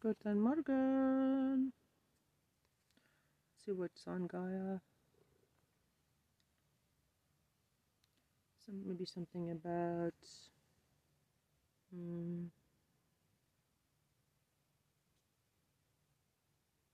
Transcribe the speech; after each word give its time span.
Guten 0.00 0.40
Morgen. 0.40 1.72
Let's 3.42 3.64
see 3.66 3.72
what's 3.72 4.06
on 4.06 4.26
Gaia. 4.28 4.80
Some 8.64 8.82
maybe 8.86 9.04
something 9.04 9.50
about 9.50 10.14
hmm, 11.92 12.44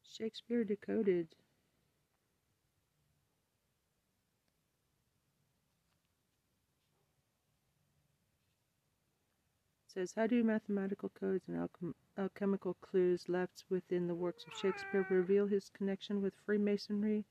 Shakespeare 0.02 0.64
decoded. 0.64 1.28
says, 9.86 10.12
How 10.16 10.26
do 10.26 10.44
mathematical 10.44 11.08
codes 11.08 11.44
and 11.48 11.56
alchem- 11.56 11.94
alchemical 12.18 12.74
clues 12.80 13.24
left 13.28 13.64
within 13.68 14.06
the 14.06 14.14
works 14.14 14.44
of 14.44 14.58
Shakespeare 14.58 15.06
reveal 15.10 15.46
his 15.46 15.70
connection 15.70 16.22
with 16.22 16.32
Freemasonry, 16.44 17.24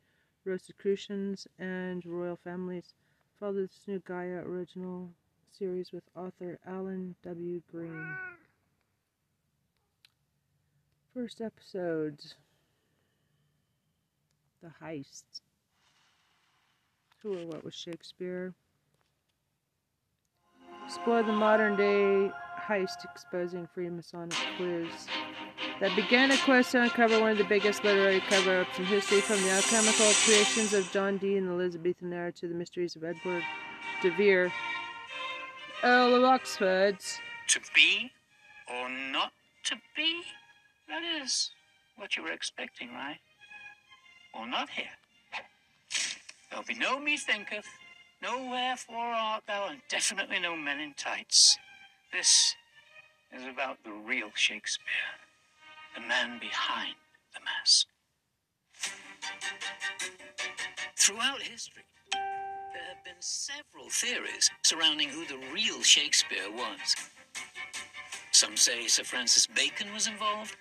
Rosicrucians, 0.43 1.47
and 1.57 2.05
royal 2.05 2.35
families? 2.35 2.93
Follow 3.39 3.53
this 3.53 3.81
new 3.87 3.99
Gaia 3.99 4.41
original 4.45 5.09
series 5.51 5.91
with 5.91 6.03
author 6.15 6.59
Alan 6.65 7.15
W. 7.23 7.61
Green. 7.71 8.07
First 11.13 11.41
episode 11.41 12.19
The 14.61 14.71
Heist. 14.81 15.23
Who 17.21 17.39
or 17.39 17.47
what 17.47 17.63
was 17.63 17.73
Shakespeare? 17.73 18.53
Explore 20.85 21.23
the 21.23 21.33
modern 21.33 21.75
day 21.75 22.31
heist 22.67 23.05
exposing 23.05 23.67
Freemasonic 23.75 24.33
clues 24.57 25.07
that 25.79 25.95
began 25.95 26.31
a 26.31 26.37
quest 26.37 26.71
to 26.71 26.81
uncover 26.81 27.19
one 27.19 27.31
of 27.31 27.37
the 27.37 27.43
biggest 27.43 27.83
literary 27.83 28.21
cover 28.21 28.61
ups 28.61 28.79
in 28.79 28.85
history 28.85 29.21
from 29.21 29.41
the 29.43 29.51
alchemical 29.51 30.11
creations 30.25 30.73
of 30.73 30.89
John 30.91 31.17
Dee 31.17 31.37
in 31.37 31.45
the 31.45 31.51
Elizabethan 31.51 32.11
era 32.11 32.31
to 32.31 32.47
the 32.47 32.55
mysteries 32.55 32.95
of 32.95 33.03
Edward 33.03 33.43
de 34.01 34.09
Vere, 34.11 34.51
Earl 35.83 36.15
of 36.15 36.23
Oxford. 36.23 36.97
To 37.49 37.59
be 37.75 38.11
or 38.67 38.89
not 38.89 39.31
to 39.65 39.75
be? 39.95 40.21
That 40.87 41.03
is 41.21 41.51
what 41.97 42.17
you 42.17 42.23
were 42.23 42.31
expecting, 42.31 42.91
right? 42.93 43.19
Well, 44.33 44.47
not 44.47 44.69
here. 44.69 44.85
There'll 46.49 46.65
be 46.65 46.75
no 46.75 46.97
methinketh, 46.97 47.65
no 48.21 48.49
wherefore 48.49 48.97
art 48.97 49.43
thou, 49.47 49.67
and 49.69 49.81
definitely 49.89 50.39
no 50.39 50.55
men 50.55 50.79
in 50.79 50.93
tights. 50.93 51.57
This 52.11 52.55
is 53.33 53.45
about 53.45 53.77
the 53.83 53.91
real 53.91 54.29
Shakespeare, 54.35 54.85
the 55.95 56.01
man 56.01 56.39
behind 56.39 56.95
the 57.33 57.39
mask. 57.41 57.87
Throughout 60.97 61.41
history, 61.41 61.83
there 62.13 62.83
have 62.93 63.03
been 63.03 63.19
several 63.19 63.89
theories 63.89 64.49
surrounding 64.63 65.09
who 65.09 65.25
the 65.25 65.39
real 65.53 65.81
Shakespeare 65.81 66.49
was. 66.51 66.95
Some 68.31 68.57
say 68.57 68.87
Sir 68.87 69.03
Francis 69.03 69.47
Bacon 69.47 69.93
was 69.93 70.07
involved. 70.07 70.55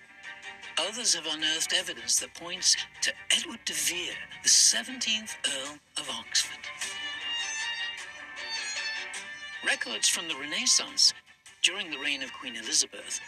Others 0.77 1.15
have 1.15 1.25
unearthed 1.25 1.73
evidence 1.73 2.19
that 2.19 2.33
points 2.33 2.75
to 3.01 3.11
Edward 3.37 3.59
de 3.65 3.73
Vere, 3.73 4.13
the 4.43 4.49
17th 4.49 5.35
Earl 5.47 5.77
of 5.97 6.09
Oxford. 6.09 6.59
Records 9.65 10.07
from 10.07 10.27
the 10.27 10.35
Renaissance 10.35 11.13
during 11.65 11.89
the 11.89 11.97
reign 11.97 12.21
of 12.21 12.31
Queen 12.33 12.55
Elizabeth 12.55 13.19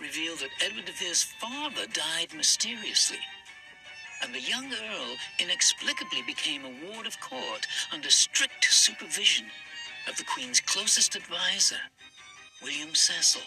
reveal 0.00 0.34
that 0.36 0.48
Edward 0.64 0.88
Vere's 0.98 1.22
father 1.22 1.86
died 1.92 2.34
mysteriously, 2.34 3.18
and 4.22 4.34
the 4.34 4.40
young 4.40 4.72
Earl 4.72 5.16
inexplicably 5.38 6.22
became 6.26 6.62
a 6.64 6.74
ward 6.86 7.06
of 7.06 7.20
court 7.20 7.66
under 7.92 8.08
strict 8.08 8.64
supervision 8.64 9.44
of 10.08 10.16
the 10.16 10.24
Queen's 10.24 10.60
closest 10.60 11.14
advisor, 11.14 11.76
William 12.62 12.94
Cecil. 12.94 13.42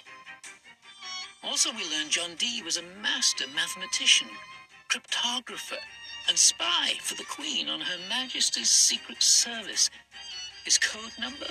Also, 1.44 1.72
we 1.72 1.90
learn 1.90 2.10
John 2.10 2.36
Dee 2.38 2.62
was 2.62 2.78
a 2.78 2.84
master 3.02 3.46
mathematician, 3.56 4.28
cryptographer, 4.88 5.82
and 6.30 6.38
spy 6.38 6.94
for 7.02 7.16
the 7.16 7.26
Queen 7.28 7.70
on 7.70 7.80
Her 7.80 7.98
Majesty's 8.08 8.70
Secret 8.70 9.24
Service. 9.24 9.90
His 10.64 10.78
code 10.78 11.14
number? 11.20 11.48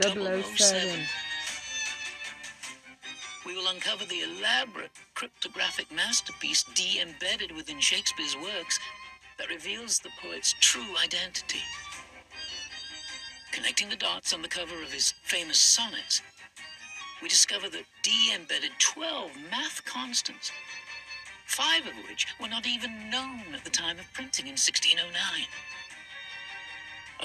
007. 0.00 1.00
We 3.46 3.54
will 3.54 3.68
uncover 3.68 4.04
the 4.04 4.22
elaborate 4.22 4.90
cryptographic 5.14 5.92
masterpiece 5.92 6.64
Dee 6.74 7.00
embedded 7.00 7.52
within 7.52 7.78
Shakespeare's 7.78 8.36
works 8.36 8.80
that 9.38 9.48
reveals 9.48 10.00
the 10.00 10.10
poet's 10.20 10.56
true 10.60 10.96
identity. 11.00 11.60
Connecting 13.52 13.88
the 13.88 13.94
dots 13.94 14.34
on 14.34 14.42
the 14.42 14.48
cover 14.48 14.82
of 14.82 14.92
his 14.92 15.14
famous 15.22 15.60
sonnets, 15.60 16.22
we 17.22 17.28
discover 17.28 17.68
that 17.68 17.84
Dee 18.02 18.32
embedded 18.34 18.72
12 18.80 19.30
math 19.48 19.84
constants, 19.84 20.50
five 21.46 21.86
of 21.86 21.94
which 22.08 22.26
were 22.40 22.48
not 22.48 22.66
even 22.66 23.10
known 23.10 23.54
at 23.54 23.62
the 23.62 23.70
time 23.70 24.00
of 24.00 24.12
printing 24.12 24.46
in 24.46 24.58
1609, 24.58 25.46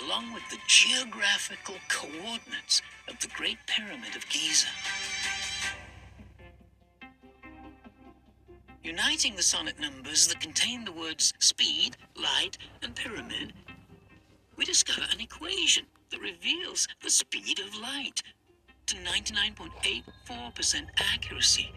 along 0.06 0.36
with 0.36 0.48
the 0.52 0.60
geographical 0.68 1.78
coordinates 1.90 2.84
of 3.08 3.20
the 3.22 3.28
Great 3.36 3.58
Pyramid 3.66 4.16
of 4.16 4.30
Giza. 4.30 4.68
Uniting 8.84 9.36
the 9.36 9.44
sonnet 9.44 9.80
numbers 9.80 10.28
that 10.28 10.40
contain 10.40 10.84
the 10.86 10.92
words 10.92 11.34
speed, 11.40 11.98
light, 12.16 12.58
and 12.82 12.96
pyramid, 12.96 13.54
we 14.58 14.66
discover 14.66 15.06
an 15.14 15.20
equation 15.22 15.86
that 16.10 16.20
reveals 16.20 16.88
the 17.04 17.10
speed 17.10 17.60
of 17.60 17.78
light 17.80 18.24
to 18.88 18.96
99.84% 18.98 20.88
accuracy. 21.14 21.72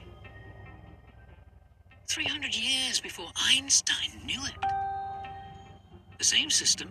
300 2.08 2.56
years 2.56 3.00
before 3.00 3.28
Einstein 3.50 4.22
knew 4.24 4.40
it. 4.44 4.56
The 6.18 6.24
same 6.24 6.48
system 6.50 6.90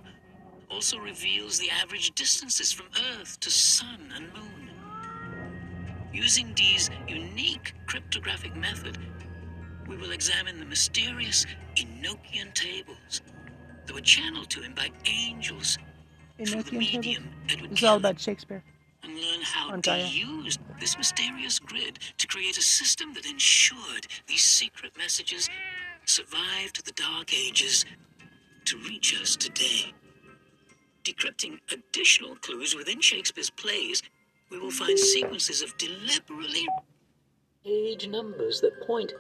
also 0.70 0.98
reveals 1.00 1.58
the 1.58 1.72
average 1.72 2.12
distances 2.12 2.72
from 2.72 2.88
Earth 3.18 3.40
to 3.40 3.50
Sun 3.50 4.14
and 4.16 4.32
Moon. 4.34 4.72
Using 6.14 6.54
Dee's 6.54 6.92
unique 7.08 7.74
cryptographic 7.88 8.56
method, 8.56 8.98
we 9.88 9.98
will 9.98 10.12
examine 10.12 10.60
the 10.60 10.66
mysterious 10.66 11.46
Enochian 11.78 12.54
tables 12.54 13.22
that 13.86 13.94
were 13.94 14.02
channeled 14.02 14.50
to 14.52 14.62
him 14.62 14.74
by 14.74 14.90
angels 15.06 15.78
through 16.46 16.64
the 16.64 16.72
medium 16.78 17.24
tables. 17.24 17.34
Edward 17.50 17.72
This 17.72 17.84
all 17.84 17.98
about 17.98 18.20
Shakespeare. 18.20 18.64
and 19.04 19.14
learn 19.16 19.42
how 19.44 19.72
on 19.72 19.82
Dee 19.82 19.92
Gaia. 19.92 20.08
used 20.08 20.60
this 20.80 20.98
mysterious 20.98 21.60
grid 21.60 22.00
to 22.18 22.28
create 22.28 22.58
a 22.58 22.62
system 22.62 23.14
that 23.14 23.26
ensured 23.26 24.08
these 24.28 24.44
secret 24.44 24.98
messages 24.98 25.50
survived 26.06 26.86
the 26.86 26.92
Dark 26.94 27.34
Ages 27.34 27.86
to 28.66 28.78
reach 28.80 29.20
us 29.22 29.36
today. 29.36 29.94
Decrypting 31.04 31.60
additional 31.72 32.36
clues 32.38 32.76
within 32.76 33.02
Shakespeare's 33.02 33.50
plays, 33.50 34.02
we 34.50 34.60
will 34.60 34.72
find 34.72 34.98
sequences 34.98 35.62
of 35.62 35.78
deliberately 35.78 36.66
page 37.66 38.08
numbers 38.08 38.62
that 38.62 38.86
point 38.88 39.14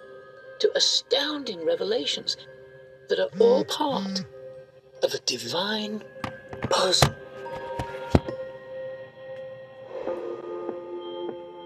to 0.63 0.77
astounding 0.77 1.65
revelations 1.65 2.37
that 3.09 3.19
are 3.19 3.27
all 3.37 3.65
mm, 3.65 3.67
part 3.67 4.07
mm. 4.07 4.25
of 5.03 5.13
a 5.13 5.19
divine 5.25 6.01
puzzle. 6.69 7.13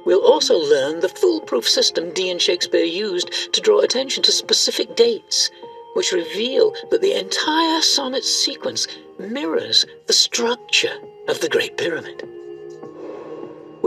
We'll 0.03 0.25
also 0.25 0.57
learn 0.57 1.01
the 1.01 1.09
foolproof 1.09 1.69
system 1.69 2.11
Dee 2.11 2.31
and 2.31 2.41
Shakespeare 2.41 2.83
used 2.83 3.53
to 3.53 3.61
draw 3.61 3.81
attention 3.81 4.23
to 4.23 4.31
specific 4.31 4.95
dates, 4.95 5.51
which 5.93 6.11
reveal 6.11 6.73
that 6.89 7.01
the 7.01 7.13
entire 7.13 7.83
sonnet 7.83 8.23
sequence 8.23 8.87
mirrors 9.19 9.85
the 10.07 10.13
structure 10.13 10.95
of 11.27 11.39
the 11.41 11.49
Great 11.49 11.77
Pyramid. 11.77 12.36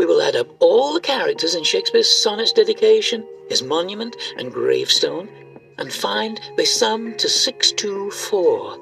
We 0.01 0.07
will 0.07 0.23
add 0.23 0.35
up 0.35 0.49
all 0.61 0.95
the 0.95 1.01
characters 1.03 1.55
in 1.55 1.63
Shakespeare's 1.63 2.09
sonnet's 2.09 2.55
dedication, 2.55 3.23
his 3.51 3.63
monument, 3.63 4.17
and 4.39 4.51
gravestone, 4.51 5.29
and 5.77 5.93
find 5.93 6.41
they 6.57 6.65
sum 6.65 7.19
to 7.19 7.29
624, 7.29 8.79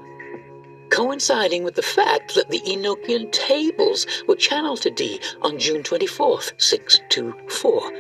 coinciding 0.91 1.65
with 1.65 1.75
the 1.75 1.83
fact 1.83 2.37
that 2.37 2.51
the 2.51 2.61
Enochian 2.61 3.33
tables 3.33 4.07
were 4.29 4.37
channeled 4.37 4.83
to 4.83 4.93
Dee 4.93 5.19
on 5.43 5.59
June 5.59 5.83
24th, 5.83 6.53
624, 6.57 7.93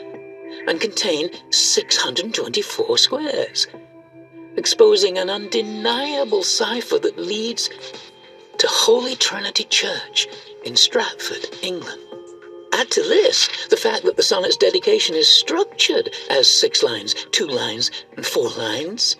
and 0.68 0.80
contain 0.80 1.30
624 1.50 2.98
squares, 2.98 3.66
exposing 4.56 5.18
an 5.18 5.28
undeniable 5.28 6.44
cipher 6.44 7.00
that 7.00 7.18
leads 7.18 7.68
to 8.58 8.68
Holy 8.68 9.16
Trinity 9.16 9.64
Church 9.64 10.28
in 10.64 10.76
Stratford, 10.76 11.48
England 11.62 12.00
Add 12.72 12.90
to 12.92 13.02
this 13.02 13.48
the 13.68 13.76
fact 13.76 14.04
that 14.04 14.16
the 14.16 14.22
sonnet's 14.22 14.56
dedication 14.56 15.14
is 15.14 15.30
structured 15.30 16.10
as 16.30 16.50
six 16.50 16.82
lines, 16.82 17.14
two 17.32 17.46
lines, 17.46 17.90
and 18.16 18.24
four 18.24 18.48
lines. 18.50 19.16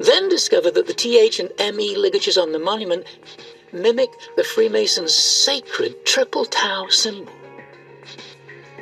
Then 0.00 0.28
discover 0.28 0.70
that 0.70 0.86
the 0.86 0.94
TH 0.94 1.40
and 1.40 1.76
ME 1.76 1.96
ligatures 1.96 2.38
on 2.38 2.52
the 2.52 2.58
monument 2.58 3.06
mimic 3.72 4.10
the 4.36 4.44
Freemasons' 4.44 5.14
sacred 5.14 6.04
triple 6.06 6.44
tau 6.44 6.88
symbol. 6.88 7.32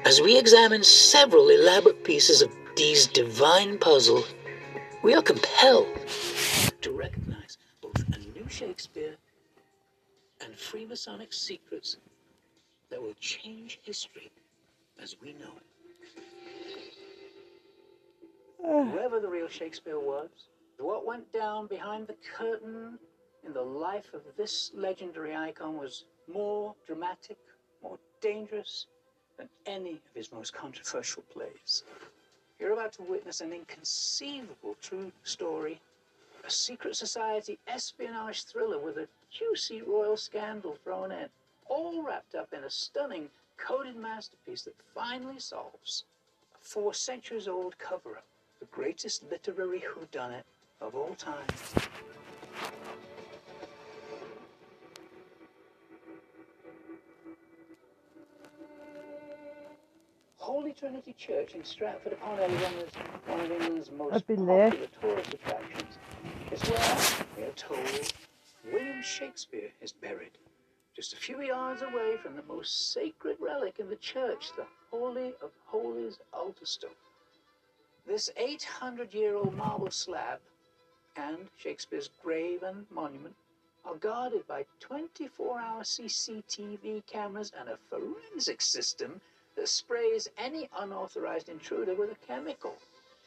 As 0.05 0.21
we 0.21 0.39
examine 0.39 0.83
several 0.83 1.49
elaborate 1.49 2.05
pieces 2.05 2.43
of 2.43 2.53
Dee's 2.75 3.07
divine 3.07 3.79
puzzle, 3.79 4.25
we 5.03 5.15
are 5.15 5.23
compelled 5.23 5.87
to 6.81 6.93
recognize 6.93 7.59
both 7.81 7.99
a 8.15 8.19
new 8.19 8.49
Shakespeare 8.49 9.17
and 10.41 10.55
Freemasonic 10.55 11.33
secrets 11.33 11.97
that 12.93 13.03
will 13.03 13.15
change 13.21 13.81
history 13.83 14.31
as 15.03 15.17
we 15.23 15.33
know 15.33 15.51
it. 15.57 16.23
Ah. 18.65 18.85
Whoever 18.85 19.19
the 19.19 19.29
real 19.29 19.49
Shakespeare 19.49 19.99
was, 19.99 20.29
what 20.79 21.07
went 21.07 21.33
down 21.33 21.67
behind 21.69 22.07
the 22.07 22.17
curtain 22.37 22.99
in 23.47 23.55
the 23.55 23.63
life 23.63 24.13
of 24.13 24.21
this 24.37 24.71
legendary 24.75 25.35
icon 25.35 25.79
was 25.79 26.05
more 26.33 26.75
dramatic, 26.87 27.39
more 27.83 27.99
dangerous 28.21 28.87
than 29.39 29.49
any 29.65 29.93
of 29.93 30.15
his 30.15 30.31
most 30.31 30.53
controversial 30.53 31.23
plays. 31.33 31.85
You're 32.61 32.75
about 32.75 32.93
to 32.95 33.03
witness 33.03 33.41
an 33.41 33.55
inconceivable 33.55 34.77
true 34.83 35.11
story, 35.25 35.81
a 36.47 36.51
secret 36.51 36.95
society 36.95 37.59
espionage 37.67 38.45
thriller 38.45 38.79
with 38.79 38.99
a 38.99 39.09
juicy 39.31 39.81
royal 39.81 40.19
scandal 40.19 40.77
thrown 40.85 41.11
in 41.11 41.29
all 41.69 42.03
wrapped 42.03 42.35
up 42.35 42.53
in 42.53 42.65
a 42.65 42.71
stunning 42.71 43.29
coded 43.57 43.97
masterpiece 43.97 44.63
that 44.63 44.75
finally 44.95 45.39
solves 45.39 46.05
a 46.55 46.65
four 46.65 46.95
centuries 46.95 47.49
old 47.49 47.79
cover 47.79 48.17
up, 48.17 48.25
the 48.61 48.67
greatest 48.67 49.25
literary 49.31 49.81
whodunit 49.81 50.43
of 50.81 50.95
all 50.95 51.15
time. 51.15 51.47
Holy 60.37 60.73
Trinity 60.73 61.15
Church 61.17 61.55
in 61.55 61.65
Stratford 61.65 62.15
upon 62.15 62.41
Avon 62.41 62.75
is 62.75 62.93
one 63.27 63.41
of 63.41 63.51
England's 63.53 63.91
most 63.93 64.27
popular 64.27 64.71
tourist 65.01 65.35
attractions. 65.35 65.99
It's 66.51 66.69
where, 66.69 67.27
we 67.37 67.45
are 67.45 67.53
told, 67.53 68.13
William 68.73 69.03
Shakespeare 69.03 69.71
is 69.81 69.93
buried 69.93 70.33
just 70.95 71.15
a 71.15 71.17
few 71.17 71.41
yards 71.41 71.81
away 71.81 72.17
from 72.23 72.37
the 72.37 72.43
most 72.43 72.93
sacred 72.93 73.37
relic 73.41 73.79
in 73.79 73.89
the 73.89 73.97
church, 73.97 74.51
the 74.57 74.67
Holy 74.91 75.29
of 75.43 75.51
Holies 75.65 76.19
altar 76.33 76.67
stone. 76.67 76.91
This 78.07 78.31
800 78.37 79.15
year 79.15 79.37
old 79.37 79.55
marble 79.55 79.91
slab 79.91 80.41
and 81.17 81.49
Shakespeare's 81.57 82.11
grave 82.23 82.63
and 82.63 82.85
monument 82.91 83.35
are 83.85 83.95
guarded 83.95 84.47
by 84.47 84.67
24 84.81 85.61
hour 85.61 85.83
CCTV 85.83 87.07
cameras 87.07 87.53
and 87.59 87.69
a 87.69 87.79
forensic 87.89 88.61
system 88.61 89.21
that 89.57 89.69
sprays 89.69 90.29
any 90.37 90.69
unauthorized 90.79 91.49
intruder 91.49 91.95
with 91.95 92.11
a 92.13 92.27
chemical. 92.27 92.77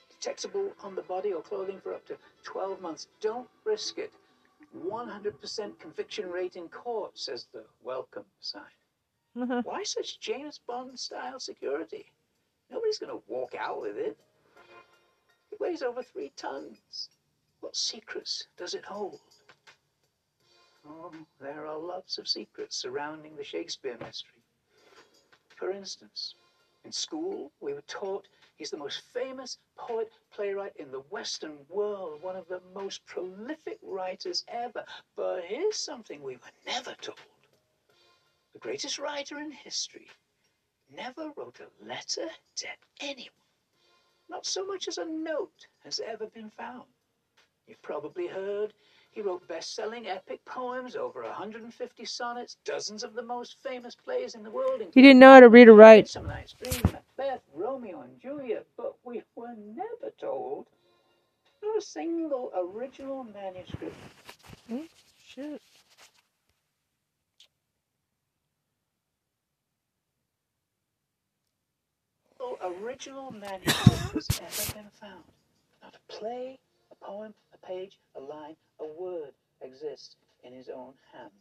Detectable 0.10 0.72
on 0.84 0.96
the 0.96 1.02
body 1.04 1.34
or 1.34 1.42
clothing 1.42 1.80
for 1.82 1.94
up 1.94 2.06
to 2.08 2.18
12 2.44 2.82
months. 2.82 3.08
Don't 3.22 3.50
risk 3.64 3.98
it. 3.98 4.12
100% 4.76 5.80
conviction 5.80 6.30
rate 6.30 6.56
in 6.56 6.68
court, 6.68 7.18
says 7.18 7.48
the 7.54 7.64
welcome 7.84 8.26
sign. 8.40 8.64
Why 9.64 9.84
such 9.84 10.20
James 10.20 10.60
Bond 10.68 10.98
style 11.00 11.40
security? 11.40 12.12
Nobody's 12.72 13.00
going 13.00 13.12
to 13.12 13.24
walk 13.28 13.56
out 13.58 13.82
with 13.82 13.98
it. 13.98 14.18
It 15.52 15.60
weighs 15.60 15.82
over 15.82 16.04
three 16.04 16.32
tons. 16.36 17.10
What 17.62 17.76
secrets 17.76 18.48
does 18.58 18.74
it 18.74 18.86
hold? 18.86 19.20
Oh, 20.88 21.12
there 21.40 21.66
are 21.66 21.78
lots 21.78 22.18
of 22.18 22.28
secrets 22.28 22.76
surrounding 22.76 23.36
the 23.36 23.44
Shakespeare 23.44 23.98
mystery. 24.00 24.42
For 25.56 25.72
instance, 25.72 26.36
in 26.84 26.92
school, 26.92 27.52
we 27.62 27.74
were 27.74 27.84
taught 27.88 28.28
he's 28.56 28.72
the 28.72 28.78
most 28.78 29.02
famous 29.14 29.58
poet 29.78 30.12
playwright 30.34 30.74
in 30.78 30.92
the 30.92 31.04
Western 31.10 31.58
world, 31.70 32.22
one 32.22 32.36
of 32.36 32.48
the 32.48 32.62
most 32.74 33.06
prolific 33.06 33.80
writers 33.82 34.44
ever. 34.48 34.84
But 35.16 35.44
here's 35.46 35.78
something 35.78 36.22
we 36.22 36.36
were 36.36 36.52
never 36.66 36.96
told 37.02 37.20
the 38.54 38.60
greatest 38.60 39.00
writer 39.00 39.38
in 39.38 39.52
history 39.52 40.08
never 40.96 41.32
wrote 41.36 41.60
a 41.60 41.86
letter 41.86 42.28
to 42.56 42.68
anyone. 43.02 43.34
Not 44.30 44.46
so 44.46 44.66
much 44.66 44.88
as 44.88 44.98
a 44.98 45.06
note 45.06 45.68
has 45.84 46.00
ever 46.00 46.28
been 46.28 46.50
found. 46.52 46.86
You've 47.68 47.82
probably 47.82 48.28
heard 48.28 48.74
he 49.16 49.22
wrote 49.22 49.48
best 49.48 49.74
selling 49.74 50.08
epic 50.08 50.44
poems, 50.44 50.98
over 50.98 51.24
150 51.24 52.04
sonnets, 52.06 52.58
dozens 52.66 53.02
of 53.02 53.14
the 53.14 53.24
most 53.24 53.56
famous 53.64 53.96
plays 53.96 54.36
in 54.36 54.44
the 54.44 54.52
world, 54.52 54.82
He 54.94 55.02
didn't 55.02 55.20
know 55.20 55.36
how 55.36 55.40
to 55.40 55.48
read 55.48 55.70
or 55.70 55.74
write. 55.74 56.04
Midsummer 56.04 56.28
Night's 56.28 56.54
Dream, 56.54 56.82
Macbeth, 56.92 57.42
Romeo 57.54 58.02
and 58.02 58.20
Juliet, 58.22 58.66
but 58.76 58.96
we 59.06 59.24
were 59.36 59.56
never 59.56 60.14
told 60.20 60.68
not 61.64 61.78
a 61.78 61.82
single 61.82 62.52
original 62.56 63.24
manuscript. 63.24 63.96
Hmm, 64.68 64.82
shit. 65.26 65.62
No 72.38 72.58
original 72.62 73.32
manuscript 73.32 74.12
has 74.12 74.42
ever 74.42 74.74
been 74.82 74.90
found. 74.92 75.24
Not 75.82 75.96
a 75.96 76.12
play, 76.12 76.60
a 77.02 77.06
poem, 77.06 77.34
a 77.54 77.66
page, 77.66 78.00
a 78.16 78.20
line, 78.20 78.56
a 78.80 78.86
word 78.86 79.32
exists 79.62 80.16
in 80.44 80.54
his 80.54 80.70
own 80.70 80.94
hand. 81.12 81.32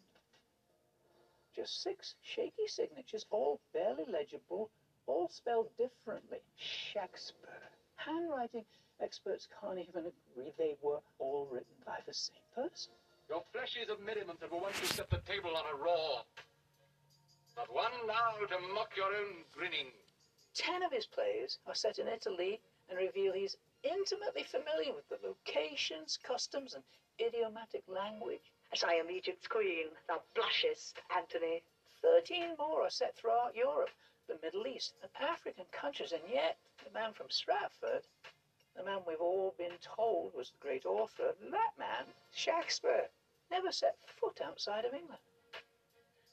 Just 1.55 1.83
six 1.83 2.15
shaky 2.23 2.67
signatures, 2.67 3.27
all 3.31 3.61
barely 3.73 4.05
legible, 4.11 4.71
all 5.07 5.29
spelled 5.29 5.69
differently. 5.79 6.39
Shakespeare. 6.57 7.51
Handwriting 7.97 8.65
experts 9.01 9.49
can't 9.61 9.79
even 9.79 10.11
agree 10.11 10.53
they 10.59 10.75
were 10.83 10.99
all 11.19 11.47
written 11.51 11.77
by 11.87 11.99
the 12.07 12.15
same 12.15 12.37
person. 12.55 12.93
Your 13.29 13.43
flesh 13.53 13.77
is 13.81 13.89
of 13.89 14.01
merriment 14.01 14.41
that 14.41 14.51
will 14.51 14.61
once 14.61 14.81
you 14.81 14.87
set 14.87 15.11
the 15.11 15.23
table 15.27 15.51
on 15.57 15.65
a 15.73 15.77
roar. 15.77 16.25
Not 17.57 17.73
one 17.73 17.93
now 18.07 18.35
to 18.47 18.75
mock 18.75 18.97
your 18.97 19.07
own 19.07 19.45
grinning. 19.57 19.87
Ten 20.55 20.83
of 20.83 20.93
his 20.93 21.07
plays 21.07 21.59
are 21.67 21.75
set 21.75 21.99
in 21.99 22.09
Italy 22.09 22.61
and 22.89 22.99
reveal 22.99 23.33
he's 23.33 23.57
intimately 23.85 24.43
familiar 24.43 24.93
with 24.93 25.09
the 25.09 25.19
locations, 25.27 26.19
customs, 26.23 26.75
and 26.75 26.83
idiomatic 27.21 27.83
language. 27.87 28.53
As 28.73 28.83
I 28.83 28.95
am 28.95 29.11
Egypt's 29.11 29.47
queen, 29.47 29.87
thou 30.09 30.21
blushest, 30.35 30.99
Antony. 31.15 31.63
Thirteen 32.03 32.57
more 32.59 32.83
are 32.83 32.91
set 32.91 33.17
throughout 33.17 33.55
Europe, 33.55 33.91
the 34.29 34.39
Middle 34.43 34.67
East, 34.67 34.95
and 35.03 35.11
African 35.21 35.65
countries, 35.73 36.13
and 36.13 36.23
yet 36.31 36.57
the 36.85 36.91
man 36.93 37.13
from 37.13 37.31
Stratford, 37.31 38.03
the 38.77 38.85
man 38.85 39.01
we've 39.07 39.21
all 39.21 39.55
been 39.57 39.79
told 39.81 40.35
was 40.35 40.51
the 40.51 40.59
great 40.59 40.85
author, 40.85 41.35
that 41.51 41.71
man, 41.79 42.05
Shakespeare, 42.35 43.09
never 43.51 43.71
set 43.71 43.97
foot 44.07 44.41
outside 44.45 44.85
of 44.85 44.93
England. 44.95 45.21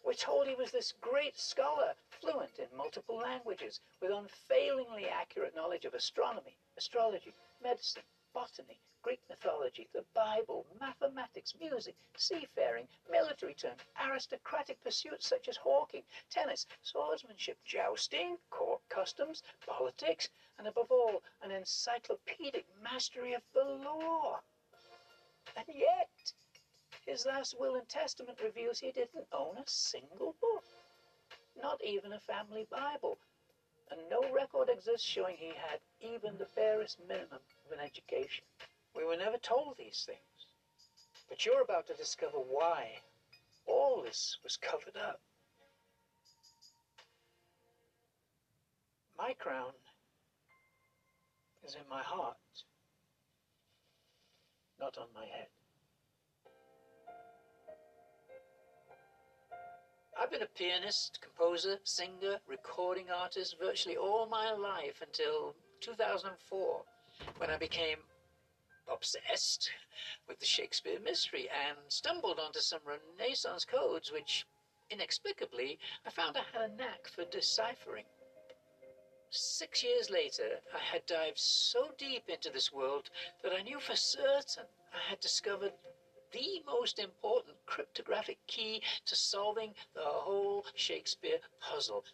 We're 0.03 0.13
told 0.13 0.48
he 0.48 0.55
was 0.55 0.72
this 0.72 0.93
great 1.00 1.38
scholar, 1.38 1.93
fluent 2.10 2.60
in 2.60 2.75
multiple 2.75 3.17
languages, 3.17 3.79
with 4.01 4.12
unfailingly 4.12 5.08
accurate 5.08 5.55
knowledge 5.55 5.86
of 5.86 5.93
astronomy, 5.93 6.58
astrology, 6.75 7.34
medicine, 7.62 8.03
botany, 8.34 8.79
Greek 9.03 9.22
mythology, 9.29 9.88
the 9.93 10.05
Bible, 10.13 10.65
mathematics, 10.79 11.55
music, 11.60 11.96
seafaring, 12.15 12.88
military 13.10 13.53
terms, 13.53 13.81
aristocratic 14.00 14.81
pursuits 14.84 15.27
such 15.27 15.48
as 15.48 15.58
hawking, 15.58 16.03
tennis, 16.29 16.67
swordsmanship, 16.81 17.58
jousting, 17.63 18.38
court 18.50 18.81
customs, 18.89 19.43
politics, 19.65 20.29
and 20.58 20.67
above 20.67 20.91
all, 20.91 21.24
an 21.41 21.51
encyclopedic 21.51 22.65
mastery 22.84 23.34
of 23.34 23.41
the 23.53 23.63
law. 23.63 24.39
And 25.55 25.65
yet, 25.67 26.34
his 27.05 27.25
last 27.25 27.60
will 27.60 27.75
and 27.75 27.88
testament 27.89 28.39
reveals 28.43 28.79
he 28.79 28.91
didn't 28.91 29.25
own 29.34 29.58
a 29.58 29.63
single 29.65 30.36
book, 30.39 30.63
not 31.62 31.79
even 31.84 32.13
a 32.13 32.20
family 32.20 32.67
Bible, 32.70 33.17
and 33.89 34.00
no 34.10 34.31
record 34.34 34.70
exists 34.70 35.08
showing 35.08 35.36
he 35.38 35.50
had 35.50 35.79
even 36.00 36.38
the 36.38 36.48
barest 36.55 37.00
minimum 37.08 37.39
of 37.65 37.72
an 37.72 37.79
education. 37.84 38.43
We 38.96 39.03
were 39.03 39.17
never 39.17 39.38
told 39.38 39.75
these 39.77 40.03
things, 40.05 40.20
but 41.27 41.46
you're 41.46 41.62
about 41.62 41.88
to 41.88 41.93
discover 41.93 42.38
why 42.38 43.00
all 43.65 44.01
this 44.03 44.38
was 44.43 44.58
covered 44.58 44.98
up. 44.98 45.20
My 49.17 49.34
crown 49.34 49.72
is 51.63 51.75
in 51.75 51.88
my 51.89 52.01
heart, 52.01 52.38
not 54.79 54.98
on 54.98 55.08
my 55.13 55.25
head. 55.25 55.48
I've 60.22 60.30
been 60.30 60.44
a 60.44 60.58
pianist, 60.58 61.20
composer, 61.20 61.80
singer, 61.84 62.38
recording 62.48 63.10
artist 63.10 63.56
virtually 63.60 63.98
all 63.98 64.28
my 64.28 64.51
life 64.51 65.01
until 65.01 65.56
2004, 65.80 66.82
when 67.38 67.50
I 67.50 67.58
became 67.58 67.98
obsessed 68.88 69.72
with 70.28 70.38
the 70.38 70.46
Shakespeare 70.46 71.00
mystery 71.00 71.50
and 71.50 71.75
stumbled 71.88 72.40
onto 72.40 72.60
some 72.60 72.82
Renaissance 72.86 73.66
codes 73.66 74.12
which, 74.12 74.46
inexplicably, 74.92 75.80
I 76.06 76.12
found 76.12 76.38
I 76.38 76.44
had 76.54 76.70
a 76.70 76.75
knack 76.75 77.08
for 77.08 77.25
deciphering. 77.25 78.06
Six 79.32 79.84
years 79.84 80.12
later, 80.12 80.60
I 80.72 80.80
had 80.80 81.04
dived 81.08 81.40
so 81.40 81.90
deep 81.98 82.25
into 82.28 82.51
this 82.51 82.72
world 82.72 83.10
that 83.42 83.54
I 83.54 83.63
knew 83.63 83.80
for 83.80 83.96
certain 83.96 84.66
I 84.94 85.10
had 85.10 85.20
discovered 85.20 85.74
the 86.32 86.62
most 86.66 87.00
important 87.00 87.56
cryptographic 87.66 88.38
key 88.48 88.82
to 89.06 89.16
solving 89.16 89.74
the 89.94 90.02
whole 90.02 90.66
Shakespeare 90.76 91.40
puzzle. 91.60 92.06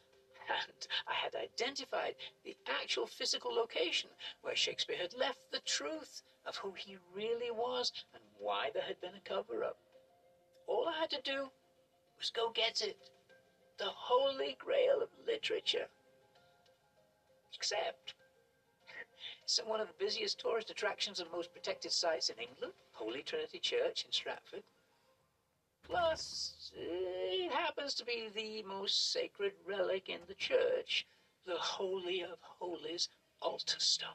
And 0.50 0.88
I 1.08 1.14
had 1.14 1.36
identified 1.36 2.16
the 2.46 2.56
actual 2.82 3.06
physical 3.06 3.54
location 3.54 4.10
where 4.42 4.56
Shakespeare 4.56 4.98
had 4.98 5.14
left 5.14 5.40
the 5.52 5.60
truth 5.60 6.24
of 6.46 6.56
who 6.56 6.74
he 6.78 6.98
really 7.14 7.52
was 7.52 7.92
and 8.14 8.24
why 8.40 8.70
there 8.74 8.84
had 8.84 9.00
been 9.02 9.16
a 9.16 9.30
cover 9.30 9.64
up. 9.64 9.78
All 10.68 10.88
I 10.88 10.98
had 11.00 11.10
to 11.12 11.22
do 11.22 11.50
was 12.18 12.30
go 12.30 12.50
get 12.52 12.82
it. 12.82 12.98
The 13.78 13.86
holy 13.86 14.56
grail 14.58 15.02
of 15.02 15.10
literature. 15.28 15.88
Except 17.54 18.14
it's 19.44 19.60
one 19.66 19.82
of 19.82 19.88
the 19.88 19.94
busiest 20.00 20.40
tourist 20.40 20.70
attractions 20.70 21.20
and 21.20 21.30
most 21.32 21.54
protected 21.54 21.92
sites 21.92 22.30
in 22.30 22.38
England, 22.38 22.74
Holy 22.98 23.22
Trinity 23.22 23.60
Church 23.60 24.06
in 24.06 24.12
Stratford. 24.12 24.64
Plus, 25.84 26.72
it 26.76 27.52
happens 27.52 27.94
to 27.94 28.06
be 28.06 28.30
the 28.36 28.64
most 28.64 29.12
sacred 29.12 29.54
relic 29.66 30.10
in 30.10 30.20
the 30.28 30.34
church, 30.34 31.06
the 31.46 31.58
Holy 31.58 32.22
of 32.22 32.40
Holies 32.42 33.08
altar 33.42 33.80
stone. 33.80 34.10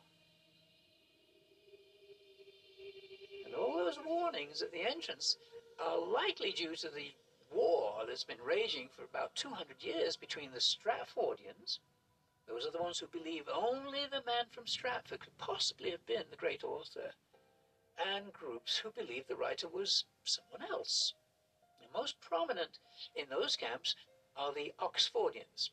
And 3.46 3.54
all 3.54 3.76
those 3.76 3.98
warnings 4.04 4.62
at 4.62 4.72
the 4.72 4.82
entrance 4.82 5.36
are 5.80 5.98
likely 5.98 6.52
due 6.52 6.76
to 6.76 6.88
the 6.88 7.12
war 7.52 8.02
that's 8.06 8.24
been 8.24 8.42
raging 8.44 8.88
for 8.88 9.04
about 9.04 9.34
200 9.36 9.82
years 9.82 10.16
between 10.16 10.50
the 10.52 10.58
Stratfordians 10.58 11.78
those 12.48 12.66
are 12.66 12.72
the 12.72 12.82
ones 12.82 12.98
who 12.98 13.06
believe 13.06 13.48
only 13.48 14.06
the 14.06 14.22
man 14.26 14.46
from 14.50 14.66
Stratford 14.66 15.20
could 15.20 15.38
possibly 15.38 15.90
have 15.90 16.04
been 16.06 16.24
the 16.28 16.36
great 16.36 16.64
author, 16.64 17.12
and 17.98 18.32
groups 18.32 18.78
who 18.78 18.90
believe 18.90 19.26
the 19.26 19.36
writer 19.36 19.68
was 19.68 20.04
someone 20.24 20.62
else. 20.70 21.14
The 21.80 21.98
most 21.98 22.20
prominent 22.20 22.78
in 23.16 23.28
those 23.28 23.56
camps 23.56 23.94
are 24.36 24.52
the 24.52 24.72
Oxfordians. 24.80 25.70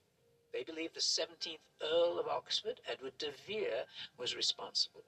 They 0.52 0.64
believe 0.64 0.94
the 0.94 1.00
17th 1.00 1.60
Earl 1.82 2.20
of 2.20 2.28
Oxford, 2.28 2.82
Edward 2.88 3.18
de 3.18 3.32
Vere, 3.48 3.86
was 4.18 4.36
responsible. 4.36 5.04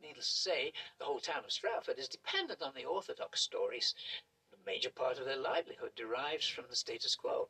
Needless 0.00 0.32
to 0.32 0.50
say, 0.50 0.72
the 0.98 1.04
whole 1.04 1.18
town 1.18 1.44
of 1.44 1.52
Stratford 1.52 1.98
is 1.98 2.08
dependent 2.08 2.62
on 2.62 2.72
the 2.74 2.84
orthodox 2.84 3.40
stories. 3.40 3.94
The 4.50 4.58
major 4.64 4.90
part 4.90 5.18
of 5.18 5.24
their 5.24 5.36
livelihood 5.36 5.94
derives 5.96 6.46
from 6.46 6.66
the 6.70 6.76
status 6.76 7.16
quo. 7.16 7.48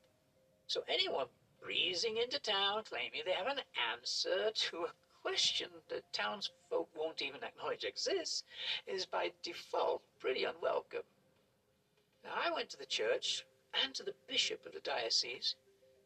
So 0.66 0.82
anyone 0.88 1.26
breezing 1.60 2.16
into 2.16 2.38
town 2.38 2.84
claiming 2.84 3.22
they 3.24 3.32
have 3.32 3.46
an 3.46 3.60
answer 3.92 4.50
to 4.52 4.84
a 4.84 4.92
question 5.22 5.68
that 5.88 6.12
townsfolk 6.12 6.88
won't 6.96 7.22
even 7.22 7.42
acknowledge 7.42 7.84
exists 7.84 8.44
is 8.86 9.06
by 9.06 9.32
default 9.42 10.02
pretty 10.18 10.44
unwelcome. 10.44 11.02
Now, 12.24 12.30
I 12.34 12.52
went 12.52 12.68
to 12.70 12.76
the 12.76 12.86
church 12.86 13.44
and 13.82 13.94
to 13.94 14.02
the 14.02 14.14
bishop 14.26 14.64
of 14.66 14.72
the 14.72 14.80
diocese. 14.80 15.56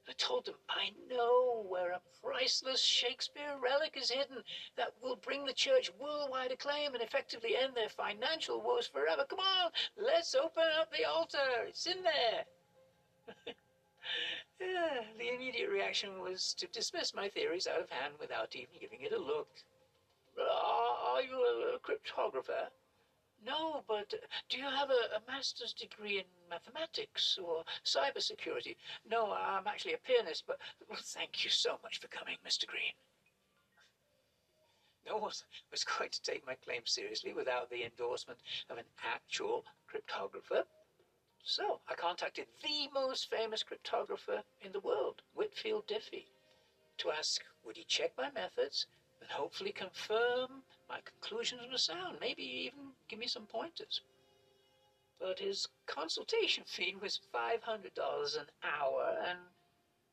I 0.09 0.13
told 0.13 0.47
them 0.47 0.57
I 0.69 0.91
know 1.09 1.65
where 1.69 1.93
a 1.93 2.01
priceless 2.23 2.83
Shakespeare 2.83 3.57
relic 3.63 3.97
is 3.97 4.11
hidden 4.11 4.43
that 4.77 4.95
will 5.01 5.17
bring 5.17 5.45
the 5.45 5.53
church 5.53 5.93
worldwide 6.01 6.51
acclaim 6.51 6.95
and 6.95 7.03
effectively 7.03 7.57
end 7.57 7.75
their 7.77 7.89
financial 7.89 8.61
woes 8.61 8.89
forever. 8.89 9.25
Come 9.29 9.39
on, 9.39 9.71
let's 9.97 10.35
open 10.35 10.65
up 10.79 10.91
the 10.91 11.05
altar. 11.05 11.67
It's 11.69 11.87
in 11.87 12.03
there. 12.03 12.45
Yeah, 14.63 15.01
the 15.19 15.35
immediate 15.35 15.71
reaction 15.71 16.21
was 16.21 16.55
to 16.55 16.67
dismiss 16.69 17.15
my 17.15 17.29
theories 17.29 17.67
out 17.67 17.81
of 17.81 17.91
hand 17.91 18.15
without 18.21 18.55
even 18.55 18.75
giving 18.81 19.01
it 19.01 19.13
a 19.13 19.19
look. 19.19 19.49
Are 20.39 21.21
you 21.21 21.35
a 21.75 21.79
cryptographer? 21.81 22.69
No, 23.45 23.83
but 23.89 24.15
do 24.49 24.57
you 24.57 24.65
have 24.65 24.91
a, 24.91 25.17
a, 25.17 25.21
master's 25.27 25.73
degree 25.73 26.19
in 26.19 26.25
mathematics 26.49 27.39
or 27.43 27.65
cybersecurity? 27.85 28.77
No, 29.09 29.33
I'm 29.33 29.67
actually 29.67 29.95
a 29.95 29.99
pianist, 29.99 30.45
but 30.47 30.59
well, 30.89 30.99
thank 31.03 31.43
you 31.45 31.51
so 31.51 31.79
much 31.83 31.99
for 31.99 32.07
coming, 32.07 32.37
Mr. 32.47 32.67
Green. 32.67 32.93
No 35.05 35.15
one 35.17 35.33
was 35.73 35.85
going 35.85 36.11
to 36.11 36.23
take 36.23 36.47
my 36.47 36.55
claim 36.55 36.83
seriously 36.87 37.33
without 37.33 37.69
the 37.69 37.85
endorsement 37.85 38.39
of 38.71 38.79
an 38.79 38.85
actual 39.05 39.65
cryptographer. 39.91 40.63
So 41.45 41.81
I 41.89 41.95
contacted 41.95 42.47
the 42.63 42.89
most 42.95 43.29
famous 43.29 43.65
cryptographer 43.65 44.45
in 44.61 44.71
the 44.71 44.79
world, 44.79 45.23
Whitfield 45.35 45.89
Diffie, 45.89 46.29
to 46.99 47.11
ask 47.11 47.45
would 47.65 47.77
he 47.77 47.83
check 47.83 48.17
my 48.17 48.31
methods 48.31 48.87
and 49.21 49.29
hopefully 49.29 49.73
confirm 49.73 50.63
my 50.89 51.01
conclusions 51.01 51.69
were 51.69 51.79
sound, 51.79 52.21
maybe 52.21 52.45
even 52.45 52.95
give 53.09 53.19
me 53.19 53.27
some 53.27 53.49
pointers. 53.49 54.03
But 55.19 55.41
his 55.41 55.67
consultation 55.87 56.63
fee 56.67 56.95
was 56.95 57.19
$500 57.35 58.39
an 58.39 58.51
hour, 58.63 59.19
and, 59.27 59.41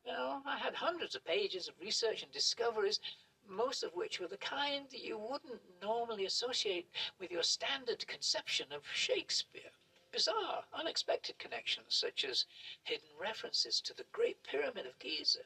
well, 0.04 0.42
I 0.44 0.58
had 0.58 0.74
hundreds 0.74 1.14
of 1.14 1.24
pages 1.24 1.68
of 1.68 1.80
research 1.80 2.24
and 2.24 2.32
discoveries, 2.32 2.98
most 3.46 3.84
of 3.84 3.94
which 3.94 4.18
were 4.18 4.26
the 4.26 4.36
kind 4.36 4.90
that 4.90 5.04
you 5.04 5.16
wouldn't 5.16 5.62
normally 5.80 6.26
associate 6.26 6.90
with 7.20 7.30
your 7.30 7.44
standard 7.44 8.04
conception 8.08 8.72
of 8.72 8.84
Shakespeare 8.92 9.70
bizarre, 10.12 10.64
unexpected 10.72 11.38
connections, 11.38 11.94
such 11.94 12.24
as 12.24 12.46
hidden 12.82 13.08
references 13.18 13.80
to 13.80 13.94
the 13.94 14.04
Great 14.12 14.42
Pyramid 14.42 14.86
of 14.86 14.98
Giza, 14.98 15.40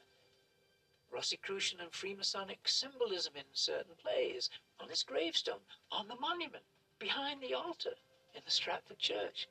Rosicrucian 1.11 1.79
and 1.79 1.91
Freemasonic 1.91 2.67
symbolism 2.67 3.35
in 3.35 3.45
certain 3.53 3.95
plays, 3.95 4.49
on 4.79 4.89
his 4.89 5.03
gravestone, 5.03 5.61
on 5.91 6.07
the 6.07 6.15
monument, 6.15 6.65
behind 6.99 7.41
the 7.41 7.53
altar 7.53 7.95
in 8.33 8.41
the 8.43 8.51
Stratford 8.51 8.99
Church, 8.99 9.47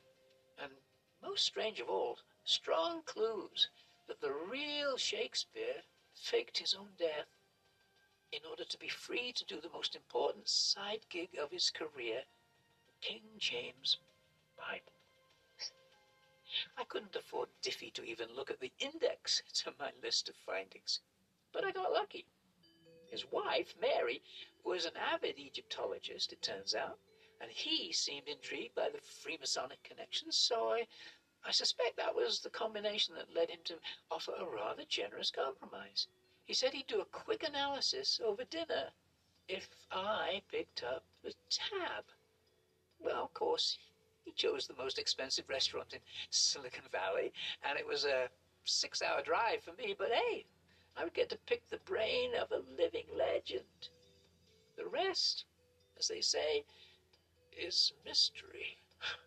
and, 0.58 0.72
most 1.22 1.44
strange 1.44 1.80
of 1.80 1.88
all, 1.88 2.18
strong 2.44 3.02
clues 3.02 3.68
that 4.06 4.20
the 4.20 4.32
real 4.32 4.96
Shakespeare 4.96 5.82
faked 6.14 6.58
his 6.58 6.74
own 6.74 6.88
death 6.98 7.28
in 8.32 8.40
order 8.50 8.64
to 8.64 8.78
be 8.78 8.88
free 8.88 9.32
to 9.32 9.44
do 9.44 9.60
the 9.60 9.70
most 9.70 9.94
important 9.94 10.48
side 10.48 11.00
gig 11.08 11.30
of 11.40 11.50
his 11.50 11.70
career, 11.70 12.22
King 13.00 13.22
James. 13.38 13.98
I 16.76 16.84
couldn't 16.84 17.16
afford 17.16 17.48
Diffie 17.62 17.92
to 17.94 18.04
even 18.04 18.34
look 18.34 18.50
at 18.50 18.60
the 18.60 18.72
index 18.78 19.42
to 19.54 19.74
my 19.78 19.92
list 20.02 20.28
of 20.28 20.36
findings. 20.36 21.00
But 21.52 21.64
I 21.64 21.72
got 21.72 21.92
lucky. 21.92 22.26
His 23.06 23.24
wife, 23.30 23.74
Mary, 23.80 24.22
was 24.64 24.84
an 24.84 24.96
avid 24.96 25.38
Egyptologist, 25.38 26.32
it 26.32 26.42
turns 26.42 26.74
out, 26.74 26.98
and 27.40 27.50
he 27.50 27.92
seemed 27.92 28.28
intrigued 28.28 28.74
by 28.74 28.88
the 28.88 28.98
Freemasonic 28.98 29.82
connections, 29.82 30.36
so 30.36 30.70
I, 30.70 30.86
I 31.44 31.50
suspect 31.50 31.96
that 31.96 32.14
was 32.14 32.40
the 32.40 32.50
combination 32.50 33.14
that 33.14 33.34
led 33.34 33.50
him 33.50 33.60
to 33.64 33.78
offer 34.10 34.32
a 34.34 34.44
rather 34.44 34.84
generous 34.84 35.30
compromise. 35.30 36.08
He 36.44 36.54
said 36.54 36.72
he'd 36.72 36.86
do 36.86 37.00
a 37.00 37.06
quick 37.06 37.42
analysis 37.42 38.20
over 38.24 38.44
dinner 38.44 38.92
if 39.48 39.68
I 39.90 40.42
picked 40.50 40.82
up 40.82 41.04
the 41.22 41.34
tab. 41.50 42.04
Well, 42.98 43.24
of 43.24 43.34
course, 43.34 43.78
he 44.24 44.32
chose 44.32 44.66
the 44.66 44.74
most 44.74 44.98
expensive 44.98 45.48
restaurant 45.48 45.92
in 45.92 46.00
Silicon 46.30 46.84
Valley, 46.90 47.32
and 47.62 47.78
it 47.78 47.86
was 47.86 48.04
a 48.04 48.28
six 48.64 49.02
hour 49.02 49.22
drive 49.22 49.62
for 49.62 49.72
me, 49.74 49.94
but 49.96 50.10
hey, 50.10 50.46
I 50.96 51.04
would 51.04 51.14
get 51.14 51.28
to 51.30 51.38
pick 51.46 51.68
the 51.68 51.78
brain 51.78 52.34
of 52.34 52.50
a 52.52 52.62
living 52.76 53.06
legend. 53.16 53.88
The 54.76 54.86
rest, 54.86 55.44
as 55.98 56.08
they 56.08 56.20
say, 56.20 56.64
is 57.56 57.92
mystery. 58.04 58.78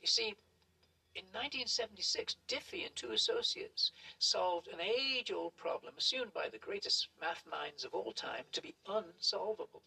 You 0.00 0.06
see, 0.06 0.36
in 1.16 1.24
1976, 1.32 2.36
Diffie 2.46 2.86
and 2.86 2.94
two 2.94 3.10
associates 3.10 3.90
solved 4.20 4.68
an 4.68 4.80
age 4.80 5.32
old 5.32 5.56
problem 5.56 5.94
assumed 5.98 6.32
by 6.32 6.48
the 6.48 6.58
greatest 6.58 7.08
math 7.20 7.44
minds 7.50 7.84
of 7.84 7.92
all 7.94 8.12
time 8.12 8.44
to 8.52 8.62
be 8.62 8.76
unsolvable 8.86 9.82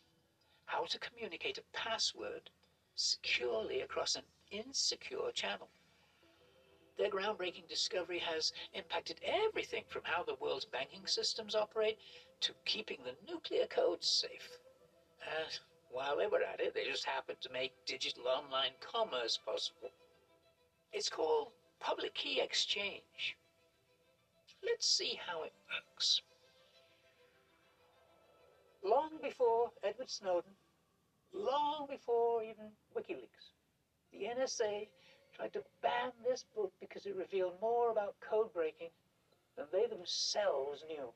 how 0.72 0.86
to 0.86 1.00
communicate 1.00 1.58
a 1.58 1.78
password 1.78 2.50
securely 2.96 3.82
across 3.82 4.16
an 4.16 4.24
insecure 4.52 5.32
channel. 5.34 5.70
Their 6.98 7.10
groundbreaking 7.10 7.68
discovery 7.68 8.20
has 8.20 8.52
impacted 8.74 9.20
everything 9.24 9.86
from 9.88 10.04
how 10.04 10.24
the 10.24 10.36
world's 10.36 10.66
banking 10.66 11.08
systems 11.08 11.56
operate 11.56 11.98
to 12.42 12.54
keeping 12.66 13.00
the 13.04 13.16
nuclear 13.28 13.66
codes 13.66 14.08
safe. 14.08 14.60
And 15.22 15.60
while 15.90 16.18
they 16.18 16.28
were 16.28 16.44
at 16.44 16.60
it, 16.60 16.74
they 16.74 16.86
just 16.86 17.06
happened 17.06 17.42
to 17.42 17.52
make 17.52 17.74
digital 17.86 18.28
online 18.28 18.72
commerce 18.80 19.38
possible. 19.38 19.90
It's 20.94 21.10
called 21.10 21.52
public 21.80 22.14
key 22.14 22.40
exchange. 22.40 23.38
let's 24.64 24.86
see 24.88 25.20
how 25.26 25.44
it 25.44 25.54
works. 25.70 26.22
Long 28.84 29.12
before 29.22 29.72
Edward 29.84 30.10
Snowden, 30.10 30.52
long 31.34 31.88
before 31.90 32.44
even 32.44 32.72
WikiLeaks, 32.96 33.54
the 34.12 34.26
NSA 34.26 34.88
tried 35.34 35.54
to 35.54 35.64
ban 35.82 36.12
this 36.24 36.46
book 36.56 36.72
because 36.80 37.06
it 37.06 37.16
revealed 37.16 37.54
more 37.62 37.92
about 37.92 38.20
code 38.20 38.54
breaking 38.54 38.90
than 39.56 39.66
they 39.72 39.88
themselves 39.88 40.84
knew. 40.88 41.14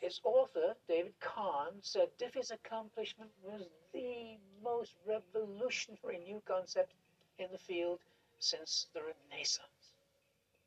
Its 0.00 0.20
author, 0.24 0.74
David 0.88 1.12
Kahn, 1.20 1.74
said 1.82 2.08
Diffie's 2.18 2.50
accomplishment 2.50 3.30
was 3.42 3.68
the 3.92 4.38
most 4.62 4.94
revolutionary 5.06 6.18
new 6.18 6.40
concept 6.46 6.94
in 7.38 7.48
the 7.52 7.58
field 7.58 8.00
since 8.38 8.86
the 8.94 9.02
Renaissance. 9.02 9.94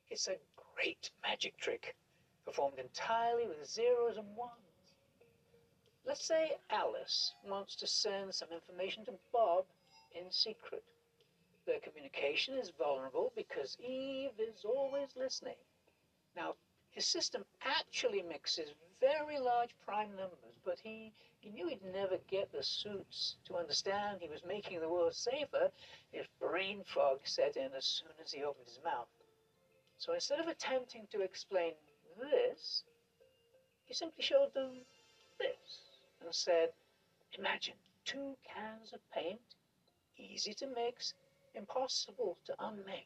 It's 0.09 0.27
a 0.27 0.37
great 0.75 1.09
magic 1.23 1.57
trick, 1.57 1.95
performed 2.45 2.77
entirely 2.77 3.47
with 3.47 3.65
zeros 3.65 4.17
and 4.17 4.35
ones. 4.35 4.51
Let's 6.05 6.25
say 6.25 6.57
Alice 6.69 7.33
wants 7.43 7.75
to 7.77 7.87
send 7.87 8.35
some 8.35 8.49
information 8.51 9.05
to 9.05 9.13
Bob 9.31 9.65
in 10.13 10.29
secret. 10.31 10.83
Their 11.65 11.79
communication 11.79 12.57
is 12.57 12.71
vulnerable 12.77 13.31
because 13.35 13.77
Eve 13.79 14.37
is 14.37 14.65
always 14.65 15.15
listening. 15.15 15.55
Now, 16.35 16.55
his 16.91 17.07
system 17.07 17.45
actually 17.63 18.21
mixes 18.21 18.69
very 18.99 19.39
large 19.39 19.73
prime 19.85 20.15
numbers, 20.15 20.59
but 20.65 20.79
he, 20.79 21.13
he 21.39 21.49
knew 21.49 21.67
he'd 21.67 21.83
never 21.93 22.17
get 22.29 22.51
the 22.51 22.63
suits 22.63 23.37
to 23.45 23.55
understand 23.55 24.19
he 24.21 24.29
was 24.29 24.43
making 24.45 24.79
the 24.79 24.89
world 24.89 25.15
safer 25.15 25.71
if 26.11 26.27
brain 26.39 26.83
fog 26.85 27.19
set 27.23 27.55
in 27.57 27.73
as 27.73 27.85
soon 27.85 28.11
as 28.23 28.31
he 28.31 28.43
opened 28.43 28.67
his 28.67 28.79
mouth. 28.83 29.07
So 29.97 30.13
instead 30.13 30.39
of 30.39 30.47
attempting 30.47 31.07
to 31.11 31.21
explain 31.21 31.73
this, 32.19 32.83
he 33.85 33.93
simply 33.93 34.23
showed 34.23 34.53
them 34.53 34.85
this 35.39 35.81
and 36.21 36.33
said, 36.33 36.69
Imagine 37.37 37.75
two 38.05 38.35
cans 38.43 38.93
of 38.93 38.99
paint, 39.11 39.39
easy 40.17 40.53
to 40.55 40.67
mix, 40.67 41.13
impossible 41.55 42.37
to 42.45 42.53
unmix. 42.59 43.05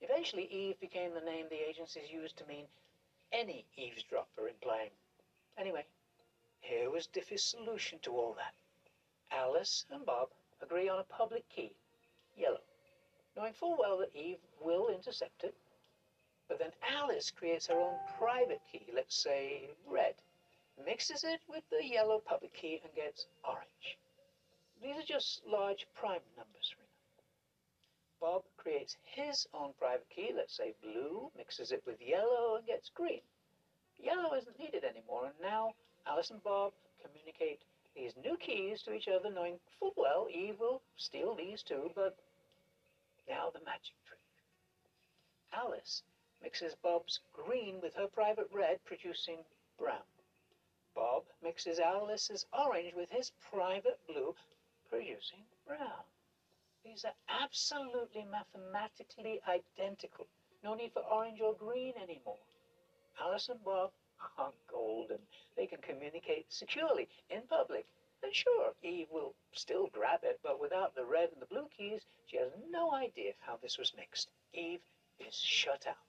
Eventually, 0.00 0.44
Eve 0.44 0.78
became 0.80 1.14
the 1.14 1.20
name 1.20 1.46
the 1.48 1.68
agencies 1.68 2.10
used 2.10 2.36
to 2.38 2.46
mean 2.46 2.66
any 3.32 3.66
eavesdropper 3.76 4.48
in 4.48 4.54
plane. 4.60 4.90
Anyway, 5.56 5.84
here 6.60 6.90
was 6.90 7.06
Diffie's 7.08 7.42
solution 7.42 7.98
to 8.00 8.12
all 8.12 8.34
that. 8.34 8.54
Alice 9.30 9.84
and 9.90 10.06
Bob 10.06 10.28
agree 10.62 10.88
on 10.88 10.98
a 10.98 11.04
public 11.04 11.48
key, 11.48 11.72
yellow, 12.36 12.60
knowing 13.36 13.52
full 13.52 13.76
well 13.78 13.98
that 13.98 14.14
Eve 14.14 14.38
will 14.60 14.88
intercept 14.88 15.44
it. 15.44 15.54
But 16.48 16.58
then 16.58 16.72
Alice 16.82 17.30
creates 17.30 17.66
her 17.66 17.78
own 17.78 17.98
private 18.18 18.62
key, 18.70 18.86
let's 18.94 19.14
say 19.14 19.68
red, 19.86 20.14
mixes 20.84 21.24
it 21.24 21.40
with 21.48 21.68
the 21.70 21.84
yellow 21.84 22.20
public 22.20 22.54
key 22.54 22.80
and 22.82 22.94
gets 22.94 23.26
orange. 23.44 23.98
These 24.82 24.96
are 24.96 25.06
just 25.06 25.44
large 25.46 25.86
prime 25.94 26.22
numbers, 26.36 26.74
Rena. 26.78 26.87
Bob 28.20 28.42
creates 28.56 28.96
his 29.04 29.46
own 29.54 29.72
private 29.78 30.08
key, 30.10 30.32
let's 30.34 30.56
say 30.56 30.74
blue, 30.82 31.30
mixes 31.36 31.72
it 31.72 31.82
with 31.86 32.00
yellow 32.00 32.56
and 32.56 32.66
gets 32.66 32.90
green. 32.90 33.22
Yellow 33.98 34.34
isn't 34.34 34.58
needed 34.58 34.84
anymore, 34.84 35.26
and 35.26 35.40
now 35.40 35.74
Alice 36.06 36.30
and 36.30 36.42
Bob 36.42 36.72
communicate 37.02 37.60
these 37.94 38.16
new 38.16 38.36
keys 38.36 38.82
to 38.82 38.92
each 38.92 39.08
other, 39.08 39.30
knowing 39.30 39.60
full 39.78 39.92
well 39.96 40.28
Eve 40.30 40.58
will 40.58 40.82
steal 40.96 41.34
these 41.34 41.62
too, 41.62 41.90
but 41.94 42.16
now 43.28 43.50
the 43.50 43.60
magic 43.60 43.94
trick. 44.06 44.20
Alice 45.52 46.02
mixes 46.42 46.74
Bob's 46.76 47.20
green 47.32 47.80
with 47.80 47.94
her 47.94 48.06
private 48.08 48.48
red, 48.52 48.84
producing 48.84 49.44
brown. 49.78 50.06
Bob 50.94 51.24
mixes 51.42 51.78
Alice's 51.78 52.46
orange 52.52 52.94
with 52.94 53.10
his 53.10 53.30
private 53.50 53.98
blue, 54.06 54.34
producing 54.88 55.44
brown. 55.66 56.04
These 56.88 57.04
are 57.04 57.14
absolutely 57.28 58.24
mathematically 58.24 59.42
identical. 59.46 60.26
No 60.64 60.74
need 60.74 60.94
for 60.94 61.02
orange 61.02 61.38
or 61.38 61.54
green 61.54 61.92
anymore. 62.02 62.38
Alice 63.20 63.50
and 63.50 63.62
Bob 63.62 63.92
are 64.38 64.52
golden. 64.70 65.18
They 65.54 65.66
can 65.66 65.82
communicate 65.82 66.50
securely 66.50 67.06
in 67.28 67.42
public. 67.42 67.84
And 68.22 68.34
sure, 68.34 68.72
Eve 68.82 69.08
will 69.10 69.34
still 69.52 69.88
grab 69.88 70.20
it, 70.22 70.40
but 70.42 70.58
without 70.58 70.94
the 70.94 71.04
red 71.04 71.30
and 71.30 71.42
the 71.42 71.46
blue 71.46 71.68
keys, 71.76 72.06
she 72.24 72.38
has 72.38 72.50
no 72.70 72.94
idea 72.94 73.34
how 73.40 73.58
this 73.58 73.76
was 73.76 73.94
mixed. 73.94 74.30
Eve 74.54 74.80
is 75.20 75.34
shut 75.34 75.86
out. 75.86 76.08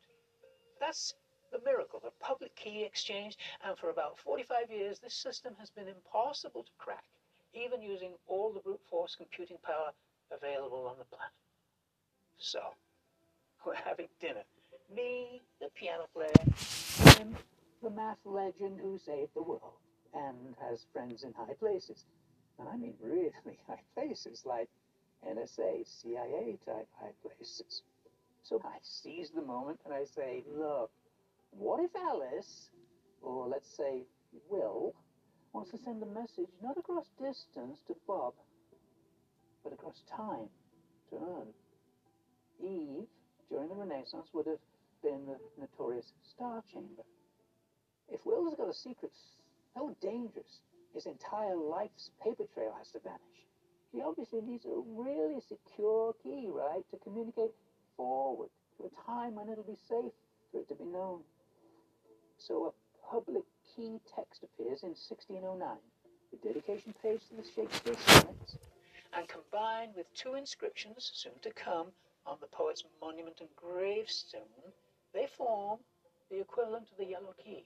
That's 0.80 1.14
the 1.52 1.60
miracle 1.60 2.00
of 2.06 2.18
public 2.22 2.56
key 2.56 2.84
exchange, 2.84 3.38
and 3.66 3.78
for 3.78 3.90
about 3.90 4.18
45 4.18 4.72
years, 4.72 5.00
this 5.00 5.14
system 5.14 5.56
has 5.60 5.70
been 5.72 5.90
impossible 5.90 6.64
to 6.64 6.72
crack, 6.78 7.04
even 7.54 7.82
using 7.82 8.14
all 8.28 8.54
the 8.54 8.62
brute 8.62 8.86
force 8.90 9.16
computing 9.16 9.58
power 9.62 9.92
available 10.32 10.88
on 10.88 10.98
the 10.98 11.06
planet. 11.06 11.34
So, 12.38 12.60
we're 13.66 13.76
having 13.76 14.08
dinner. 14.20 14.44
Me, 14.96 15.42
the 15.60 15.68
piano 15.76 16.06
player, 16.14 16.32
him, 17.18 17.36
the 17.84 17.90
math 17.90 18.18
legend 18.26 18.80
who 18.82 18.98
saved 18.98 19.32
the 19.36 19.44
world 19.44 19.78
and 20.14 20.56
has 20.60 20.86
friends 20.94 21.24
in 21.24 21.34
high 21.34 21.54
places. 21.60 22.06
And 22.58 22.68
I 22.68 22.76
mean 22.78 22.94
really 23.02 23.32
high 23.68 23.82
places, 23.94 24.44
like 24.46 24.70
NSA, 25.28 25.86
CIA 25.86 26.58
type 26.66 26.88
high 27.00 27.14
places. 27.22 27.84
So 28.44 28.62
I 28.66 28.78
seize 28.82 29.30
the 29.30 29.42
moment 29.42 29.80
and 29.86 29.94
I 29.94 30.06
say, 30.06 30.44
look, 30.52 30.92
what 31.52 31.84
if 31.84 31.92
Alice, 31.96 32.70
or 33.22 33.48
let's 33.48 33.70
say 33.76 34.04
Will, 34.50 34.94
wants 35.54 35.72
to 35.72 35.78
send 35.78 36.02
a 36.04 36.06
message 36.06 36.50
not 36.62 36.78
across 36.78 37.08
distance 37.20 37.80
to 37.88 37.96
Bob, 38.08 38.34
but 39.64 39.74
across 39.74 40.02
time 40.16 40.50
to 41.10 41.16
Earn? 41.16 41.48
Eve, 42.62 43.08
during 43.50 43.70
the 43.70 43.76
Renaissance, 43.76 44.28
would 44.34 44.48
have 44.48 44.60
been 45.02 45.26
the 45.26 45.38
notorious 45.60 46.14
Star 46.24 46.64
Chamber. 46.72 47.04
If 48.10 48.26
Will 48.26 48.46
has 48.46 48.56
got 48.56 48.70
a 48.70 48.74
secret 48.74 49.12
so 49.74 49.96
dangerous, 50.02 50.60
his 50.94 51.06
entire 51.06 51.56
life's 51.56 52.12
paper 52.24 52.44
trail 52.54 52.74
has 52.78 52.90
to 52.92 53.00
vanish. 53.00 53.20
He 53.92 54.02
obviously 54.02 54.42
needs 54.42 54.66
a 54.66 54.82
really 54.86 55.42
secure 55.42 56.14
key, 56.22 56.50
right, 56.52 56.84
to 56.92 56.98
communicate 56.98 57.52
forward 57.96 58.50
to 58.78 58.86
a 58.86 59.12
time 59.12 59.36
when 59.36 59.50
it'll 59.50 59.64
be 59.64 59.78
safe 59.88 60.14
for 60.52 60.60
it 60.60 60.68
to 60.70 60.76
be 60.76 60.86
known. 60.86 61.22
So 62.38 62.74
a 62.74 63.10
public 63.12 63.44
key 63.76 64.00
text 64.16 64.44
appears 64.44 64.84
in 64.84 64.90
1609, 64.90 65.78
the 66.32 66.38
dedication 66.48 66.94
page 67.02 67.22
to 67.30 67.36
the 67.36 67.44
Shakespeare 67.44 67.96
sonnets, 68.06 68.58
and 69.14 69.28
combined 69.28 69.96
with 69.96 70.14
two 70.14 70.36
inscriptions 70.36 71.12
soon 71.14 71.34
to 71.42 71.52
come 71.52 71.88
on 72.26 72.38
the 72.42 72.48
poet's 72.48 72.84
monument 73.02 73.40
and 73.40 73.50
gravestone, 73.56 74.74
they 75.14 75.28
form 75.28 75.80
the 76.30 76.40
equivalent 76.40 76.88
of 76.92 76.98
the 76.98 77.06
yellow 77.06 77.34
key. 77.44 77.66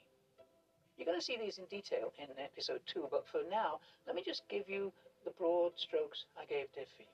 You're 0.98 1.06
going 1.06 1.20
to 1.20 1.26
see 1.26 1.38
these 1.38 1.58
in 1.58 1.66
detail 1.66 2.14
in 2.18 2.28
episode 2.40 2.82
two, 2.86 3.08
but 3.10 3.28
for 3.28 3.42
now, 3.50 3.80
let 4.06 4.16
me 4.16 4.24
just 4.24 4.48
give 4.48 4.70
you 4.70 4.94
the 5.26 5.32
broad 5.32 5.74
strokes 5.76 6.26
I 6.40 6.46
gave 6.46 6.68
Diffie. 6.72 7.10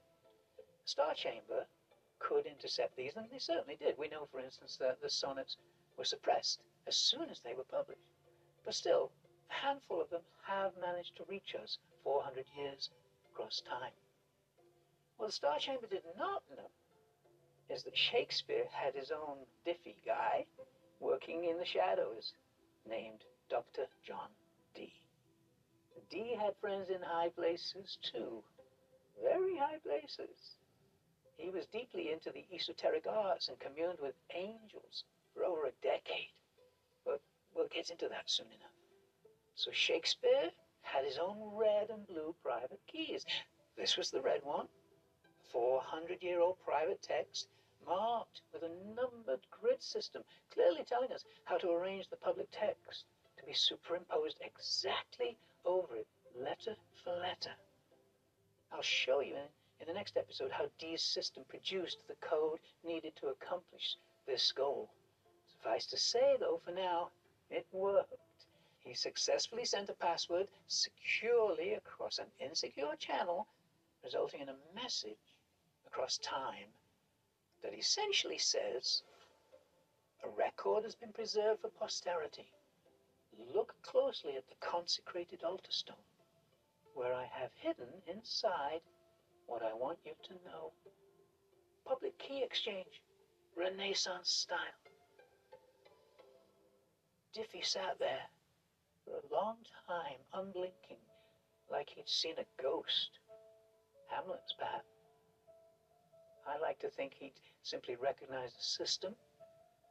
Star 0.86 1.13
Chamber 1.13 1.65
could 2.20 2.46
intercept 2.46 2.96
these, 2.96 3.13
and 3.15 3.26
they 3.32 3.39
certainly 3.39 3.78
did. 3.78 3.98
We 3.98 4.10
know, 4.10 4.28
for 4.32 4.39
instance, 4.39 4.78
that 4.78 5.02
the 5.02 5.10
sonnets 5.10 5.58
were 5.98 6.04
suppressed 6.04 6.60
as 6.88 6.98
soon 6.98 7.30
as 7.30 7.39
they 7.39 7.54
were 7.54 7.63
published. 7.63 8.02
But 8.65 8.76
still, 8.76 9.12
a 9.50 9.54
handful 9.54 10.02
of 10.02 10.10
them 10.10 10.22
have 10.44 10.74
managed 10.82 11.15
to 11.18 11.24
reach 11.30 11.56
us 11.56 11.78
400 12.04 12.46
years 12.58 12.89
across 13.32 13.62
time. 13.62 13.94
What 15.19 15.27
the 15.27 15.34
Star 15.34 15.60
Chamber 15.60 15.86
did 15.86 16.05
not 16.17 16.43
know 16.49 16.71
is 17.69 17.84
that 17.84 17.97
Shakespeare 17.97 18.63
had 18.71 18.95
his 18.95 19.12
own 19.12 19.39
Diffie 19.67 19.97
guy 20.05 20.45
working 21.01 21.43
in 21.43 21.58
the 21.58 21.65
shadows 21.65 22.32
named 22.89 23.25
Dr. 23.49 23.88
John 24.01 24.29
Dee. 24.73 24.93
Dee 26.10 26.38
had 26.39 26.55
friends 26.62 26.89
in 26.89 27.01
high 27.01 27.27
places 27.36 27.97
too, 28.01 28.41
very 29.21 29.58
high 29.58 29.79
places. 29.84 30.55
He 31.36 31.49
was 31.49 31.65
deeply 31.65 32.13
into 32.13 32.32
the 32.32 32.45
esoteric 32.55 33.05
arts 33.05 33.49
and 33.49 33.60
communed 33.60 33.99
with 34.01 34.15
angels 34.34 35.03
for 35.34 35.43
over 35.43 35.65
a 35.65 35.71
decade. 35.84 36.32
But 37.03 37.19
we'll 37.53 37.67
get 37.67 37.89
into 37.89 38.08
that 38.08 38.29
soon 38.29 38.47
enough. 38.47 38.71
So 39.55 39.69
Shakespeare 39.73 40.51
had 40.82 41.03
his 41.03 41.17
own 41.17 41.58
red 41.58 41.89
and 41.89 42.08
blue 42.08 42.34
private 42.41 42.79
keys. 42.88 43.25
This 43.75 43.97
was 43.97 44.12
the 44.12 44.21
red 44.21 44.39
one, 44.43 44.67
400 45.52 46.22
year 46.22 46.40
old 46.42 46.58
private 46.64 47.02
text 47.02 47.48
marked 47.88 48.42
with 48.54 48.64
a 48.64 48.96
numbered 48.96 49.42
grid 49.50 49.82
system, 49.82 50.24
clearly 50.54 50.84
telling 50.84 51.12
us 51.12 51.26
how 51.46 51.58
to 51.58 51.72
arrange 51.72 52.08
the 52.10 52.18
public 52.18 52.48
text 52.52 53.06
to 53.38 53.46
be 53.46 53.54
superimposed 53.54 54.40
exactly 54.42 55.38
over 55.66 55.96
it, 55.96 56.08
letter 56.36 56.76
for 57.04 57.16
letter. 57.16 57.56
I'll 58.72 58.82
show 58.82 59.22
you 59.22 59.36
in, 59.36 59.48
in 59.82 59.88
the 59.88 59.94
next 59.94 60.18
episode 60.18 60.52
how 60.52 60.70
Dee's 60.78 61.02
system 61.02 61.44
produced 61.48 61.98
the 62.08 62.16
code 62.22 62.60
needed 62.84 63.16
to 63.18 63.28
accomplish 63.28 63.98
this 64.28 64.52
goal. 64.52 64.90
Suffice 65.48 65.88
to 65.88 65.98
say, 65.98 66.36
though, 66.40 66.62
for 66.64 66.72
now, 66.72 67.10
it 67.50 67.66
worked. 67.72 68.14
He 68.80 68.94
successfully 68.94 69.66
sent 69.66 69.90
a 69.90 69.94
password 69.94 70.48
securely 70.68 71.74
across 71.74 72.20
an 72.20 72.28
insecure 72.40 72.96
channel, 72.98 73.48
resulting 74.04 74.42
in 74.42 74.50
a 74.50 74.56
message 74.76 75.18
across 75.91 76.17
time 76.19 76.69
that 77.63 77.78
essentially 77.78 78.38
says 78.38 79.02
a 80.23 80.30
record 80.38 80.84
has 80.84 80.95
been 80.95 81.12
preserved 81.13 81.62
for 81.62 81.69
posterity. 81.69 82.52
Look 83.54 83.73
closely 83.84 84.36
at 84.36 84.47
the 84.49 84.56
consecrated 84.60 85.43
altar 85.43 85.71
stone, 85.71 86.08
where 86.93 87.13
I 87.13 87.25
have 87.32 87.52
hidden 87.56 87.88
inside 88.08 88.82
what 89.47 89.63
I 89.63 89.73
want 89.73 89.99
you 90.06 90.12
to 90.23 90.34
know. 90.45 90.71
Public 91.86 92.17
key 92.19 92.43
exchange, 92.43 93.02
Renaissance 93.58 94.30
style. 94.30 94.58
Diffie 97.36 97.65
sat 97.65 97.97
there 97.99 98.28
for 99.06 99.13
a 99.13 99.34
long 99.34 99.58
time, 99.88 100.19
unblinking, 100.34 101.02
like 101.71 101.89
he'd 101.95 102.10
seen 102.10 102.36
a 102.38 102.62
ghost. 102.62 103.12
Hamlet's 104.10 104.54
perhaps. 104.58 104.99
I 106.50 106.58
like 106.58 106.80
to 106.80 106.90
think 106.90 107.14
he'd 107.14 107.34
simply 107.62 107.96
recognized 107.96 108.58
the 108.58 108.64
system 108.64 109.16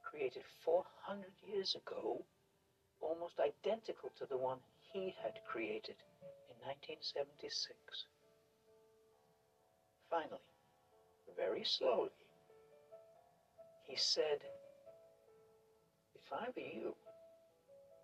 created 0.05 0.42
400 0.64 1.27
years 1.47 1.77
ago, 1.77 2.25
almost 3.01 3.38
identical 3.38 4.11
to 4.18 4.27
the 4.27 4.37
one 4.37 4.59
he 4.92 5.14
had 5.23 5.35
created 5.47 5.97
in 6.49 6.57
1976. 6.66 7.77
Finally, 10.11 10.40
very 11.37 11.62
slowly, 11.64 12.11
he 13.87 13.97
said, 13.97 14.40
If 16.14 16.33
I 16.33 16.49
were 16.57 16.62
you, 16.62 16.94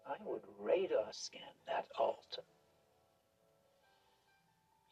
I 0.07 0.17
would 0.25 0.43
radar 0.61 1.13
scan 1.13 1.55
that 1.67 1.87
altar. 1.99 2.43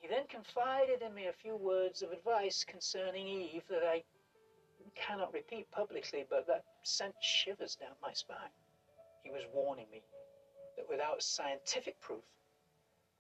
He 0.02 0.08
then 0.08 0.26
confided 0.26 1.00
in 1.00 1.14
me 1.14 1.28
a 1.28 1.32
few 1.32 1.54
words 1.54 2.02
of 2.02 2.10
advice 2.10 2.64
concerning 2.64 3.28
Eve 3.28 3.62
that 3.70 3.84
I 3.84 4.02
cannot 4.96 5.32
repeat 5.32 5.70
publicly, 5.70 6.26
but 6.28 6.44
that 6.48 6.64
sent 6.82 7.14
shivers 7.22 7.76
down 7.76 7.94
my 8.02 8.12
spine. 8.12 8.50
He 9.22 9.30
was 9.30 9.42
warning 9.54 9.86
me 9.92 10.02
that 10.76 10.88
without 10.88 11.22
scientific 11.22 12.00
proof, 12.00 12.24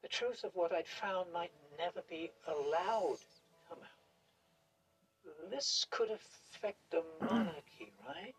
the 0.02 0.08
truth 0.08 0.42
of 0.42 0.50
what 0.56 0.72
I'd 0.72 0.88
found 0.88 1.32
might 1.32 1.52
never 1.78 2.02
be 2.10 2.32
allowed 2.48 3.18
to 3.18 3.68
come 3.68 3.78
out. 3.78 5.50
This 5.50 5.86
could 5.88 6.10
affect 6.10 6.78
the 6.90 7.04
monarchy, 7.20 7.92
right? 8.04 8.34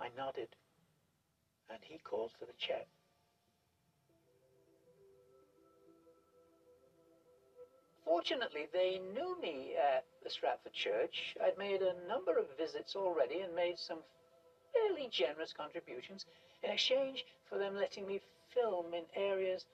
I 0.00 0.08
nodded, 0.16 0.48
and 1.70 1.78
he 1.82 1.98
called 1.98 2.32
for 2.36 2.46
the 2.46 2.52
check. 2.58 2.88
Fortunately, 8.06 8.68
they 8.72 9.00
knew 9.12 9.36
me 9.42 9.74
at 9.74 10.04
the 10.22 10.30
Stratford 10.30 10.72
Church. 10.72 11.34
I'd 11.42 11.58
made 11.58 11.82
a 11.82 12.06
number 12.06 12.38
of 12.38 12.46
visits 12.56 12.94
already 12.94 13.40
and 13.40 13.52
made 13.52 13.78
some 13.78 13.98
fairly 14.72 15.08
generous 15.10 15.52
contributions 15.52 16.24
in 16.62 16.70
exchange 16.70 17.24
for 17.50 17.58
them 17.58 17.74
letting 17.74 18.06
me 18.06 18.20
film 18.54 18.94
in 18.94 19.02
areas 19.16 19.66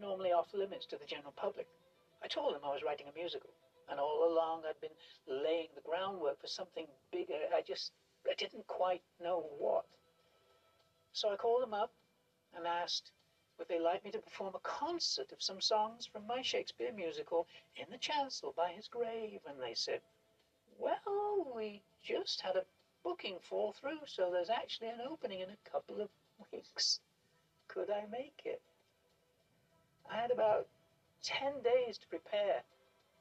normally 0.00 0.32
off 0.32 0.46
limits 0.54 0.86
to 0.86 0.96
the 0.96 1.04
general 1.04 1.34
public. 1.36 1.66
I 2.24 2.28
told 2.28 2.54
them 2.54 2.62
I 2.64 2.72
was 2.72 2.82
writing 2.82 3.06
a 3.12 3.18
musical, 3.18 3.50
and 3.90 4.00
all 4.00 4.32
along 4.32 4.62
I'd 4.66 4.80
been 4.80 4.96
laying 5.28 5.68
the 5.74 5.82
groundwork 5.82 6.40
for 6.40 6.46
something 6.46 6.86
bigger. 7.12 7.44
I 7.54 7.60
just 7.60 7.92
I 8.28 8.34
didn't 8.38 8.66
quite 8.66 9.02
know 9.22 9.44
what. 9.58 9.84
So 11.12 11.30
I 11.30 11.36
called 11.36 11.62
them 11.62 11.74
up 11.74 11.92
and 12.56 12.66
asked 12.66 13.12
would 13.58 13.68
they 13.68 13.80
like 13.80 14.04
me 14.04 14.10
to 14.10 14.18
perform 14.18 14.54
a 14.54 14.60
concert 14.60 15.32
of 15.32 15.42
some 15.42 15.60
songs 15.60 16.06
from 16.06 16.26
my 16.26 16.42
Shakespeare 16.42 16.92
musical 16.92 17.46
in 17.76 17.86
the 17.90 17.98
chancel 17.98 18.52
by 18.56 18.72
his 18.72 18.88
grave? 18.88 19.40
And 19.48 19.60
they 19.60 19.74
said, 19.74 20.00
Well, 20.78 21.52
we 21.54 21.82
just 22.02 22.40
had 22.40 22.56
a 22.56 22.64
booking 23.02 23.38
fall 23.40 23.72
through, 23.72 24.00
so 24.06 24.30
there's 24.30 24.50
actually 24.50 24.88
an 24.88 25.00
opening 25.08 25.40
in 25.40 25.50
a 25.50 25.70
couple 25.70 26.00
of 26.00 26.08
weeks. 26.52 27.00
Could 27.68 27.90
I 27.90 28.04
make 28.10 28.42
it? 28.44 28.60
I 30.10 30.16
had 30.16 30.30
about 30.30 30.68
10 31.22 31.62
days 31.62 31.98
to 31.98 32.06
prepare. 32.08 32.62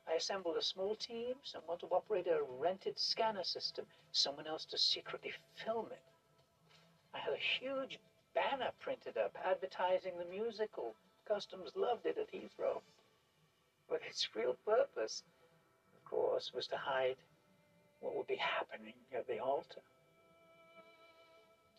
I 0.08 0.14
assembled 0.14 0.58
a 0.58 0.62
small 0.62 0.96
team, 0.96 1.36
someone 1.44 1.80
to 1.80 1.88
operate 1.88 2.28
a 2.28 2.44
rented 2.60 3.00
scanner 3.00 3.44
system, 3.44 3.86
someone 4.12 4.48
else 4.48 4.66
to 4.66 4.78
secretly 4.78 5.34
film 5.56 5.88
it. 5.92 6.02
I 7.14 7.20
had 7.20 7.34
a 7.34 7.38
huge 7.38 8.00
banner 8.36 8.72
printed 8.80 9.18
up 9.18 9.36
advertising 9.44 10.14
the 10.20 10.26
musical. 10.26 10.94
Customs 11.28 11.72
loved 11.76 12.06
it 12.06 12.18
at 12.18 12.32
Heathrow. 12.32 12.82
But 13.90 14.02
its 14.08 14.28
real 14.36 14.56
purpose, 14.66 15.24
of 15.96 16.10
course, 16.10 16.52
was 16.54 16.68
to 16.68 16.78
hide 16.78 17.16
what 18.02 18.16
would 18.16 18.28
be 18.28 18.36
happening 18.36 18.94
at 19.16 19.28
the 19.28 19.40
altar. 19.40 19.82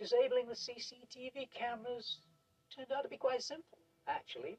Disabling 0.00 0.48
the 0.48 0.54
CCTV 0.54 1.48
cameras 1.54 2.18
turned 2.74 2.92
out 2.92 3.02
to 3.02 3.08
be 3.08 3.16
quite 3.16 3.42
simple, 3.42 3.78
actually. 4.08 4.58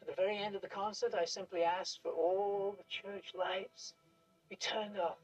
At 0.00 0.08
the 0.08 0.14
very 0.14 0.36
end 0.36 0.54
of 0.54 0.62
the 0.62 0.68
concert, 0.68 1.14
I 1.14 1.24
simply 1.24 1.62
asked 1.62 2.00
for 2.02 2.10
all 2.10 2.76
the 2.76 2.84
church 2.88 3.32
lights 3.34 3.94
to 4.42 4.48
be 4.50 4.56
turned 4.56 4.98
off 4.98 5.18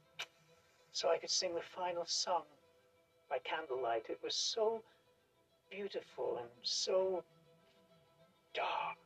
so 0.93 1.11
I 1.11 1.19
could 1.19 1.31
sing 1.31 1.55
the 1.55 1.61
final 1.61 2.05
song 2.07 2.45
by 3.29 3.39
candlelight. 3.45 4.07
It 4.09 4.19
was 4.23 4.35
so 4.35 4.83
beautiful 5.71 6.39
and 6.39 6.49
so 6.63 7.23
dark. 8.55 8.97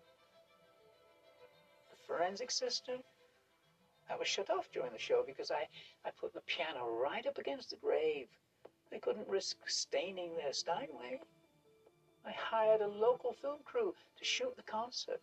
The 1.90 1.96
forensic 2.06 2.50
system, 2.50 3.00
I 4.10 4.16
was 4.16 4.28
shut 4.28 4.50
off 4.50 4.70
during 4.72 4.92
the 4.92 4.98
show 4.98 5.22
because 5.26 5.50
I, 5.50 5.68
I 6.04 6.10
put 6.18 6.32
the 6.32 6.40
piano 6.46 6.88
right 6.88 7.26
up 7.26 7.38
against 7.38 7.70
the 7.70 7.76
grave. 7.76 8.28
They 8.90 8.98
couldn't 8.98 9.28
risk 9.28 9.56
staining 9.66 10.36
their 10.36 10.52
Steinway. 10.52 11.20
I 12.26 12.32
hired 12.32 12.80
a 12.80 12.88
local 12.88 13.34
film 13.34 13.58
crew 13.64 13.94
to 14.18 14.24
shoot 14.24 14.56
the 14.56 14.62
concert, 14.62 15.20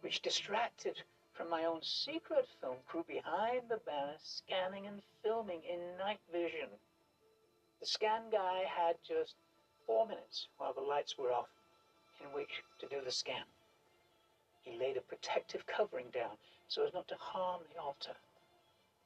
which 0.00 0.22
distracted 0.22 1.02
from 1.32 1.50
my 1.50 1.64
own 1.64 1.82
secret 1.82 2.46
film 2.60 2.76
crew 2.86 3.04
behind 3.06 3.62
the 3.68 3.80
banner, 3.84 4.16
scanning 4.22 4.86
and 4.86 5.02
filming 5.22 5.60
in 5.64 5.98
night 5.98 6.20
vision. 6.32 6.68
The 7.80 7.86
scan 7.86 8.30
guy 8.30 8.64
had 8.64 8.96
just 9.06 9.34
four 9.86 10.06
minutes 10.06 10.48
while 10.58 10.72
the 10.72 10.80
lights 10.80 11.16
were 11.18 11.32
off 11.32 11.48
in 12.20 12.32
which 12.32 12.62
to 12.78 12.86
do 12.86 13.00
the 13.04 13.10
scan. 13.10 13.44
He 14.62 14.78
laid 14.78 14.96
a 14.96 15.02
protective 15.02 15.66
covering 15.66 16.10
down 16.10 16.36
so 16.68 16.86
as 16.86 16.94
not 16.94 17.08
to 17.08 17.16
harm 17.16 17.62
the 17.72 17.80
altar. 17.80 18.16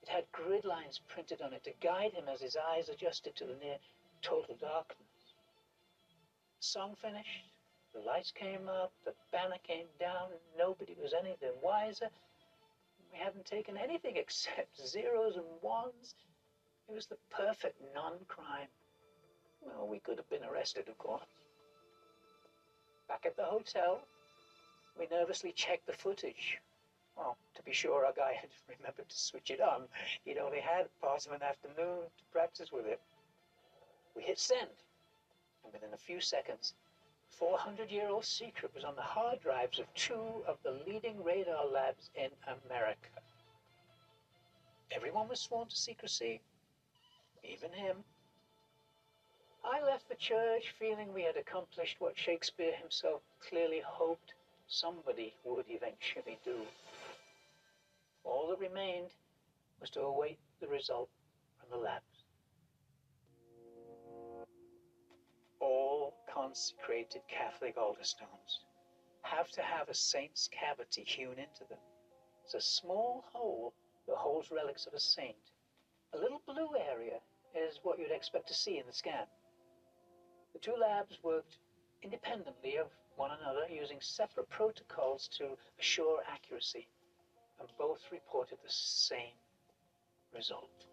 It 0.02 0.08
had 0.08 0.30
grid 0.32 0.64
lines 0.64 1.00
printed 1.08 1.42
on 1.42 1.52
it 1.52 1.64
to 1.64 1.72
guide 1.80 2.12
him 2.12 2.28
as 2.28 2.40
his 2.40 2.56
eyes 2.56 2.88
adjusted 2.88 3.34
to 3.36 3.44
the 3.44 3.56
near 3.56 3.78
total 4.22 4.54
darkness. 4.56 5.34
The 6.60 6.66
song 6.66 6.94
finished, 6.94 7.44
the 7.92 8.00
lights 8.00 8.30
came 8.30 8.68
up, 8.68 8.92
the 9.04 9.14
banner 9.32 9.58
came 9.64 9.86
down, 9.98 10.30
nobody 10.56 10.94
was 11.00 11.14
any 11.14 11.36
the 11.40 11.54
wiser. 11.62 12.10
We 13.12 13.18
hadn't 13.18 13.46
taken 13.46 13.76
anything 13.76 14.16
except 14.16 14.80
zeros 14.80 15.36
and 15.36 15.46
ones. 15.62 16.14
It 16.88 16.94
was 16.94 17.06
the 17.06 17.18
perfect 17.30 17.80
non-crime. 17.94 18.68
Well, 19.60 19.88
we 19.88 20.00
could 20.00 20.18
have 20.18 20.28
been 20.30 20.44
arrested, 20.44 20.88
of 20.88 20.98
course. 20.98 21.26
Back 23.08 23.24
at 23.26 23.36
the 23.36 23.44
hotel, 23.44 24.00
we 24.98 25.06
nervously 25.10 25.52
checked 25.52 25.86
the 25.86 25.92
footage. 25.92 26.58
Well, 27.16 27.36
to 27.54 27.62
be 27.62 27.72
sure, 27.72 28.04
our 28.04 28.12
guy 28.12 28.32
had 28.40 28.50
remembered 28.68 29.08
to 29.08 29.18
switch 29.18 29.50
it 29.50 29.60
on. 29.60 29.88
He'd 30.24 30.38
only 30.38 30.60
had 30.60 30.86
part 31.00 31.26
of 31.26 31.32
an 31.32 31.42
afternoon 31.42 32.02
to 32.04 32.24
practice 32.32 32.70
with 32.72 32.86
it. 32.86 33.00
We 34.14 34.22
hit 34.22 34.38
send, 34.38 34.70
and 35.64 35.72
within 35.72 35.94
a 35.94 35.96
few 35.96 36.20
seconds, 36.20 36.74
400 37.30 37.90
year 37.90 38.08
old 38.08 38.24
secret 38.24 38.74
was 38.74 38.84
on 38.84 38.96
the 38.96 39.02
hard 39.02 39.40
drives 39.40 39.78
of 39.78 39.92
two 39.94 40.42
of 40.46 40.58
the 40.62 40.80
leading 40.86 41.22
radar 41.22 41.66
labs 41.66 42.10
in 42.14 42.30
America. 42.66 43.08
Everyone 44.90 45.28
was 45.28 45.40
sworn 45.40 45.68
to 45.68 45.76
secrecy, 45.76 46.40
even 47.44 47.72
him. 47.72 48.04
Left 49.98 50.10
the 50.10 50.14
church 50.14 50.74
feeling 50.78 51.12
we 51.12 51.24
had 51.24 51.36
accomplished 51.36 51.96
what 51.98 52.16
Shakespeare 52.16 52.72
himself 52.76 53.20
clearly 53.40 53.82
hoped 53.84 54.32
somebody 54.68 55.34
would 55.42 55.64
eventually 55.68 56.38
do. 56.44 56.60
All 58.22 58.46
that 58.50 58.60
remained 58.60 59.10
was 59.80 59.90
to 59.90 60.02
await 60.02 60.38
the 60.60 60.68
result 60.68 61.08
from 61.58 61.70
the 61.70 61.84
labs. 61.84 62.04
All 65.58 66.14
consecrated 66.32 67.22
Catholic 67.28 67.76
altar 67.76 68.04
stones 68.04 68.60
have 69.22 69.50
to 69.50 69.62
have 69.62 69.88
a 69.88 69.94
saint's 69.94 70.48
cavity 70.52 71.02
hewn 71.02 71.40
into 71.40 71.64
them. 71.68 71.82
It's 72.44 72.54
a 72.54 72.60
small 72.60 73.24
hole 73.32 73.74
that 74.06 74.14
holds 74.14 74.52
relics 74.52 74.86
of 74.86 74.94
a 74.94 75.00
saint. 75.00 75.34
A 76.14 76.18
little 76.18 76.40
blue 76.46 76.76
area 76.88 77.18
is 77.52 77.80
what 77.82 77.98
you'd 77.98 78.12
expect 78.12 78.46
to 78.46 78.54
see 78.54 78.78
in 78.78 78.86
the 78.86 78.92
scan. 78.92 79.26
The 80.58 80.72
two 80.72 80.76
labs 80.76 81.22
worked 81.22 81.56
independently 82.02 82.78
of 82.78 82.88
one 83.14 83.30
another 83.30 83.68
using 83.70 84.00
separate 84.00 84.50
protocols 84.50 85.28
to 85.38 85.56
assure 85.78 86.20
accuracy, 86.28 86.88
and 87.60 87.68
both 87.78 88.00
reported 88.10 88.58
the 88.64 88.68
same 88.68 89.36
result. 90.34 90.86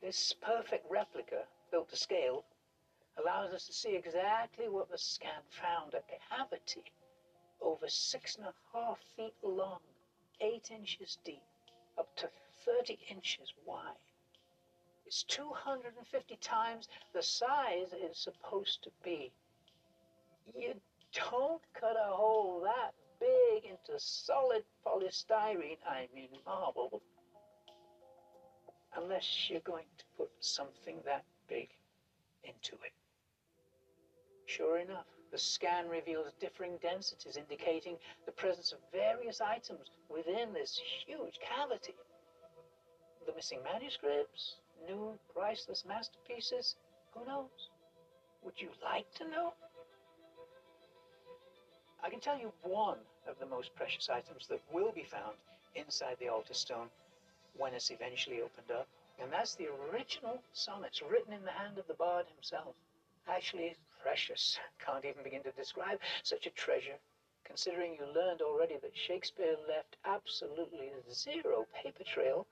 This 0.00 0.32
perfect 0.40 0.88
replica, 0.88 1.42
built 1.72 1.88
to 1.88 1.96
scale, 1.96 2.44
allows 3.16 3.52
us 3.52 3.66
to 3.66 3.72
see 3.72 3.96
exactly 3.96 4.68
what 4.68 4.88
the 4.88 4.98
scan 4.98 5.42
found 5.50 5.94
a 5.94 6.02
cavity 6.28 6.84
over 7.62 7.88
six 7.88 8.36
and 8.36 8.46
a 8.46 8.54
half 8.72 8.98
feet 9.16 9.34
long, 9.42 9.80
eight 10.40 10.70
inches 10.70 11.18
deep, 11.24 11.42
up 11.98 12.14
to 12.16 12.28
30 12.64 12.98
inches 13.10 13.52
wide. 13.66 13.96
It's 15.06 15.24
250 15.24 16.36
times 16.40 16.88
the 17.12 17.22
size 17.22 17.88
it's 17.92 18.20
supposed 18.20 18.82
to 18.84 18.90
be. 19.02 19.32
You 20.54 20.74
don't 21.12 21.62
cut 21.74 21.96
a 21.96 22.12
hole 22.12 22.60
that 22.64 22.92
big 23.18 23.64
into 23.64 23.98
solid 23.98 24.64
polystyrene, 24.86 25.78
I 25.86 26.08
mean 26.14 26.28
marble, 26.46 27.02
unless 28.96 29.48
you're 29.50 29.60
going 29.60 29.86
to 29.98 30.04
put 30.16 30.30
something 30.40 30.96
that 31.04 31.24
big 31.48 31.68
into 32.44 32.74
it. 32.74 32.92
Sure 34.46 34.78
enough, 34.78 35.06
the 35.30 35.38
scan 35.38 35.88
reveals 35.88 36.32
differing 36.40 36.78
densities 36.82 37.36
indicating 37.36 37.96
the 38.26 38.32
presence 38.32 38.72
of 38.72 38.78
various 38.92 39.40
items 39.40 39.90
within 40.08 40.52
this 40.52 40.80
huge 41.06 41.38
cavity. 41.40 41.94
The 43.26 43.34
missing 43.34 43.60
manuscripts, 43.62 44.56
new 44.88 45.18
priceless 45.34 45.84
masterpieces, 45.86 46.76
who 47.14 47.24
knows? 47.26 47.70
Would 48.44 48.60
you 48.60 48.70
like 48.82 49.12
to 49.14 49.28
know? 49.28 49.52
I 52.02 52.08
can 52.08 52.20
tell 52.20 52.38
you 52.38 52.52
one 52.62 52.98
of 53.28 53.38
the 53.38 53.46
most 53.46 53.74
precious 53.74 54.08
items 54.08 54.46
that 54.48 54.60
will 54.72 54.92
be 54.92 55.04
found 55.04 55.36
inside 55.74 56.16
the 56.18 56.28
altar 56.28 56.54
stone 56.54 56.88
when 57.56 57.74
it's 57.74 57.90
eventually 57.90 58.40
opened 58.40 58.70
up, 58.70 58.88
and 59.20 59.30
that's 59.30 59.54
the 59.54 59.68
original 59.92 60.42
sonnets 60.52 61.02
written 61.02 61.32
in 61.32 61.44
the 61.44 61.50
hand 61.50 61.78
of 61.78 61.86
the 61.86 61.94
bard 61.94 62.26
himself. 62.34 62.74
Actually, 63.28 63.76
precious. 64.02 64.58
Can't 64.84 65.04
even 65.04 65.22
begin 65.22 65.42
to 65.44 65.52
describe 65.52 65.98
such 66.22 66.46
a 66.46 66.50
treasure, 66.50 66.98
considering 67.44 67.94
you 67.94 68.06
learned 68.06 68.42
already 68.42 68.76
that 68.82 68.96
Shakespeare 68.96 69.56
left 69.68 69.96
absolutely 70.04 70.90
zero 71.12 71.66
paper 71.74 72.04
trail. 72.04 72.46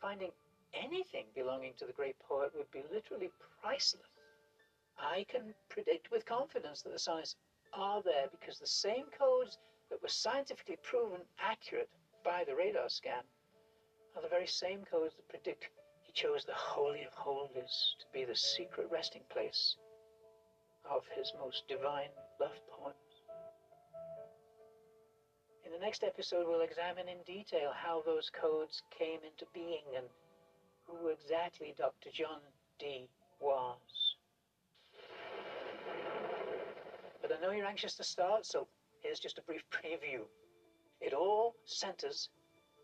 Finding 0.00 0.30
anything 0.74 1.26
belonging 1.34 1.74
to 1.78 1.86
the 1.86 1.92
great 1.92 2.18
poet 2.18 2.52
would 2.56 2.70
be 2.70 2.82
literally 2.92 3.30
priceless. 3.62 4.02
I 4.98 5.24
can 5.28 5.54
predict 5.68 6.10
with 6.10 6.26
confidence 6.26 6.82
that 6.82 6.92
the 6.92 6.98
sonnets 6.98 7.36
are 7.72 8.02
there 8.02 8.28
because 8.30 8.58
the 8.58 8.66
same 8.66 9.06
codes 9.16 9.58
that 9.90 10.02
were 10.02 10.08
scientifically 10.08 10.76
proven 10.82 11.20
accurate 11.38 11.88
by 12.24 12.44
the 12.44 12.54
radar 12.54 12.88
scan 12.88 13.22
are 14.16 14.22
the 14.22 14.28
very 14.28 14.46
same 14.46 14.84
codes 14.84 15.14
that 15.14 15.28
predict 15.28 15.68
he 16.02 16.12
chose 16.12 16.44
the 16.44 16.52
Holy 16.54 17.04
of 17.04 17.14
Holies 17.14 17.94
to 18.00 18.06
be 18.12 18.24
the 18.24 18.36
secret 18.36 18.88
resting 18.90 19.22
place 19.30 19.76
of 20.88 21.02
his 21.16 21.32
most 21.40 21.66
divine 21.68 22.10
love 22.40 22.58
poems. 22.70 22.96
In 25.64 25.72
the 25.72 25.78
next 25.78 26.02
episode, 26.02 26.46
we'll 26.48 26.62
examine 26.62 27.08
in 27.08 27.18
detail 27.26 27.72
how 27.74 28.02
those 28.04 28.30
codes 28.30 28.82
came 28.90 29.20
into 29.24 29.46
being 29.54 29.84
and 29.96 30.06
who 30.86 31.08
exactly 31.08 31.74
Dr. 31.76 32.10
John 32.12 32.40
Dee 32.78 33.08
was. 33.40 34.16
But 37.22 37.32
I 37.32 37.40
know 37.40 37.52
you're 37.52 37.66
anxious 37.66 37.94
to 37.96 38.04
start, 38.04 38.46
so 38.46 38.66
here's 39.02 39.20
just 39.20 39.38
a 39.38 39.42
brief 39.42 39.62
preview. 39.70 40.22
It 41.00 41.12
all 41.12 41.54
centers 41.64 42.28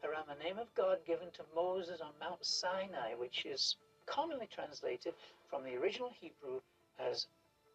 around 0.05 0.27
the 0.29 0.43
name 0.45 0.59
of 0.59 0.73
God 0.75 0.99
given 1.07 1.31
to 1.33 1.43
Moses 1.55 2.01
on 2.01 2.13
Mount 2.21 2.45
Sinai, 2.45 3.15
which 3.15 3.45
is 3.45 3.77
commonly 4.07 4.49
translated 4.53 5.15
from 5.51 5.65
the 5.65 5.75
original 5.77 6.11
Hebrew 6.21 6.61
as 6.99 7.27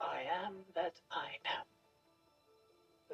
I 0.01 0.23
am 0.45 0.55
that 0.73 0.99
I 1.11 1.37
am. 1.45 1.65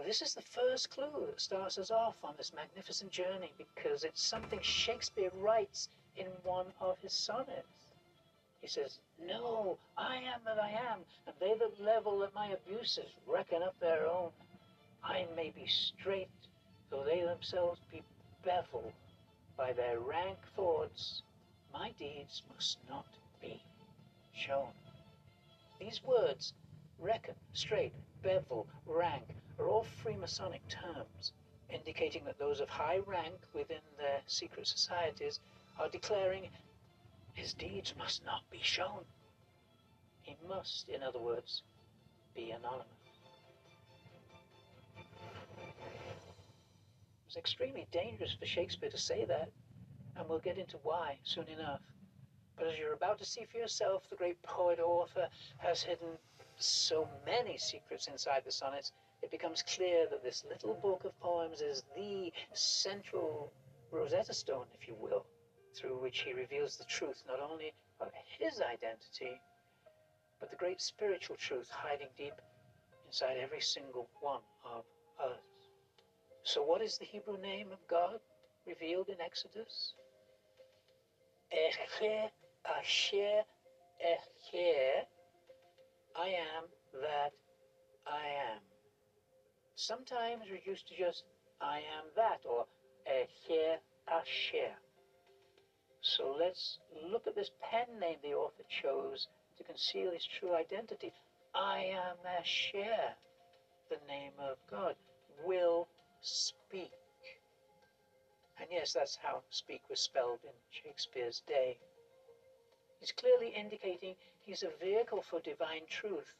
This 0.06 0.22
is 0.22 0.34
the 0.34 0.42
first 0.42 0.90
clue 0.90 1.26
that 1.26 1.42
starts 1.42 1.78
us 1.78 1.92
off 1.92 2.16
on 2.24 2.36
this 2.38 2.54
magnificent 2.54 3.12
journey 3.12 3.52
because 3.58 4.04
it's 4.04 4.22
something 4.22 4.60
Shakespeare 4.62 5.32
writes 5.36 5.90
in 6.16 6.28
one 6.44 6.68
of 6.80 6.98
his 7.00 7.14
sonnets. 7.14 7.94
He 8.62 8.68
says, 8.68 9.00
No, 9.20 9.78
I 9.98 10.18
am 10.18 10.42
that 10.46 10.60
I 10.60 10.70
am, 10.70 11.00
and 11.26 11.36
they 11.40 11.56
that 11.58 11.84
level 11.84 12.24
at 12.24 12.34
my 12.34 12.48
abuses 12.50 13.12
reckon 13.26 13.62
up 13.64 13.78
their 13.80 14.08
own. 14.08 14.32
I 15.04 15.28
may 15.36 15.50
be 15.52 15.68
straight, 15.68 16.30
though 16.90 17.04
they 17.04 17.22
themselves 17.22 17.82
be 17.92 18.02
beveled 18.44 18.94
by 19.58 19.74
their 19.74 20.00
rank 20.00 20.38
thoughts. 20.56 21.22
My 21.74 21.92
deeds 22.00 22.44
must 22.54 22.78
not 22.88 23.08
be 23.42 23.62
shown. 24.34 24.72
These 25.80 26.04
words 26.04 26.54
Reckon, 27.00 27.36
straight, 27.54 27.94
bevel, 28.24 28.68
rank 28.86 29.24
are 29.60 29.68
all 29.68 29.86
Freemasonic 30.04 30.62
terms, 30.68 31.34
indicating 31.70 32.26
that 32.26 32.40
those 32.40 32.60
of 32.60 32.70
high 32.70 33.00
rank 33.06 33.40
within 33.54 33.82
their 33.98 34.22
secret 34.26 34.68
societies 34.68 35.40
are 35.80 35.90
declaring 35.90 36.50
his 37.34 37.54
deeds 37.54 37.94
must 37.98 38.26
not 38.26 38.50
be 38.50 38.60
shown. 38.62 39.06
He 40.22 40.36
must, 40.48 40.90
in 40.90 41.04
other 41.04 41.20
words, 41.20 41.62
be 42.36 42.52
anonymous. 42.52 42.88
It 44.98 45.04
was 47.28 47.38
extremely 47.38 47.88
dangerous 47.92 48.34
for 48.34 48.46
Shakespeare 48.46 48.90
to 48.90 48.98
say 48.98 49.24
that, 49.26 49.52
and 50.16 50.28
we'll 50.28 50.40
get 50.40 50.58
into 50.58 50.78
why 50.78 51.20
soon 51.24 51.48
enough. 51.48 51.82
But 52.58 52.68
as 52.68 52.80
you're 52.80 52.94
about 52.94 53.20
to 53.20 53.26
see 53.26 53.46
for 53.46 53.60
yourself, 53.60 54.10
the 54.10 54.16
great 54.16 54.42
poet 54.42 54.80
author 54.80 55.30
has 55.60 55.84
hidden 55.84 56.18
so 56.60 57.08
many 57.26 57.58
secrets 57.58 58.08
inside 58.08 58.44
the 58.46 58.52
sonnets, 58.52 58.92
it 59.22 59.32
becomes 59.32 59.64
clear 59.64 60.08
that 60.10 60.24
this 60.24 60.44
little 60.50 60.76
book 60.76 61.04
of 61.06 61.20
poems 61.20 61.62
is 61.62 61.84
the 61.96 62.32
central 62.54 63.52
Rosetta 63.92 64.34
Stone, 64.34 64.66
if 64.80 64.88
you 64.88 64.96
will, 65.00 65.26
through 65.76 65.98
which 66.02 66.20
he 66.22 66.34
reveals 66.34 66.78
the 66.78 66.86
truth 66.86 67.24
not 67.28 67.40
only 67.40 67.74
of 68.00 68.10
his 68.40 68.62
identity, 68.62 69.40
but 70.40 70.50
the 70.50 70.56
great 70.56 70.82
spiritual 70.82 71.36
truth 71.36 71.70
hiding 71.70 72.10
deep 72.18 72.34
inside 73.08 73.38
every 73.38 73.62
single 73.62 74.10
one 74.20 74.42
of 74.66 74.84
us. 75.24 75.40
So, 76.44 76.64
what 76.64 76.82
is 76.82 76.98
the 76.98 77.06
Hebrew 77.06 77.38
name 77.40 77.72
of 77.72 77.80
God 77.90 78.20
revealed 78.66 79.10
in 79.10 79.20
Exodus? 79.22 79.94
Ehyeh 81.52 82.30
Asher 82.66 83.44
Ehyeh 84.06 85.06
I 86.18 86.30
am 86.30 86.64
that 87.02 87.32
I 88.08 88.26
am. 88.54 88.62
Sometimes 89.76 90.50
reduced 90.52 90.88
to 90.88 90.98
just 90.98 91.24
I 91.62 91.78
am 91.78 92.06
that 92.16 92.42
or 92.44 92.66
eh, 93.06 93.26
Ehyeh 93.50 93.78
Asher. 94.08 94.74
Ah, 94.74 94.80
so 96.02 96.36
let's 96.40 96.80
look 97.12 97.28
at 97.28 97.36
this 97.36 97.52
pen 97.62 98.00
name 98.00 98.18
the 98.24 98.34
author 98.34 98.64
chose 98.82 99.28
to 99.58 99.64
conceal 99.64 100.12
his 100.12 100.26
true 100.26 100.56
identity. 100.56 101.14
I 101.54 101.94
am 101.94 102.18
eh, 102.26 102.40
Asher, 102.40 103.14
the 103.90 104.00
name 104.08 104.34
of 104.40 104.58
God, 104.72 104.96
will 105.46 105.88
speak. 106.22 106.92
And 108.60 108.68
yes, 108.72 108.94
that's 108.94 109.20
how 109.22 109.44
speak 109.52 109.82
was 109.88 110.00
spelled 110.00 110.40
in 110.44 110.54
Shakespeare's 110.72 111.44
day. 111.48 111.78
He's 113.00 113.12
clearly 113.12 113.50
indicating 113.50 114.16
he's 114.48 114.64
a 114.64 114.84
vehicle 114.84 115.22
for 115.30 115.42
divine 115.42 115.84
truth. 115.90 116.34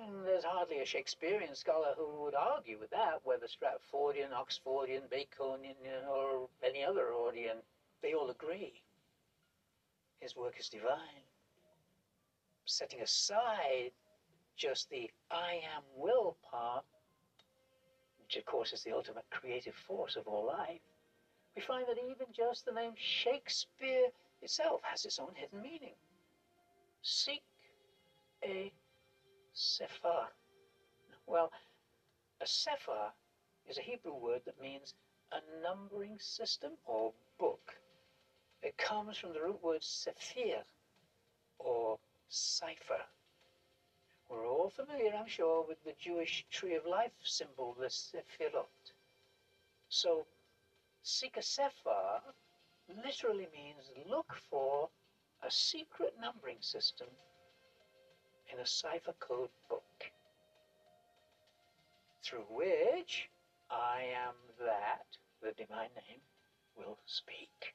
And 0.00 0.24
there's 0.24 0.44
hardly 0.44 0.78
a 0.78 0.86
Shakespearean 0.86 1.56
scholar 1.56 1.94
who 1.96 2.22
would 2.22 2.36
argue 2.36 2.78
with 2.78 2.90
that, 2.90 3.20
whether 3.24 3.46
Stratfordian, 3.46 4.30
Oxfordian, 4.30 5.02
Baconian, 5.10 5.74
or 6.08 6.48
any 6.64 6.84
other 6.84 7.08
Ordian. 7.12 7.58
They 8.00 8.14
all 8.14 8.30
agree. 8.30 8.80
His 10.20 10.36
work 10.36 10.54
is 10.60 10.68
divine. 10.68 11.26
Setting 12.66 13.00
aside 13.00 13.90
just 14.56 14.88
the 14.90 15.10
I 15.32 15.60
am 15.74 15.82
will 15.96 16.36
part, 16.48 16.84
which 18.22 18.36
of 18.36 18.44
course 18.44 18.72
is 18.72 18.84
the 18.84 18.92
ultimate 18.92 19.24
creative 19.30 19.74
force 19.74 20.14
of 20.14 20.28
all 20.28 20.46
life, 20.46 20.80
we 21.56 21.62
find 21.62 21.86
that 21.88 21.98
even 21.98 22.26
just 22.32 22.64
the 22.64 22.72
name 22.72 22.92
Shakespeare 22.96 24.06
itself 24.40 24.82
has 24.84 25.04
its 25.04 25.18
own 25.18 25.32
hidden 25.34 25.60
meaning. 25.60 25.94
Seek 27.02 27.42
a 28.44 28.72
sephar. 29.54 30.28
Well, 31.26 31.50
a 32.40 32.46
sephar 32.46 33.12
is 33.68 33.78
a 33.78 33.82
Hebrew 33.82 34.14
word 34.14 34.42
that 34.44 34.60
means 34.60 34.94
a 35.32 35.40
numbering 35.62 36.18
system 36.18 36.72
or 36.84 37.12
book. 37.38 37.74
It 38.62 38.76
comes 38.76 39.16
from 39.16 39.32
the 39.32 39.40
root 39.40 39.62
word 39.62 39.82
sephir 39.82 40.62
or 41.58 41.98
cipher. 42.28 43.02
We're 44.28 44.46
all 44.46 44.70
familiar, 44.70 45.12
I'm 45.14 45.26
sure, 45.26 45.64
with 45.66 45.82
the 45.84 45.94
Jewish 45.98 46.44
tree 46.50 46.74
of 46.74 46.86
life 46.86 47.12
symbol, 47.22 47.74
the 47.80 47.86
sephirot. 47.86 48.92
So, 49.88 50.26
seek 51.02 51.36
a 51.36 51.42
Sefer 51.42 52.22
literally 53.04 53.48
means 53.52 53.90
look 54.08 54.32
for 54.50 54.88
a 55.42 55.50
secret 55.50 56.14
numbering 56.20 56.58
system 56.60 57.08
in 58.52 58.60
a 58.60 58.66
cipher 58.66 59.14
code 59.20 59.50
book 59.68 59.82
through 62.22 62.44
which 62.50 63.28
I 63.70 64.02
am 64.26 64.34
that, 64.64 65.06
the 65.42 65.52
divine 65.52 65.90
name, 65.94 66.20
will 66.76 66.98
speak. 67.06 67.74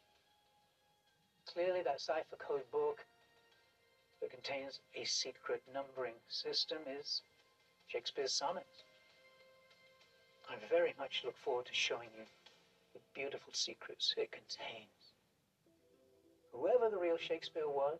Clearly, 1.52 1.82
that 1.84 2.02
cipher 2.02 2.36
code 2.38 2.70
book 2.72 3.06
that 4.22 4.32
contains 4.32 4.80
a 4.96 5.04
secret 5.06 5.62
numbering 5.74 6.16
system 6.28 6.80
is 7.00 7.22
Shakespeare's 7.88 8.34
sonnets. 8.34 8.84
I 10.50 10.56
very 10.70 10.94
much 10.98 11.24
look 11.24 11.38
forward 11.38 11.66
to 11.66 11.74
showing 11.74 12.10
you 12.18 12.26
the 12.94 13.00
beautiful 13.14 13.54
secrets 13.54 14.14
it 14.18 14.32
contains. 14.32 14.95
Whoever 16.60 16.90
the 16.90 16.98
real 16.98 17.18
Shakespeare 17.18 17.68
was, 17.68 18.00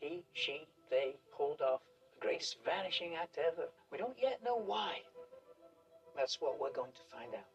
he, 0.00 0.24
she, 0.32 0.66
they 0.90 1.16
pulled 1.36 1.60
off 1.60 1.80
the 2.14 2.26
greatest 2.26 2.56
vanishing 2.64 3.14
act 3.14 3.38
ever. 3.38 3.68
We 3.92 3.98
don't 3.98 4.16
yet 4.20 4.42
know 4.44 4.56
why. 4.56 4.98
That's 6.16 6.40
what 6.40 6.60
we're 6.60 6.72
going 6.72 6.92
to 6.92 7.16
find 7.16 7.34
out 7.34 7.46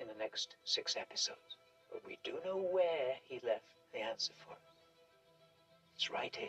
in 0.00 0.08
the 0.08 0.18
next 0.18 0.56
six 0.64 0.96
episodes. 0.96 1.56
But 1.92 2.02
we 2.06 2.18
do 2.24 2.34
know 2.44 2.56
where 2.56 3.14
he 3.24 3.40
left 3.46 3.64
the 3.92 4.00
answer 4.00 4.32
for 4.44 4.52
us. 4.52 4.58
It's 5.94 6.10
right 6.10 6.34
here. 6.34 6.48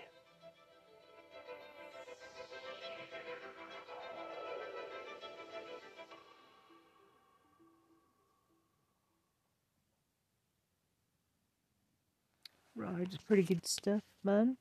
Right, 12.76 13.02
it's 13.02 13.18
pretty 13.18 13.44
good 13.44 13.66
stuff, 13.68 14.02
man. 14.24 14.58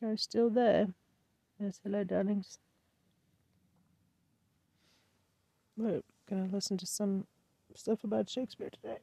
Guy's 0.00 0.22
still 0.22 0.50
there. 0.50 0.88
Yes, 1.60 1.80
hello, 1.84 2.02
darlings. 2.04 2.58
We're 5.76 6.02
gonna 6.28 6.48
listen 6.52 6.76
to 6.78 6.86
some 6.86 7.26
stuff 7.74 8.04
about 8.04 8.28
Shakespeare 8.28 8.70
today. 8.70 8.98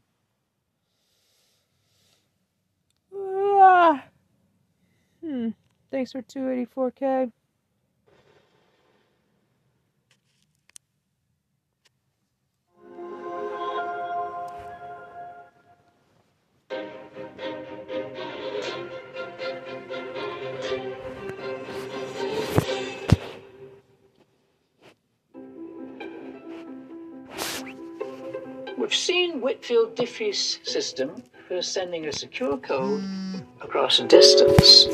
Ah. 3.13 4.03
Hmm. 5.21 5.49
Thanks 5.91 6.11
for 6.11 6.21
284k. 6.21 7.31
We've 28.79 28.95
seen 28.95 29.41
Whitfield 29.41 29.97
Diffie's 29.97 30.61
system 30.63 31.21
for 31.49 31.61
sending 31.61 32.05
a 32.05 32.13
secure 32.13 32.55
code 32.55 33.03
across 33.61 33.99
a 33.99 34.05
distance. 34.05 34.87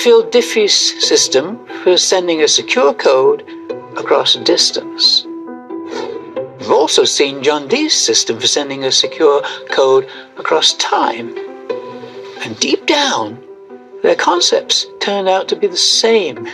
Whitfield 0.00 0.32
Diffie's 0.32 1.06
system 1.06 1.58
for 1.84 1.98
sending 1.98 2.40
a 2.40 2.48
secure 2.48 2.94
code 2.94 3.46
across 3.98 4.34
distance. 4.36 5.26
We've 6.58 6.70
also 6.70 7.04
seen 7.04 7.42
John 7.42 7.68
Dee's 7.68 7.92
system 7.92 8.40
for 8.40 8.46
sending 8.46 8.84
a 8.84 8.92
secure 8.92 9.42
code 9.68 10.08
across 10.38 10.72
time. 10.76 11.36
And 12.40 12.58
deep 12.58 12.86
down, 12.86 13.44
their 14.02 14.14
concepts 14.14 14.86
turn 15.00 15.28
out 15.28 15.48
to 15.48 15.56
be 15.56 15.66
the 15.66 15.76
same, 15.76 16.46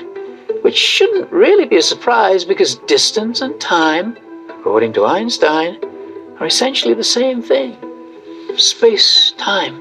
which 0.63 0.77
shouldn't 0.77 1.31
really 1.31 1.67
be 1.67 1.77
a 1.77 1.83
surprise 1.83 2.45
because 2.45 2.75
distance 2.89 3.43
and 3.43 3.61
time, 3.61 4.19
according 4.49 4.93
to 4.95 5.05
Einstein, 5.05 5.79
are 6.41 6.47
essentially 6.47 6.95
the 6.95 7.05
same 7.05 7.43
thing 7.43 7.77
space 8.57 9.31
time. 9.39 9.81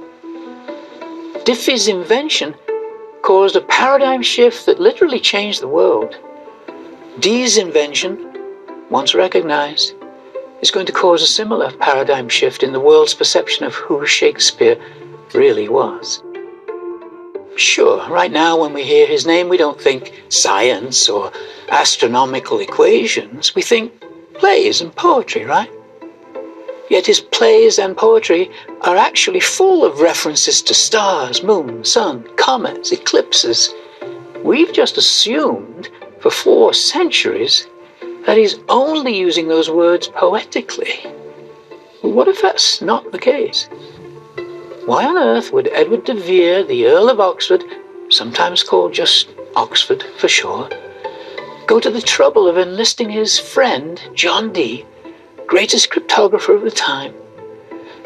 Diffie's 1.46 1.88
invention 1.88 2.54
caused 3.26 3.56
a 3.56 3.62
paradigm 3.62 4.22
shift 4.22 4.68
that 4.68 4.80
literally 4.80 5.20
changed 5.20 5.60
the 5.60 5.68
world. 5.68 6.16
Dee's 7.20 7.58
invention, 7.58 8.14
once 8.92 9.16
recognized, 9.16 9.96
is 10.62 10.70
going 10.70 10.86
to 10.86 10.92
cause 10.92 11.24
a 11.24 11.28
similar 11.28 11.72
paradigm 11.78 12.30
shift 12.30 12.62
in 12.62 12.72
the 12.72 12.80
world's 12.80 13.16
perception 13.16 13.66
of 13.66 13.74
who 13.74 14.06
Shakespeare 14.06 14.80
really 15.34 15.68
was. 15.68 16.22
Sure, 17.56 18.08
right 18.10 18.32
now 18.32 18.62
when 18.62 18.74
we 18.74 18.84
hear 18.84 19.08
his 19.08 19.26
name, 19.26 19.50
we 19.50 19.58
don't 19.58 19.82
think 19.82 20.14
science 20.30 21.10
or 21.10 21.32
astronomical 21.70 22.60
equations. 22.60 23.56
We 23.56 23.64
think 23.64 23.92
plays 24.36 24.82
and 24.82 24.96
poetry, 24.96 25.46
right? 25.46 25.72
Yet 26.90 27.08
his 27.08 27.20
plays 27.20 27.80
and 27.80 27.98
poetry 27.98 28.52
are 28.82 28.96
actually 28.96 29.40
full 29.40 29.84
of 29.84 30.02
references 30.02 30.62
to 30.64 30.74
stars, 30.74 31.42
moon, 31.42 31.84
sun, 31.84 32.30
comets, 32.38 32.92
eclipses. 32.92 33.74
We've 34.44 34.72
just 34.72 34.98
assumed 34.98 35.90
for 36.20 36.30
four 36.30 36.74
centuries 36.74 37.68
that 38.26 38.38
he's 38.38 38.60
only 38.70 39.18
using 39.18 39.48
those 39.48 39.70
words 39.70 40.08
poetically. 40.08 41.00
What 42.02 42.28
if 42.28 42.42
that's 42.42 42.82
not 42.82 43.12
the 43.12 43.20
case? 43.20 43.68
Why 44.86 45.06
on 45.06 45.18
earth 45.18 45.52
would 45.52 45.70
Edward 45.70 46.06
de 46.06 46.14
Vere, 46.14 46.64
the 46.64 46.86
Earl 46.86 47.10
of 47.10 47.20
Oxford, 47.20 47.64
sometimes 48.10 48.64
called 48.64 48.94
just 48.94 49.30
Oxford 49.56 50.04
for 50.20 50.28
short, 50.28 50.76
go 51.66 51.80
to 51.80 51.90
the 51.90 52.02
trouble 52.02 52.48
of 52.48 52.58
enlisting 52.58 53.10
his 53.10 53.40
friend, 53.40 54.00
John 54.14 54.54
Dee, 54.54 54.86
greatest 55.48 55.92
cryptographer 55.92 56.56
of 56.56 56.64
the 56.64 56.72
time, 56.72 57.14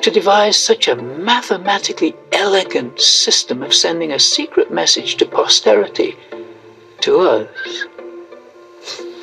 to 0.02 0.12
devise 0.12 0.56
such 0.56 0.88
a 0.88 0.96
mathematically 0.96 2.16
elegant 2.32 3.00
system 3.00 3.62
of 3.64 3.74
sending 3.74 4.12
a 4.12 4.20
secret 4.20 4.72
message 4.72 5.16
to 5.16 5.26
posterity, 5.26 6.16
to 7.02 7.20
us. 7.20 7.86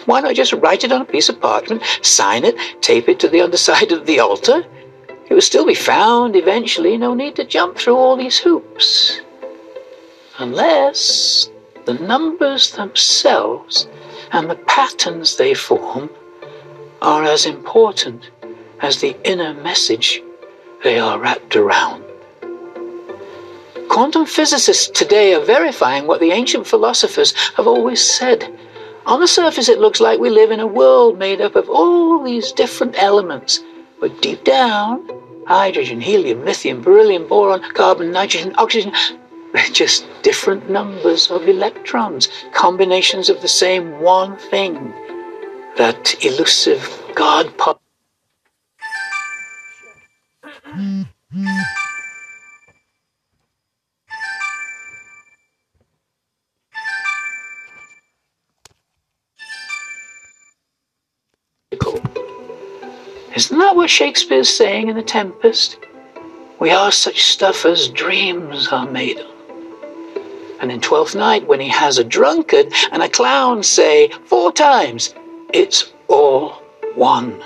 Why 0.07 0.21
not 0.21 0.35
just 0.35 0.53
write 0.53 0.85
it 0.85 0.93
on 0.93 1.01
a 1.01 1.05
piece 1.05 1.29
of 1.29 1.41
parchment, 1.41 1.83
sign 2.03 2.45
it, 2.45 2.57
tape 2.81 3.09
it 3.09 3.19
to 3.21 3.29
the 3.29 3.41
underside 3.41 3.93
of 3.97 4.07
the 4.07 4.21
altar? 4.21 4.64
It 5.29 5.35
will 5.35 5.41
still 5.41 5.67
be 5.67 5.75
found 5.75 6.37
eventually, 6.37 6.97
no 6.97 7.14
need 7.14 7.35
to 7.37 7.45
jump 7.45 7.77
through 7.77 7.97
all 7.97 8.17
these 8.17 8.39
hoops. 8.39 9.21
Unless 10.39 11.51
the 11.87 11.95
numbers 11.95 12.73
themselves 12.73 13.89
and 14.33 14.49
the 14.49 14.57
patterns 14.57 15.37
they 15.37 15.55
form 15.55 16.11
are 17.03 17.24
as 17.24 17.47
important 17.47 18.30
as 18.80 19.01
the 19.01 19.16
inner 19.24 19.55
message 19.55 20.22
they 20.82 20.99
are 20.99 21.18
wrapped 21.18 21.57
around. 21.57 22.05
Quantum 23.88 24.26
physicists 24.26 24.88
today 24.88 25.34
are 25.34 25.44
verifying 25.44 26.07
what 26.07 26.20
the 26.20 26.32
ancient 26.32 26.66
philosophers 26.66 27.32
have 27.57 27.66
always 27.66 28.01
said. 28.01 28.53
On 29.07 29.20
the 29.20 29.28
surface, 29.28 29.68
it 29.68 29.78
looks 29.78 30.01
like 30.01 30.18
we 30.18 30.30
live 30.30 30.51
in 30.51 30.61
a 30.61 30.66
world 30.66 31.18
made 31.18 31.40
up 31.40 31.55
of 31.57 31.70
all 31.70 32.22
these 32.22 32.53
different 32.53 33.01
elements, 33.01 33.61
but 34.01 34.20
deep 34.20 34.44
down, 34.44 35.09
hydrogen, 35.47 36.01
helium, 36.01 36.44
lithium, 36.44 36.82
beryllium, 36.82 37.26
boron, 37.28 37.62
carbon, 37.72 38.11
nitrogen, 38.11 38.55
oxygen, 38.59 38.92
they're 39.53 39.64
just 39.72 40.07
different 40.22 40.68
numbers 40.68 41.30
of 41.30 41.49
electrons, 41.49 42.28
combinations 42.53 43.30
of 43.30 43.40
the 43.40 43.49
same 43.49 44.01
one 44.01 44.36
thing 44.36 44.92
that 45.77 46.24
elusive 46.24 47.03
God 47.14 47.57
part. 47.59 47.79
Isn't 63.35 63.59
that 63.59 63.77
what 63.77 63.91
Shakespeare's 63.91 64.49
saying 64.49 64.89
in 64.89 64.97
The 64.97 65.03
Tempest? 65.03 65.79
We 66.59 66.70
are 66.70 66.91
such 66.91 67.22
stuff 67.22 67.66
as 67.66 67.89
dreams 67.89 68.68
are 68.68 68.91
made 68.91 69.18
of. 69.18 69.31
And 70.59 70.72
in 70.72 70.81
Twelfth 70.81 71.14
Night, 71.14 71.47
when 71.47 71.61
he 71.61 71.68
has 71.68 71.99
a 71.99 72.05
drunkard 72.05 72.72
and 72.93 73.03
a 73.03 73.11
clown 73.11 73.62
say 73.62 74.09
four 74.24 74.53
times, 74.53 75.14
it's 75.53 75.92
all 76.09 76.62
one. 76.94 77.42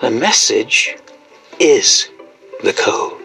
The 0.00 0.10
message 0.10 0.96
is 1.58 2.08
the 2.62 2.72
code. 2.72 3.20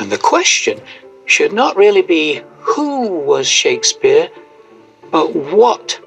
And 0.00 0.10
the 0.10 0.18
question 0.18 0.80
should 1.24 1.52
not 1.52 1.76
really 1.76 2.02
be 2.02 2.42
who 2.58 3.08
was 3.08 3.46
Shakespeare, 3.46 4.28
but 5.10 5.34
what 5.34 6.00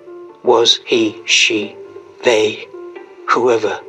was 0.44 0.80
he, 0.86 1.22
she, 1.26 1.76
they, 2.24 2.68
whoever 3.30 3.80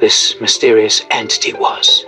this 0.00 0.40
mysterious 0.40 1.04
entity 1.10 1.52
was. 1.52 2.04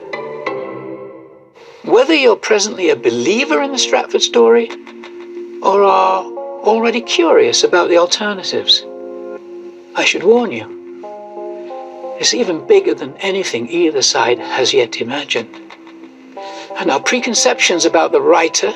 Whether 1.85 2.15
you're 2.15 2.37
presently 2.37 2.91
a 2.91 2.97
believer 2.97 3.63
in 3.63 3.73
the 3.73 3.79
Stratford 3.79 4.23
story 4.23 4.71
or 5.63 5.83
are 5.83 6.25
already 6.63 7.01
curious 7.01 7.65
about 7.65 7.89
the 7.89 7.99
alternatives, 7.99 8.85
I 10.01 10.05
should 10.05 10.25
warn 10.25 10.51
you. 10.51 10.67
It's 12.19 12.33
even 12.33 12.67
bigger 12.67 12.95
than 12.95 13.19
anything 13.19 13.69
either 13.69 14.01
side 14.01 14.39
has 14.39 14.73
yet 14.73 14.99
imagined. 14.99 15.55
And 16.79 16.91
our 16.91 17.03
preconceptions 17.03 17.85
about 17.85 18.11
the 18.11 18.23
writer 18.23 18.73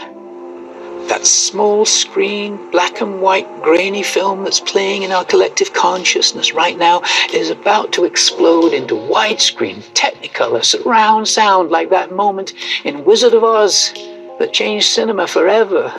that 1.09 1.25
small 1.25 1.87
screen, 1.87 2.70
black 2.70 3.01
and 3.01 3.22
white, 3.22 3.49
grainy 3.62 4.03
film 4.03 4.45
that's 4.45 4.61
playing 4.61 5.03
in 5.03 5.12
our 5.12 5.25
collective 5.25 5.72
consciousness 5.72 6.53
right 6.53 6.77
now 6.77 7.01
is 7.33 7.49
about 7.49 7.91
to 7.95 8.05
explode 8.05 8.75
into 8.75 8.95
widescreen, 8.95 9.83
technicolor, 9.95 10.62
surround 10.62 11.27
sound 11.27 11.70
like 11.70 11.89
that 11.89 12.12
moment 12.12 12.53
in 12.85 13.03
Wizard 13.07 13.33
of 13.33 13.43
Oz 13.43 13.95
that 14.39 14.53
changed 14.53 14.89
cinema 14.89 15.27
forever. 15.27 15.91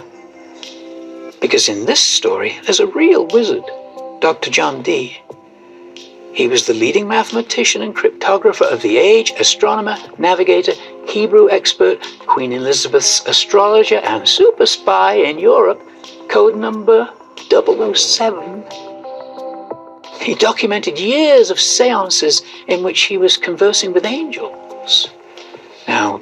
Because 1.41 1.67
in 1.67 1.85
this 1.87 1.99
story, 1.99 2.59
there's 2.65 2.79
a 2.79 2.85
real 2.85 3.25
wizard, 3.25 3.63
Dr. 4.19 4.49
John 4.49 4.81
Dee. 4.81 5.17
He 6.33 6.47
was 6.47 6.65
the 6.67 6.73
leading 6.73 7.07
mathematician 7.07 7.81
and 7.81 7.95
cryptographer 7.95 8.71
of 8.71 8.81
the 8.81 8.97
age, 8.97 9.31
astronomer, 9.39 9.97
navigator, 10.17 10.73
Hebrew 11.07 11.49
expert, 11.49 12.01
Queen 12.27 12.51
Elizabeth's 12.51 13.25
astrologer, 13.25 13.97
and 13.97 14.27
super 14.27 14.65
spy 14.65 15.13
in 15.13 15.39
Europe, 15.39 15.81
code 16.29 16.55
number 16.55 17.09
007. 17.49 18.63
He 20.21 20.35
documented 20.35 20.99
years 20.99 21.51
of 21.51 21.59
seances 21.59 22.41
in 22.67 22.83
which 22.83 23.01
he 23.03 23.17
was 23.17 23.37
conversing 23.37 23.93
with 23.93 24.05
angels. 24.05 25.09
Now, 25.87 26.19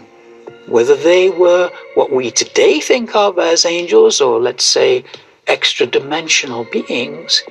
whether 0.68 0.96
they 0.96 1.30
were 1.30 1.72
what 1.96 2.12
we 2.12 2.32
today 2.32 2.80
think 2.80 3.16
of 3.16 3.40
as 3.40 3.66
angels, 3.66 4.20
or 4.20 4.40
let's 4.40 4.66
say 4.66 5.06
extra 5.48 5.86
dimensional 5.86 6.66
beings, 6.66 7.44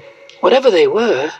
whatever 0.42 0.70
they 0.70 0.88
were, 0.88 1.30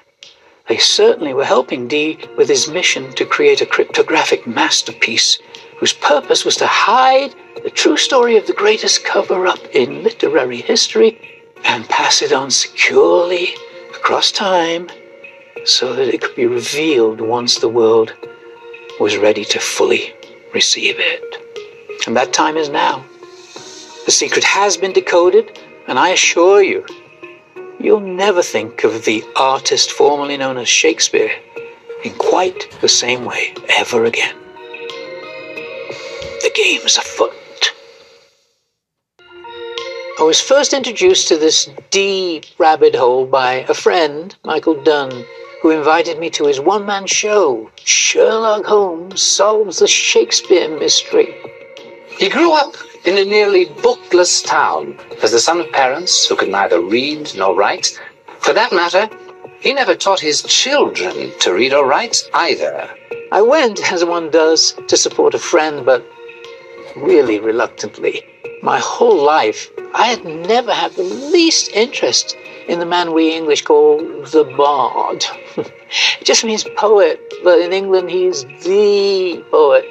they 0.68 0.78
certainly 0.78 1.34
were 1.34 1.44
helping 1.44 1.88
Dee 1.88 2.18
with 2.36 2.48
his 2.48 2.70
mission 2.70 3.12
to 3.14 3.26
create 3.26 3.60
a 3.60 3.66
cryptographic 3.66 4.46
masterpiece 4.46 5.38
whose 5.78 5.92
purpose 5.92 6.44
was 6.44 6.56
to 6.56 6.66
hide 6.68 7.34
the 7.64 7.70
true 7.70 7.96
story 7.96 8.36
of 8.36 8.46
the 8.46 8.52
greatest 8.52 9.04
cover 9.04 9.48
up 9.48 9.58
in 9.74 10.04
literary 10.04 10.60
history 10.60 11.18
and 11.64 11.88
pass 11.88 12.22
it 12.22 12.32
on 12.32 12.50
securely 12.52 13.48
across 13.94 14.30
time 14.30 14.88
so 15.64 15.94
that 15.94 16.14
it 16.14 16.20
could 16.20 16.36
be 16.36 16.46
revealed 16.46 17.20
once 17.20 17.58
the 17.58 17.68
world 17.68 18.14
was 19.00 19.16
ready 19.16 19.44
to 19.44 19.58
fully 19.58 20.14
receive 20.54 20.94
it. 20.98 22.06
And 22.06 22.16
that 22.16 22.32
time 22.32 22.56
is 22.56 22.68
now. 22.68 23.04
The 24.06 24.12
secret 24.12 24.44
has 24.44 24.76
been 24.76 24.92
decoded, 24.92 25.58
and 25.88 25.98
I 25.98 26.10
assure 26.10 26.62
you, 26.62 26.86
you'll 27.82 28.00
never 28.00 28.42
think 28.42 28.84
of 28.84 29.04
the 29.04 29.24
artist 29.34 29.90
formerly 29.90 30.36
known 30.36 30.56
as 30.56 30.68
Shakespeare 30.68 31.32
in 32.04 32.14
quite 32.14 32.70
the 32.80 32.88
same 32.88 33.24
way 33.24 33.54
ever 33.76 34.04
again. 34.04 34.36
The 36.42 36.52
game's 36.54 36.96
afoot. 36.96 37.32
I 40.18 40.22
was 40.24 40.40
first 40.40 40.72
introduced 40.72 41.26
to 41.28 41.36
this 41.36 41.68
deep 41.90 42.46
rabbit 42.58 42.94
hole 42.94 43.26
by 43.26 43.66
a 43.68 43.74
friend, 43.74 44.34
Michael 44.44 44.80
Dunn, 44.82 45.24
who 45.60 45.70
invited 45.70 46.18
me 46.18 46.30
to 46.30 46.46
his 46.46 46.60
one 46.60 46.86
man 46.86 47.06
show, 47.06 47.70
Sherlock 47.84 48.64
Holmes 48.64 49.22
Solves 49.22 49.78
the 49.80 49.88
Shakespeare 49.88 50.68
Mystery. 50.78 51.34
He 52.18 52.28
grew 52.28 52.52
up 52.52 52.76
in 53.04 53.18
a 53.18 53.24
nearly 53.24 53.64
bookless 53.82 54.42
town 54.42 54.96
as 55.22 55.32
the 55.32 55.38
son 55.40 55.60
of 55.60 55.72
parents 55.72 56.26
who 56.26 56.36
could 56.36 56.48
neither 56.48 56.80
read 56.80 57.32
nor 57.36 57.54
write. 57.54 57.98
For 58.38 58.52
that 58.52 58.72
matter, 58.72 59.08
he 59.60 59.72
never 59.72 59.96
taught 59.96 60.20
his 60.20 60.42
children 60.42 61.32
to 61.40 61.52
read 61.52 61.72
or 61.72 61.86
write 61.86 62.22
either. 62.32 62.88
I 63.32 63.42
went, 63.42 63.92
as 63.92 64.04
one 64.04 64.30
does, 64.30 64.74
to 64.86 64.96
support 64.96 65.34
a 65.34 65.38
friend, 65.38 65.84
but 65.84 66.06
really 66.94 67.40
reluctantly. 67.40 68.22
My 68.62 68.78
whole 68.78 69.24
life, 69.24 69.68
I 69.94 70.06
had 70.06 70.24
never 70.24 70.72
had 70.72 70.92
the 70.92 71.02
least 71.02 71.72
interest 71.72 72.36
in 72.68 72.78
the 72.78 72.86
man 72.86 73.12
we 73.12 73.34
English 73.34 73.62
call 73.62 73.98
the 73.98 74.44
bard. 74.56 75.24
it 75.56 76.24
just 76.24 76.44
means 76.44 76.64
poet, 76.76 77.20
but 77.42 77.58
in 77.58 77.72
England 77.72 78.10
he's 78.10 78.44
the 78.44 79.44
poet 79.50 79.84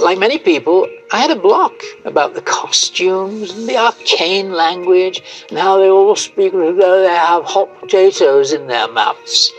like 0.00 0.18
many 0.18 0.38
people, 0.38 0.86
I 1.10 1.20
had 1.20 1.30
a 1.30 1.40
block 1.40 1.72
about 2.04 2.34
the 2.34 2.42
costumes 2.42 3.50
and 3.52 3.66
the 3.66 3.78
arcane 3.78 4.52
language 4.52 5.22
and 5.48 5.58
how 5.58 5.78
they 5.78 5.88
all 5.88 6.14
speak 6.16 6.52
as 6.52 6.76
though 6.76 7.02
they 7.02 7.14
have 7.14 7.44
hot 7.44 7.80
potatoes 7.80 8.52
in 8.52 8.66
their 8.66 8.88
mouths. 8.88 9.52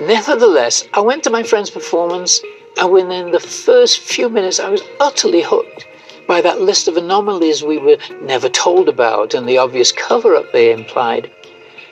Nevertheless, 0.00 0.86
I 0.94 1.00
went 1.00 1.24
to 1.24 1.30
my 1.30 1.42
friend's 1.42 1.70
performance, 1.70 2.40
and 2.78 2.92
within 2.92 3.32
the 3.32 3.40
first 3.40 3.98
few 3.98 4.28
minutes, 4.28 4.60
I 4.60 4.68
was 4.68 4.82
utterly 5.00 5.42
hooked 5.42 5.86
by 6.28 6.40
that 6.40 6.60
list 6.60 6.86
of 6.86 6.96
anomalies 6.96 7.64
we 7.64 7.78
were 7.78 7.98
never 8.22 8.48
told 8.48 8.88
about 8.88 9.34
and 9.34 9.48
the 9.48 9.58
obvious 9.58 9.90
cover 9.90 10.36
up 10.36 10.52
they 10.52 10.72
implied. 10.72 11.28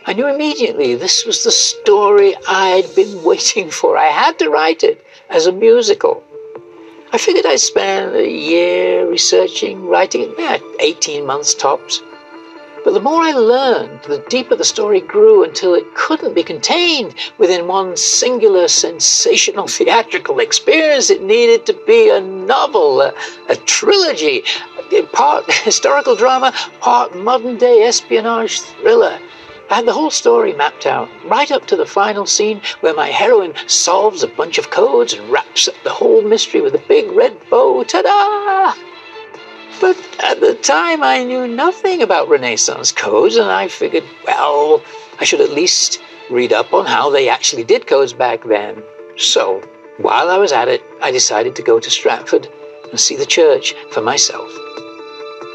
I 0.07 0.13
knew 0.13 0.29
immediately 0.29 0.95
this 0.95 1.27
was 1.27 1.43
the 1.43 1.51
story 1.51 2.37
I'd 2.47 2.95
been 2.95 3.23
waiting 3.31 3.71
for. 3.71 3.99
I 3.99 4.07
had 4.07 4.39
to 4.39 4.49
write 4.49 4.85
it 4.85 5.05
as 5.29 5.47
a 5.47 5.53
musical. 5.53 6.23
I 7.11 7.17
figured 7.17 7.47
I'd 7.47 7.61
spend 7.61 8.15
a 8.17 8.29
year 8.29 9.09
researching, 9.09 9.87
writing 9.87 10.23
it, 10.23 10.35
yeah, 10.39 10.59
18 10.81 11.25
months 11.25 11.55
tops. 11.55 12.03
But 12.85 12.93
the 12.93 13.01
more 13.01 13.23
I 13.23 13.33
learned, 13.33 14.03
the 14.03 14.25
deeper 14.29 14.55
the 14.55 14.65
story 14.65 15.01
grew 15.01 15.43
until 15.43 15.75
it 15.75 15.95
couldn't 15.95 16.35
be 16.35 16.43
contained 16.43 17.15
within 17.39 17.67
one 17.67 17.97
singular 17.97 18.69
sensational 18.69 19.67
theatrical 19.77 20.39
experience. 20.39 21.09
It 21.09 21.23
needed 21.23 21.65
to 21.67 21.75
be 21.87 22.11
a 22.11 22.21
novel, 22.21 23.01
a, 23.01 23.15
a 23.49 23.57
trilogy, 23.57 24.45
part 25.13 25.51
historical 25.65 26.15
drama, 26.15 26.53
part 26.81 27.17
modern 27.17 27.57
day 27.57 27.85
espionage 27.85 28.61
thriller. 28.61 29.19
I 29.71 29.75
had 29.77 29.87
the 29.87 29.93
whole 29.93 30.11
story 30.11 30.55
mapped 30.55 30.87
out, 30.87 31.11
right 31.27 31.51
up 31.51 31.67
to 31.67 31.77
the 31.77 31.85
final 31.85 32.25
scene 32.25 32.63
where 32.81 32.95
my 32.95 33.09
heroine 33.09 33.55
solves 33.67 34.23
a 34.23 34.29
bunch 34.29 34.57
of 34.57 34.71
codes 34.71 35.13
and 35.13 35.29
wraps 35.31 35.69
up 35.69 35.75
the 35.85 35.91
whole 35.91 36.23
mystery 36.23 36.63
with 36.63 36.75
a 36.75 36.85
big 36.89 37.11
red 37.11 37.39
bow. 37.51 37.85
Ta 37.85 38.03
da! 38.03 38.75
But 39.81 39.97
at 40.25 40.41
the 40.41 40.55
time, 40.55 41.03
I 41.03 41.23
knew 41.23 41.47
nothing 41.47 42.03
about 42.03 42.29
Renaissance 42.29 42.93
codes, 42.93 43.37
and 43.37 43.51
I 43.51 43.69
figured, 43.69 44.05
well, 44.27 44.83
I 45.21 45.25
should 45.25 45.41
at 45.41 45.51
least 45.51 46.01
read 46.31 46.53
up 46.53 46.73
on 46.73 46.87
how 46.87 47.11
they 47.11 47.29
actually 47.29 47.65
did 47.65 47.87
codes 47.87 48.13
back 48.13 48.45
then. 48.45 48.83
So, 49.17 49.61
while 49.99 50.31
I 50.31 50.39
was 50.39 50.53
at 50.53 50.69
it, 50.69 50.83
I 51.03 51.11
decided 51.11 51.55
to 51.57 51.63
go 51.63 51.79
to 51.79 51.91
Stratford 51.91 52.49
and 52.91 52.99
see 52.99 53.17
the 53.17 53.27
church 53.27 53.75
for 53.91 54.01
myself. 54.01 54.51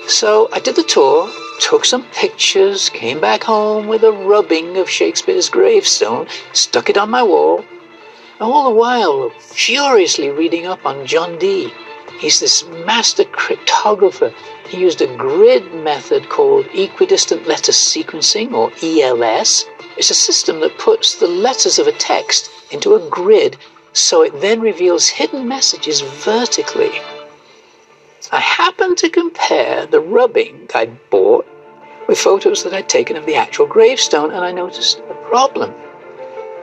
So 0.08 0.50
I 0.52 0.60
did 0.60 0.76
the 0.76 0.84
tour 0.84 1.32
took 1.60 1.86
some 1.86 2.04
pictures, 2.12 2.90
came 2.90 3.20
back 3.20 3.44
home 3.44 3.88
with 3.88 4.04
a 4.04 4.12
rubbing 4.12 4.78
of 4.78 4.90
Shakespeare's 4.90 5.50
gravestone, 5.50 6.28
stuck 6.54 6.90
it 6.90 6.98
on 6.98 7.10
my 7.10 7.24
wall, 7.24 7.60
and 7.60 8.42
all 8.42 8.66
the 8.66 8.76
while 8.76 9.30
furiously 9.40 10.30
reading 10.30 10.66
up 10.66 10.86
on 10.86 11.06
John 11.06 11.38
Dee. 11.38 11.74
He's 12.20 12.40
this 12.40 12.66
master 12.86 13.24
cryptographer. 13.24 14.34
He 14.68 14.78
used 14.80 15.02
a 15.02 15.18
grid 15.18 15.74
method 15.74 16.30
called 16.30 16.66
equidistant 16.74 17.48
letter 17.48 17.72
sequencing, 17.72 18.54
or 18.54 18.72
ELS. 18.82 19.66
It's 19.98 20.10
a 20.10 20.16
system 20.16 20.60
that 20.62 20.78
puts 20.78 21.16
the 21.16 21.28
letters 21.28 21.80
of 21.80 21.88
a 21.88 21.92
text 21.92 22.50
into 22.72 22.96
a 22.96 23.10
grid 23.10 23.58
so 23.94 24.24
it 24.24 24.42
then 24.42 24.60
reveals 24.60 25.08
hidden 25.08 25.48
messages 25.48 26.02
vertically. 26.02 26.92
I 28.32 28.40
happened 28.40 28.98
to 29.00 29.10
compare 29.10 29.86
the 29.86 30.00
rubbing 30.00 30.70
I'd 30.74 31.10
bought 31.10 31.46
with 32.08 32.20
photos 32.20 32.64
that 32.64 32.74
I'd 32.74 32.90
taken 32.90 33.18
of 33.18 33.26
the 33.26 33.36
actual 33.36 33.66
gravestone, 33.66 34.32
and 34.32 34.44
I 34.44 34.52
noticed 34.52 35.00
a 35.00 35.14
problem. 35.30 35.74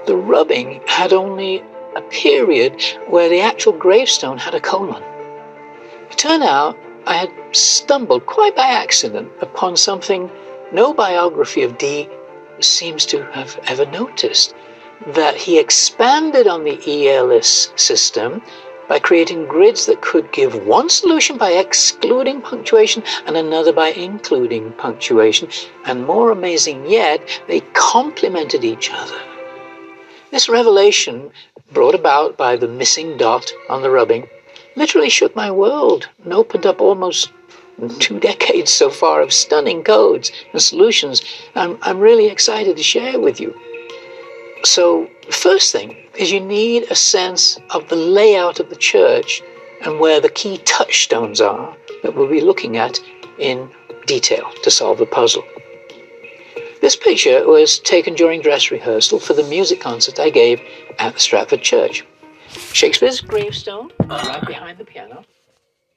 The 0.06 0.16
rubbing 0.16 0.80
had 0.86 1.12
only 1.12 1.62
a 1.96 2.02
period 2.02 2.82
where 3.08 3.28
the 3.28 3.40
actual 3.40 3.72
gravestone 3.72 4.38
had 4.38 4.54
a 4.54 4.60
colon. 4.60 5.02
It 6.10 6.16
turned 6.16 6.42
out 6.42 6.78
I 7.06 7.16
had 7.16 7.32
stumbled 7.52 8.26
quite 8.26 8.56
by 8.56 8.66
accident 8.66 9.30
upon 9.40 9.76
something 9.76 10.30
no 10.72 10.94
biography 10.94 11.62
of 11.62 11.78
Dee 11.78 12.08
seems 12.60 13.06
to 13.06 13.24
have 13.32 13.58
ever 13.64 13.86
noticed 13.86 14.54
that 15.06 15.36
he 15.36 15.58
expanded 15.58 16.46
on 16.46 16.64
the 16.64 17.08
ELS 17.08 17.72
system 17.76 18.42
by 18.90 18.98
creating 18.98 19.46
grids 19.46 19.86
that 19.86 20.02
could 20.02 20.32
give 20.32 20.66
one 20.66 20.90
solution 20.90 21.38
by 21.38 21.52
excluding 21.52 22.42
punctuation 22.42 23.04
and 23.24 23.36
another 23.36 23.72
by 23.72 23.90
including 23.90 24.72
punctuation. 24.72 25.48
And 25.86 26.04
more 26.04 26.32
amazing 26.32 26.86
yet, 26.86 27.20
they 27.46 27.60
complemented 27.72 28.64
each 28.64 28.90
other. 28.92 29.16
This 30.32 30.48
revelation, 30.48 31.30
brought 31.72 31.94
about 31.94 32.36
by 32.36 32.56
the 32.56 32.66
missing 32.66 33.16
dot 33.16 33.52
on 33.68 33.82
the 33.82 33.90
rubbing, 33.90 34.28
literally 34.74 35.08
shook 35.08 35.36
my 35.36 35.52
world 35.52 36.08
and 36.24 36.32
opened 36.32 36.66
up 36.66 36.80
almost 36.80 37.30
two 38.00 38.18
decades 38.18 38.72
so 38.72 38.90
far 38.90 39.20
of 39.22 39.32
stunning 39.32 39.84
codes 39.84 40.32
and 40.52 40.60
solutions 40.60 41.22
I'm, 41.54 41.78
I'm 41.82 42.00
really 42.00 42.26
excited 42.26 42.76
to 42.76 42.82
share 42.82 43.20
with 43.20 43.40
you. 43.40 43.54
So, 44.64 45.08
first 45.32 45.72
thing 45.72 45.96
is 46.18 46.32
you 46.32 46.40
need 46.40 46.84
a 46.90 46.94
sense 46.94 47.58
of 47.70 47.88
the 47.88 47.96
layout 47.96 48.60
of 48.60 48.70
the 48.70 48.76
church 48.76 49.42
and 49.84 49.98
where 49.98 50.20
the 50.20 50.28
key 50.28 50.58
touchstones 50.58 51.40
are 51.40 51.76
that 52.02 52.14
we'll 52.14 52.28
be 52.28 52.40
looking 52.40 52.76
at 52.76 52.98
in 53.38 53.70
detail 54.06 54.50
to 54.62 54.70
solve 54.70 54.98
the 54.98 55.06
puzzle. 55.06 55.44
This 56.80 56.96
picture 56.96 57.46
was 57.46 57.78
taken 57.78 58.14
during 58.14 58.40
dress 58.40 58.70
rehearsal 58.70 59.20
for 59.20 59.34
the 59.34 59.44
music 59.44 59.80
concert 59.80 60.18
I 60.18 60.30
gave 60.30 60.60
at 60.98 61.14
the 61.14 61.20
Stratford 61.20 61.62
Church. 61.62 62.06
Shakespeare's 62.72 63.20
gravestone, 63.20 63.92
right 64.08 64.44
behind 64.46 64.78
the 64.78 64.84
piano. 64.84 65.24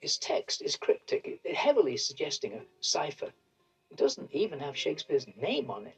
His 0.01 0.17
text 0.17 0.61
is 0.61 0.75
cryptic, 0.75 1.39
heavily 1.55 1.95
suggesting 1.95 2.53
a 2.53 2.61
cipher. 2.81 3.31
It 3.89 3.97
doesn't 3.97 4.29
even 4.31 4.59
have 4.59 4.75
Shakespeare's 4.75 5.25
name 5.39 5.71
on 5.71 5.87
it. 5.87 5.95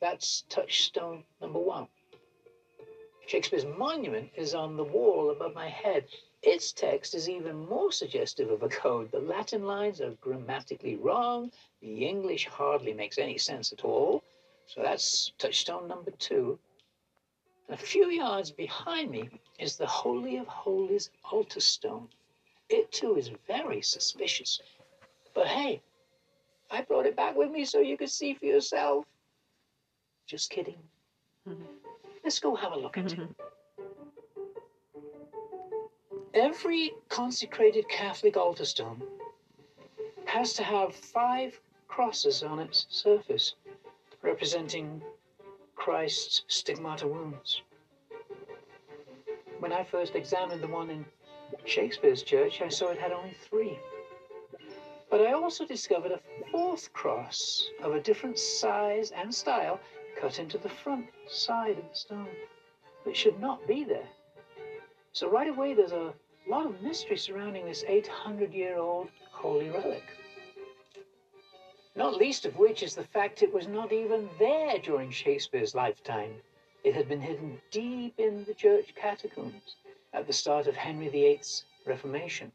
That's 0.00 0.44
touchstone 0.50 1.24
number 1.40 1.58
one. 1.58 1.88
Shakespeare's 3.26 3.66
monument 3.66 4.30
is 4.36 4.54
on 4.54 4.76
the 4.76 4.84
wall 4.84 5.30
above 5.30 5.52
my 5.52 5.68
head. 5.68 6.06
Its 6.42 6.70
text 6.70 7.12
is 7.12 7.28
even 7.28 7.66
more 7.66 7.90
suggestive 7.90 8.50
of 8.50 8.62
a 8.62 8.68
code. 8.68 9.10
The 9.10 9.18
Latin 9.18 9.66
lines 9.66 10.00
are 10.00 10.12
grammatically 10.20 10.94
wrong. 10.94 11.50
The 11.80 12.06
English 12.06 12.46
hardly 12.46 12.92
makes 12.92 13.18
any 13.18 13.36
sense 13.36 13.72
at 13.72 13.84
all. 13.84 14.22
So 14.66 14.80
that's 14.80 15.32
touchstone 15.38 15.88
number 15.88 16.12
two. 16.12 16.58
And 17.68 17.76
a 17.76 17.82
few 17.82 18.10
yards 18.10 18.52
behind 18.52 19.10
me 19.10 19.28
is 19.58 19.76
the 19.76 19.86
Holy 19.86 20.36
of 20.36 20.46
Holies 20.46 21.10
altar 21.32 21.60
stone. 21.60 22.08
It 22.68 22.92
too 22.92 23.16
is 23.16 23.30
very 23.48 23.82
suspicious. 23.82 24.60
But 25.34 25.48
hey, 25.48 25.82
I 26.70 26.82
brought 26.82 27.06
it 27.06 27.16
back 27.16 27.36
with 27.36 27.50
me 27.50 27.64
so 27.64 27.80
you 27.80 27.96
could 27.96 28.10
see 28.10 28.34
for 28.34 28.46
yourself. 28.46 29.04
Just 30.26 30.50
kidding. 30.50 30.78
Mm-hmm. 31.48 31.85
Let's 32.26 32.40
go 32.40 32.56
have 32.56 32.72
a 32.72 32.76
look 32.76 32.98
at 32.98 33.12
it. 33.12 33.20
Mm-hmm. 33.20 33.32
Every 36.34 36.90
consecrated 37.08 37.88
Catholic 37.88 38.36
altar 38.36 38.64
stone 38.64 39.00
has 40.24 40.52
to 40.54 40.64
have 40.64 40.92
five 40.92 41.60
crosses 41.86 42.42
on 42.42 42.58
its 42.58 42.88
surface, 42.90 43.54
representing 44.22 45.00
Christ's 45.76 46.42
stigmata 46.48 47.06
wounds. 47.06 47.62
When 49.60 49.72
I 49.72 49.84
first 49.84 50.16
examined 50.16 50.60
the 50.60 50.66
one 50.66 50.90
in 50.90 51.04
Shakespeare's 51.64 52.24
church, 52.24 52.60
I 52.60 52.68
saw 52.68 52.88
it 52.88 52.98
had 52.98 53.12
only 53.12 53.36
three. 53.48 53.78
But 55.08 55.20
I 55.20 55.32
also 55.34 55.64
discovered 55.64 56.10
a 56.10 56.20
fourth 56.50 56.92
cross 56.92 57.70
of 57.84 57.94
a 57.94 58.00
different 58.00 58.36
size 58.36 59.12
and 59.12 59.32
style 59.32 59.78
cut 60.20 60.38
into 60.38 60.58
the 60.58 60.68
front 60.68 61.06
side 61.28 61.78
of 61.78 61.88
the 61.88 61.94
stone 61.94 62.28
that 63.04 63.16
should 63.16 63.40
not 63.40 63.66
be 63.66 63.84
there. 63.84 64.08
So 65.12 65.30
right 65.30 65.48
away 65.48 65.74
there's 65.74 65.92
a 65.92 66.12
lot 66.48 66.66
of 66.66 66.82
mystery 66.82 67.16
surrounding 67.16 67.64
this 67.64 67.84
800 67.86 68.52
year 68.52 68.76
old 68.76 69.08
holy 69.32 69.70
relic. 69.70 70.04
Not 71.94 72.16
least 72.16 72.44
of 72.44 72.58
which 72.58 72.82
is 72.82 72.94
the 72.94 73.04
fact 73.04 73.42
it 73.42 73.52
was 73.52 73.66
not 73.66 73.92
even 73.92 74.28
there 74.38 74.78
during 74.78 75.10
Shakespeare's 75.10 75.74
lifetime. 75.74 76.34
It 76.84 76.94
had 76.94 77.08
been 77.08 77.22
hidden 77.22 77.60
deep 77.70 78.14
in 78.18 78.44
the 78.44 78.54
church 78.54 78.94
catacombs 78.94 79.76
at 80.12 80.26
the 80.26 80.32
start 80.32 80.66
of 80.66 80.76
Henry 80.76 81.08
VIII's 81.08 81.64
Reformation. 81.86 82.52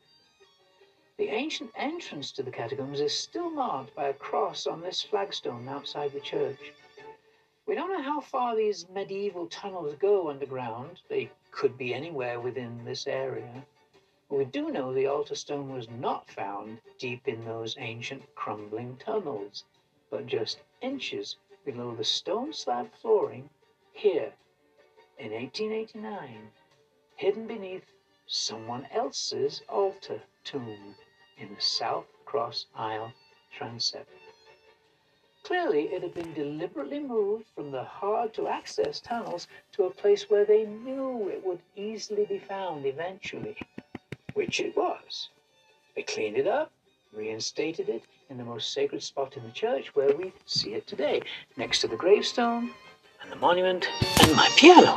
The 1.17 1.29
ancient 1.29 1.71
entrance 1.75 2.31
to 2.33 2.43
the 2.43 2.51
catacombs 2.51 3.01
is 3.01 3.15
still 3.15 3.49
marked 3.49 3.95
by 3.95 4.07
a 4.07 4.13
cross 4.13 4.67
on 4.67 4.81
this 4.81 5.01
flagstone 5.01 5.67
outside 5.67 6.13
the 6.13 6.19
church. 6.19 6.71
We 7.67 7.75
don't 7.75 7.91
know 7.91 8.01
how 8.01 8.21
far 8.21 8.55
these 8.55 8.89
medieval 8.89 9.47
tunnels 9.47 9.95
go 9.95 10.29
underground. 10.29 11.01
They 11.09 11.31
could 11.51 11.77
be 11.77 11.93
anywhere 11.93 12.39
within 12.39 12.83
this 12.85 13.07
area. 13.07 13.65
But 14.29 14.37
we 14.37 14.45
do 14.45 14.71
know 14.71 14.93
the 14.93 15.07
altar 15.07 15.35
stone 15.35 15.73
was 15.73 15.89
not 15.89 16.29
found 16.29 16.81
deep 16.97 17.27
in 17.27 17.45
those 17.45 17.77
ancient 17.77 18.23
crumbling 18.35 18.97
tunnels, 18.97 19.63
but 20.09 20.25
just 20.25 20.59
inches 20.81 21.37
below 21.63 21.95
the 21.95 22.03
stone 22.03 22.51
slab 22.51 22.91
flooring 22.95 23.49
here 23.93 24.33
in 25.19 25.31
1889, 25.31 26.51
hidden 27.15 27.45
beneath 27.45 27.85
someone 28.25 28.87
else's 28.91 29.61
altar 29.69 30.21
tomb 30.43 30.95
in 31.37 31.53
the 31.53 31.61
South 31.61 32.07
Cross 32.25 32.65
Aisle 32.75 33.13
transept. 33.51 34.09
Clearly, 35.43 35.85
it 35.85 36.03
had 36.03 36.13
been 36.13 36.33
deliberately 36.33 36.99
moved 36.99 37.45
from 37.55 37.71
the 37.71 37.83
hard 37.83 38.33
to 38.35 38.47
access 38.47 38.99
tunnels 38.99 39.47
to 39.73 39.85
a 39.85 39.89
place 39.89 40.29
where 40.29 40.45
they 40.45 40.65
knew 40.65 41.29
it 41.29 41.43
would 41.43 41.59
easily 41.75 42.25
be 42.25 42.37
found 42.37 42.85
eventually, 42.85 43.57
which 44.33 44.59
it 44.59 44.75
was. 44.77 45.29
They 45.95 46.03
cleaned 46.03 46.37
it 46.37 46.47
up, 46.47 46.71
reinstated 47.11 47.89
it 47.89 48.03
in 48.29 48.37
the 48.37 48.43
most 48.43 48.71
sacred 48.71 49.01
spot 49.01 49.35
in 49.35 49.43
the 49.43 49.51
church 49.51 49.95
where 49.95 50.15
we 50.15 50.31
see 50.45 50.75
it 50.75 50.85
today, 50.85 51.21
next 51.57 51.81
to 51.81 51.87
the 51.87 51.97
gravestone 51.97 52.71
and 53.21 53.31
the 53.31 53.35
monument 53.35 53.89
and 54.21 54.35
my 54.35 54.47
piano. 54.55 54.95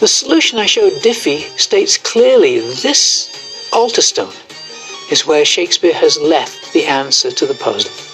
The 0.00 0.08
solution 0.08 0.58
I 0.58 0.66
showed 0.66 1.02
Diffie 1.02 1.46
states 1.58 1.98
clearly 1.98 2.58
this 2.58 3.68
altar 3.72 4.02
stone 4.02 4.34
is 5.10 5.26
where 5.26 5.44
Shakespeare 5.44 5.94
has 5.94 6.18
left 6.18 6.72
the 6.72 6.86
answer 6.86 7.30
to 7.30 7.46
the 7.46 7.54
puzzle 7.54 8.11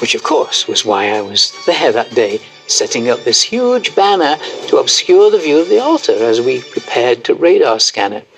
which 0.00 0.14
of 0.14 0.22
course 0.22 0.66
was 0.66 0.84
why 0.84 1.10
I 1.10 1.20
was 1.20 1.52
there 1.66 1.92
that 1.92 2.14
day, 2.14 2.40
setting 2.66 3.10
up 3.10 3.20
this 3.20 3.42
huge 3.42 3.94
banner 3.94 4.36
to 4.68 4.78
obscure 4.78 5.30
the 5.30 5.38
view 5.38 5.58
of 5.58 5.68
the 5.68 5.80
altar 5.80 6.12
as 6.12 6.40
we 6.40 6.62
prepared 6.62 7.24
to 7.24 7.34
radar 7.34 7.78
scan 7.80 8.12
it. 8.12 8.28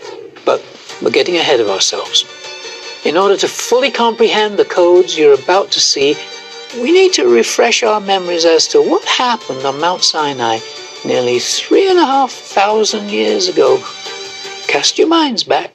But 0.45 0.65
we're 1.03 1.11
getting 1.11 1.37
ahead 1.37 1.61
of 1.61 1.69
ourselves. 1.69 2.25
In 3.05 3.17
order 3.17 3.37
to 3.37 3.49
fully 3.49 3.91
comprehend 3.91 4.59
the 4.59 4.65
codes 4.65 5.19
you're 5.19 5.35
about 5.35 5.71
to 5.73 5.81
see, 5.81 6.17
we 6.75 6.93
need 6.93 7.13
to 7.15 7.29
refresh 7.29 7.83
our 7.83 8.01
memories 8.01 8.45
as 8.45 8.67
to 8.69 8.81
what 8.81 9.05
happened 9.05 9.65
on 9.65 9.81
Mount 9.81 10.03
Sinai 10.03 10.59
nearly 11.05 11.39
three 11.39 11.91
and 11.91 11.99
a 11.99 12.07
half 12.07 12.31
thousand 12.31 13.11
years 13.11 13.49
ago. 13.49 13.79
Cast 14.69 14.99
your 14.99 15.09
minds 15.09 15.45
back. 15.45 15.75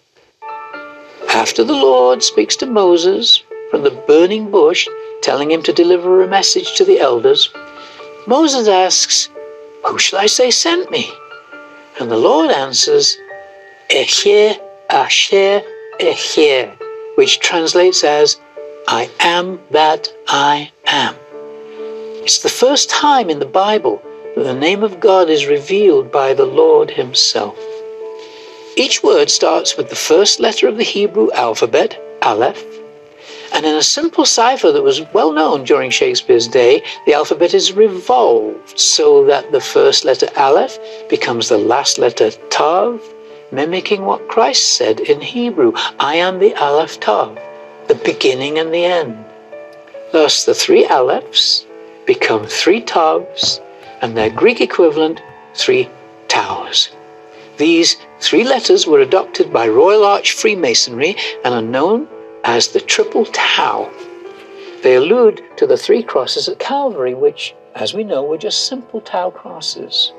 After 1.29 1.63
the 1.63 1.73
Lord 1.73 2.23
speaks 2.23 2.55
to 2.57 2.65
Moses 2.65 3.43
from 3.69 3.83
the 3.83 3.91
burning 3.91 4.49
bush, 4.49 4.87
telling 5.21 5.51
him 5.51 5.63
to 5.63 5.73
deliver 5.73 6.23
a 6.23 6.27
message 6.27 6.75
to 6.75 6.85
the 6.85 6.99
elders, 6.99 7.49
Moses 8.27 8.67
asks, 8.67 9.29
Who 9.85 9.97
shall 9.97 10.19
I 10.19 10.25
say 10.27 10.51
sent 10.51 10.91
me? 10.91 11.11
And 11.99 12.11
the 12.11 12.17
Lord 12.17 12.51
answers, 12.51 13.17
Ehyeh 13.89 14.59
Asher 14.89 15.61
Ehyeh, 15.99 16.77
which 17.15 17.39
translates 17.39 18.03
as, 18.03 18.37
I 18.87 19.09
am 19.19 19.59
that 19.71 20.13
I 20.27 20.71
am. 20.85 21.15
It's 22.23 22.43
the 22.43 22.49
first 22.49 22.89
time 22.89 23.29
in 23.29 23.39
the 23.39 23.45
Bible 23.45 24.01
that 24.35 24.43
the 24.43 24.53
name 24.53 24.83
of 24.83 24.99
God 24.99 25.29
is 25.29 25.47
revealed 25.47 26.11
by 26.11 26.33
the 26.33 26.45
Lord 26.45 26.91
Himself. 26.91 27.57
Each 28.75 29.01
word 29.01 29.29
starts 29.29 29.75
with 29.75 29.89
the 29.89 29.95
first 29.95 30.39
letter 30.39 30.67
of 30.67 30.77
the 30.77 30.83
Hebrew 30.83 31.31
alphabet, 31.31 31.99
Aleph, 32.21 32.63
and 33.53 33.65
in 33.65 33.75
a 33.75 33.83
simple 33.83 34.25
cipher 34.25 34.71
that 34.71 34.83
was 34.83 35.01
well 35.13 35.31
known 35.31 35.63
during 35.63 35.89
Shakespeare's 35.89 36.47
day, 36.47 36.83
the 37.05 37.13
alphabet 37.13 37.53
is 37.53 37.73
revolved 37.73 38.77
so 38.79 39.25
that 39.25 39.51
the 39.51 39.61
first 39.61 40.05
letter 40.05 40.27
Aleph 40.35 40.77
becomes 41.09 41.49
the 41.49 41.57
last 41.57 41.97
letter 41.97 42.31
Tav, 42.49 43.01
mimicking 43.51 44.05
what 44.05 44.27
Christ 44.27 44.77
said 44.77 44.99
in 44.99 45.21
Hebrew 45.21 45.73
I 45.99 46.15
am 46.15 46.39
the 46.39 46.55
Aleph 46.55 46.99
Tav, 46.99 47.37
the 47.87 47.95
beginning 47.95 48.59
and 48.59 48.73
the 48.73 48.85
end. 48.85 49.25
Thus, 50.11 50.45
the 50.45 50.53
three 50.53 50.85
Alephs 50.85 51.65
become 52.05 52.45
three 52.45 52.81
Tavs, 52.81 53.61
and 54.01 54.15
their 54.15 54.29
Greek 54.29 54.61
equivalent, 54.61 55.21
three 55.53 55.89
Taus. 56.27 56.89
These 57.57 57.97
three 58.19 58.43
letters 58.43 58.87
were 58.87 58.99
adopted 58.99 59.51
by 59.51 59.67
Royal 59.67 60.03
Arch 60.03 60.33
Freemasonry 60.33 61.15
and 61.43 61.53
are 61.53 61.61
known 61.61 62.07
as 62.43 62.69
the 62.69 62.79
Triple 62.79 63.25
Tau. 63.25 63.91
They 64.83 64.95
allude 64.95 65.43
to 65.57 65.67
the 65.67 65.77
three 65.77 66.03
crosses 66.03 66.47
at 66.47 66.59
Calvary, 66.59 67.13
which, 67.13 67.55
as 67.75 67.93
we 67.93 68.03
know, 68.03 68.23
were 68.23 68.37
just 68.37 68.67
simple 68.67 69.01
Tau 69.01 69.29
crosses. 69.31 70.13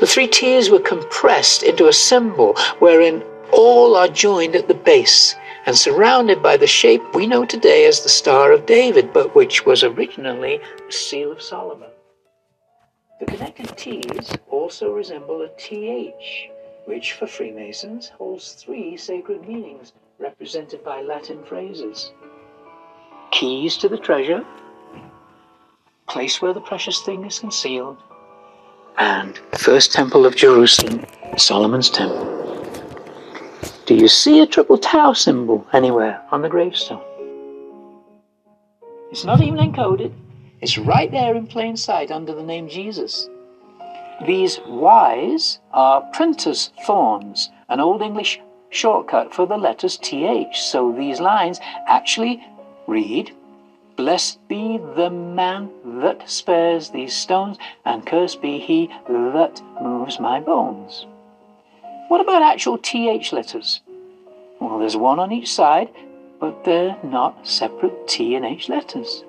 The 0.00 0.06
three 0.06 0.26
tiers 0.26 0.68
were 0.68 0.80
compressed 0.80 1.62
into 1.62 1.88
a 1.88 1.92
symbol 1.92 2.54
wherein 2.80 3.22
all 3.52 3.96
are 3.96 4.08
joined 4.08 4.54
at 4.54 4.68
the 4.68 4.74
base 4.74 5.34
and 5.64 5.76
surrounded 5.76 6.42
by 6.42 6.56
the 6.56 6.66
shape 6.66 7.02
we 7.14 7.26
know 7.26 7.44
today 7.44 7.86
as 7.86 8.00
the 8.00 8.08
Star 8.08 8.52
of 8.52 8.66
David, 8.66 9.12
but 9.12 9.34
which 9.34 9.64
was 9.64 9.82
originally 9.82 10.60
the 10.86 10.92
Seal 10.92 11.32
of 11.32 11.40
Solomon. 11.40 11.90
The 13.20 13.26
connected 13.26 13.76
T's 13.76 14.32
also 14.50 14.92
resemble 14.92 15.40
a 15.40 15.48
TH, 15.56 16.50
which 16.84 17.14
for 17.14 17.26
Freemasons 17.26 18.10
holds 18.10 18.52
three 18.52 18.96
sacred 18.96 19.48
meanings 19.48 19.92
represented 20.18 20.82
by 20.84 21.02
Latin 21.02 21.44
phrases 21.44 22.12
keys 23.36 23.76
to 23.76 23.88
the 23.88 23.98
treasure, 23.98 24.44
place 26.08 26.40
where 26.40 26.54
the 26.54 26.60
precious 26.60 27.02
thing 27.02 27.24
is 27.24 27.38
concealed, 27.38 27.98
and 28.96 29.38
first 29.58 29.92
temple 29.92 30.24
of 30.24 30.34
Jerusalem, 30.34 31.04
Solomon's 31.36 31.90
temple. 31.90 32.32
Do 33.84 33.94
you 33.94 34.08
see 34.08 34.40
a 34.40 34.46
triple 34.46 34.78
tau 34.78 35.12
symbol 35.12 35.66
anywhere 35.72 36.22
on 36.30 36.40
the 36.40 36.48
gravestone? 36.48 37.02
It's 39.10 39.24
not 39.24 39.42
even 39.42 39.58
encoded. 39.58 40.12
It's 40.62 40.78
right 40.78 41.10
there 41.10 41.34
in 41.36 41.46
plain 41.46 41.76
sight 41.76 42.10
under 42.10 42.34
the 42.34 42.42
name 42.42 42.68
Jesus. 42.68 43.28
These 44.26 44.60
Y's 44.66 45.60
are 45.72 46.00
printer's 46.14 46.70
thorns, 46.86 47.50
an 47.68 47.80
Old 47.80 48.00
English 48.00 48.40
shortcut 48.70 49.34
for 49.34 49.46
the 49.46 49.56
letters 49.56 49.96
TH. 49.96 50.60
So 50.60 50.92
these 50.92 51.20
lines 51.20 51.60
actually 51.86 52.44
read, 52.86 53.32
Blessed 53.96 54.46
be 54.46 54.78
the 54.94 55.08
man 55.08 55.70
that 56.00 56.28
spares 56.28 56.90
these 56.90 57.14
stones, 57.14 57.56
and 57.84 58.06
cursed 58.06 58.42
be 58.42 58.58
he 58.58 58.90
that 59.08 59.62
moves 59.80 60.20
my 60.20 60.38
bones. 60.38 61.06
What 62.08 62.20
about 62.20 62.42
actual 62.42 62.76
TH 62.78 63.32
letters? 63.32 63.80
Well, 64.60 64.78
there's 64.78 64.96
one 64.96 65.18
on 65.18 65.32
each 65.32 65.52
side, 65.52 65.88
but 66.38 66.64
they're 66.64 66.96
not 67.02 67.46
separate 67.46 68.06
T 68.06 68.34
and 68.34 68.44
H 68.44 68.68
letters. 68.68 69.24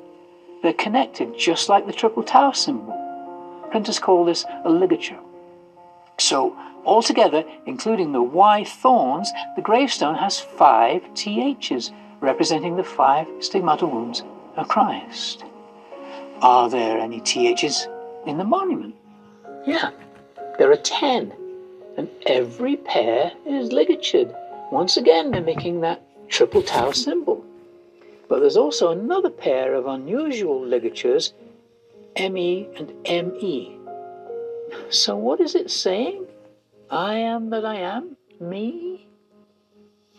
They're 0.62 0.74
connected 0.74 1.38
just 1.38 1.70
like 1.70 1.86
the 1.86 1.94
triple 1.94 2.24
tau 2.24 2.52
symbol. 2.52 2.94
Printers 3.72 4.00
call 4.00 4.26
this 4.26 4.46
a 4.66 4.70
ligature. 4.70 5.20
So, 6.18 6.58
altogether, 6.88 7.44
including 7.66 8.12
the 8.12 8.22
Y 8.22 8.64
thorns, 8.64 9.32
the 9.56 9.62
gravestone 9.62 10.16
has 10.16 10.40
five 10.40 11.04
THs, 11.14 11.92
representing 12.22 12.78
the 12.78 12.84
five 12.84 13.28
stigmata 13.40 13.86
wounds 13.86 14.24
of 14.56 14.68
Christ. 14.68 15.44
Are 16.42 16.70
there 16.70 16.98
any 16.98 17.20
THs 17.20 17.88
in 18.26 18.38
the 18.38 18.44
monument? 18.44 18.96
Yeah, 19.66 19.92
there 20.58 20.72
are 20.72 20.78
ten, 20.78 21.34
and 21.98 22.10
every 22.26 22.78
pair 22.78 23.34
is 23.46 23.70
ligatured, 23.70 24.34
once 24.72 24.98
again 24.98 25.30
mimicking 25.32 25.82
that 25.82 26.02
triple 26.30 26.62
tau 26.62 26.92
symbol. 26.92 27.44
But 28.30 28.40
there's 28.40 28.58
also 28.58 28.92
another 28.92 29.30
pair 29.30 29.74
of 29.74 29.88
unusual 29.88 30.64
ligatures, 30.64 31.34
ME 32.18 32.68
and 32.78 32.94
ME. 33.04 33.78
So 34.90 35.16
what 35.16 35.40
is 35.40 35.56
it 35.56 35.72
saying? 35.72 36.27
I 36.90 37.16
am 37.16 37.50
that 37.50 37.66
I 37.66 37.76
am, 37.76 38.16
me? 38.40 39.08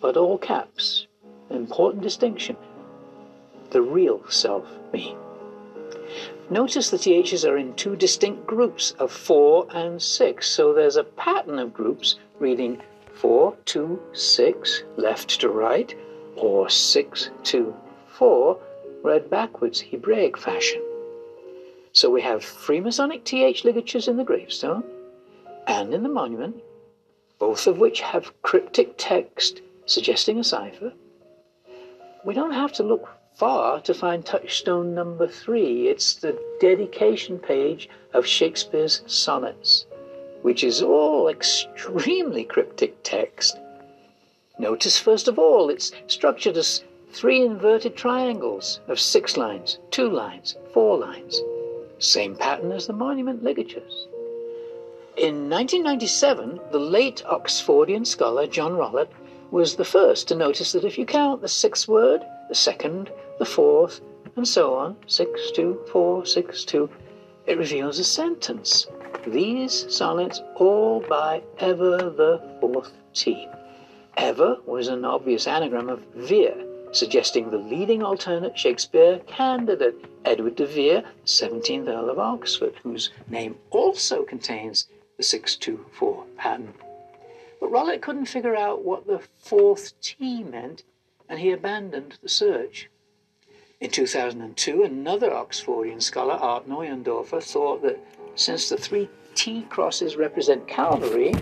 But 0.02 0.18
all 0.18 0.36
caps, 0.36 1.06
important 1.48 2.02
distinction. 2.02 2.56
The 3.70 3.80
real 3.80 4.28
self, 4.28 4.66
me. 4.92 5.16
Notice 6.50 6.90
the 6.90 6.98
THs 6.98 7.46
are 7.46 7.56
in 7.56 7.74
two 7.74 7.96
distinct 7.96 8.46
groups 8.46 8.90
of 8.98 9.10
four 9.10 9.66
and 9.70 10.00
six, 10.00 10.50
so 10.50 10.74
there's 10.74 10.96
a 10.96 11.04
pattern 11.04 11.58
of 11.58 11.72
groups 11.72 12.16
reading 12.38 12.82
four, 13.14 13.56
two, 13.64 13.98
six, 14.12 14.82
left 14.98 15.40
to 15.40 15.48
right, 15.48 15.94
or 16.36 16.68
six, 16.68 17.30
two, 17.44 17.74
four, 18.08 18.60
read 19.02 19.30
backwards, 19.30 19.80
Hebraic 19.80 20.36
fashion. 20.36 20.82
So 21.92 22.10
we 22.10 22.20
have 22.20 22.42
Freemasonic 22.42 23.24
TH 23.24 23.64
ligatures 23.64 24.06
in 24.06 24.18
the 24.18 24.24
gravestone 24.24 24.84
and 25.68 25.92
in 25.92 26.02
the 26.02 26.08
monument, 26.08 26.56
both 27.38 27.66
of 27.66 27.78
which 27.78 28.00
have 28.00 28.32
cryptic 28.42 28.94
text 28.96 29.60
suggesting 29.84 30.38
a 30.38 30.44
cipher. 30.44 30.94
We 32.24 32.34
don't 32.34 32.52
have 32.52 32.72
to 32.74 32.82
look 32.82 33.08
far 33.34 33.80
to 33.82 33.94
find 33.94 34.24
touchstone 34.24 34.94
number 34.94 35.28
three. 35.28 35.88
It's 35.88 36.14
the 36.14 36.36
dedication 36.58 37.38
page 37.38 37.88
of 38.14 38.26
Shakespeare's 38.26 39.02
sonnets, 39.06 39.86
which 40.42 40.64
is 40.64 40.82
all 40.82 41.28
extremely 41.28 42.44
cryptic 42.44 43.02
text. 43.02 43.58
Notice, 44.58 44.98
first 44.98 45.28
of 45.28 45.38
all, 45.38 45.68
it's 45.68 45.92
structured 46.06 46.56
as 46.56 46.82
three 47.12 47.42
inverted 47.42 47.94
triangles 47.94 48.80
of 48.88 48.98
six 48.98 49.36
lines, 49.36 49.78
two 49.90 50.10
lines, 50.10 50.56
four 50.72 50.98
lines. 50.98 51.40
Same 51.98 52.34
pattern 52.36 52.72
as 52.72 52.86
the 52.86 52.92
monument 52.92 53.42
ligatures. 53.42 54.08
In 55.18 55.50
1997, 55.50 56.60
the 56.70 56.78
late 56.78 57.24
Oxfordian 57.26 58.06
scholar 58.06 58.46
John 58.46 58.74
Rollett 58.74 59.08
was 59.50 59.74
the 59.74 59.84
first 59.84 60.28
to 60.28 60.36
notice 60.36 60.70
that 60.70 60.84
if 60.84 60.96
you 60.96 61.04
count 61.04 61.42
the 61.42 61.48
sixth 61.48 61.88
word, 61.88 62.24
the 62.48 62.54
second, 62.54 63.10
the 63.40 63.44
fourth, 63.44 64.00
and 64.36 64.46
so 64.46 64.74
on, 64.74 64.94
six, 65.08 65.50
two, 65.50 65.80
four, 65.90 66.24
six, 66.24 66.64
two, 66.64 66.88
it 67.46 67.58
reveals 67.58 67.98
a 67.98 68.04
sentence. 68.04 68.86
These 69.26 69.92
sonnets 69.92 70.40
all 70.54 71.00
by 71.00 71.42
ever 71.58 71.96
the 71.96 72.40
fourth 72.60 72.92
T. 73.12 73.48
Ever 74.16 74.58
was 74.66 74.86
an 74.86 75.04
obvious 75.04 75.48
anagram 75.48 75.88
of 75.88 76.00
Vere, 76.14 76.64
suggesting 76.92 77.50
the 77.50 77.58
leading 77.58 78.04
alternate 78.04 78.56
Shakespeare 78.56 79.18
candidate, 79.26 79.96
Edward 80.24 80.54
de 80.54 80.66
Vere, 80.66 81.02
17th 81.24 81.88
Earl 81.88 82.08
of 82.08 82.20
Oxford, 82.20 82.74
whose 82.84 83.10
name 83.28 83.56
also 83.70 84.22
contains 84.22 84.86
the 85.18 85.24
624 85.24 86.24
pattern. 86.36 86.72
But 87.60 87.72
Rollett 87.72 88.00
couldn't 88.00 88.26
figure 88.26 88.54
out 88.56 88.84
what 88.84 89.06
the 89.06 89.20
fourth 89.40 90.00
T 90.00 90.44
meant, 90.44 90.84
and 91.28 91.40
he 91.40 91.50
abandoned 91.50 92.18
the 92.22 92.28
search. 92.28 92.88
In 93.80 93.90
2002, 93.90 94.84
another 94.84 95.30
Oxfordian 95.30 96.00
scholar, 96.00 96.34
Art 96.34 96.68
Neuendorffer, 96.68 97.42
thought 97.42 97.82
that 97.82 97.98
since 98.36 98.68
the 98.68 98.76
three 98.76 99.10
T 99.34 99.62
crosses 99.68 100.16
represent 100.16 100.68
Calvary, 100.68 101.34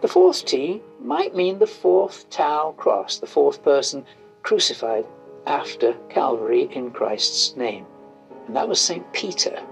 the 0.00 0.08
fourth 0.08 0.44
T 0.44 0.82
might 1.00 1.36
mean 1.36 1.58
the 1.58 1.66
fourth 1.66 2.28
Tau 2.30 2.74
cross, 2.76 3.18
the 3.18 3.26
fourth 3.26 3.62
person 3.62 4.04
crucified 4.42 5.06
after 5.46 5.94
Calvary 6.10 6.68
in 6.72 6.90
Christ's 6.90 7.56
name. 7.56 7.86
And 8.46 8.56
that 8.56 8.68
was 8.68 8.80
St. 8.80 9.10
Peter, 9.12 9.62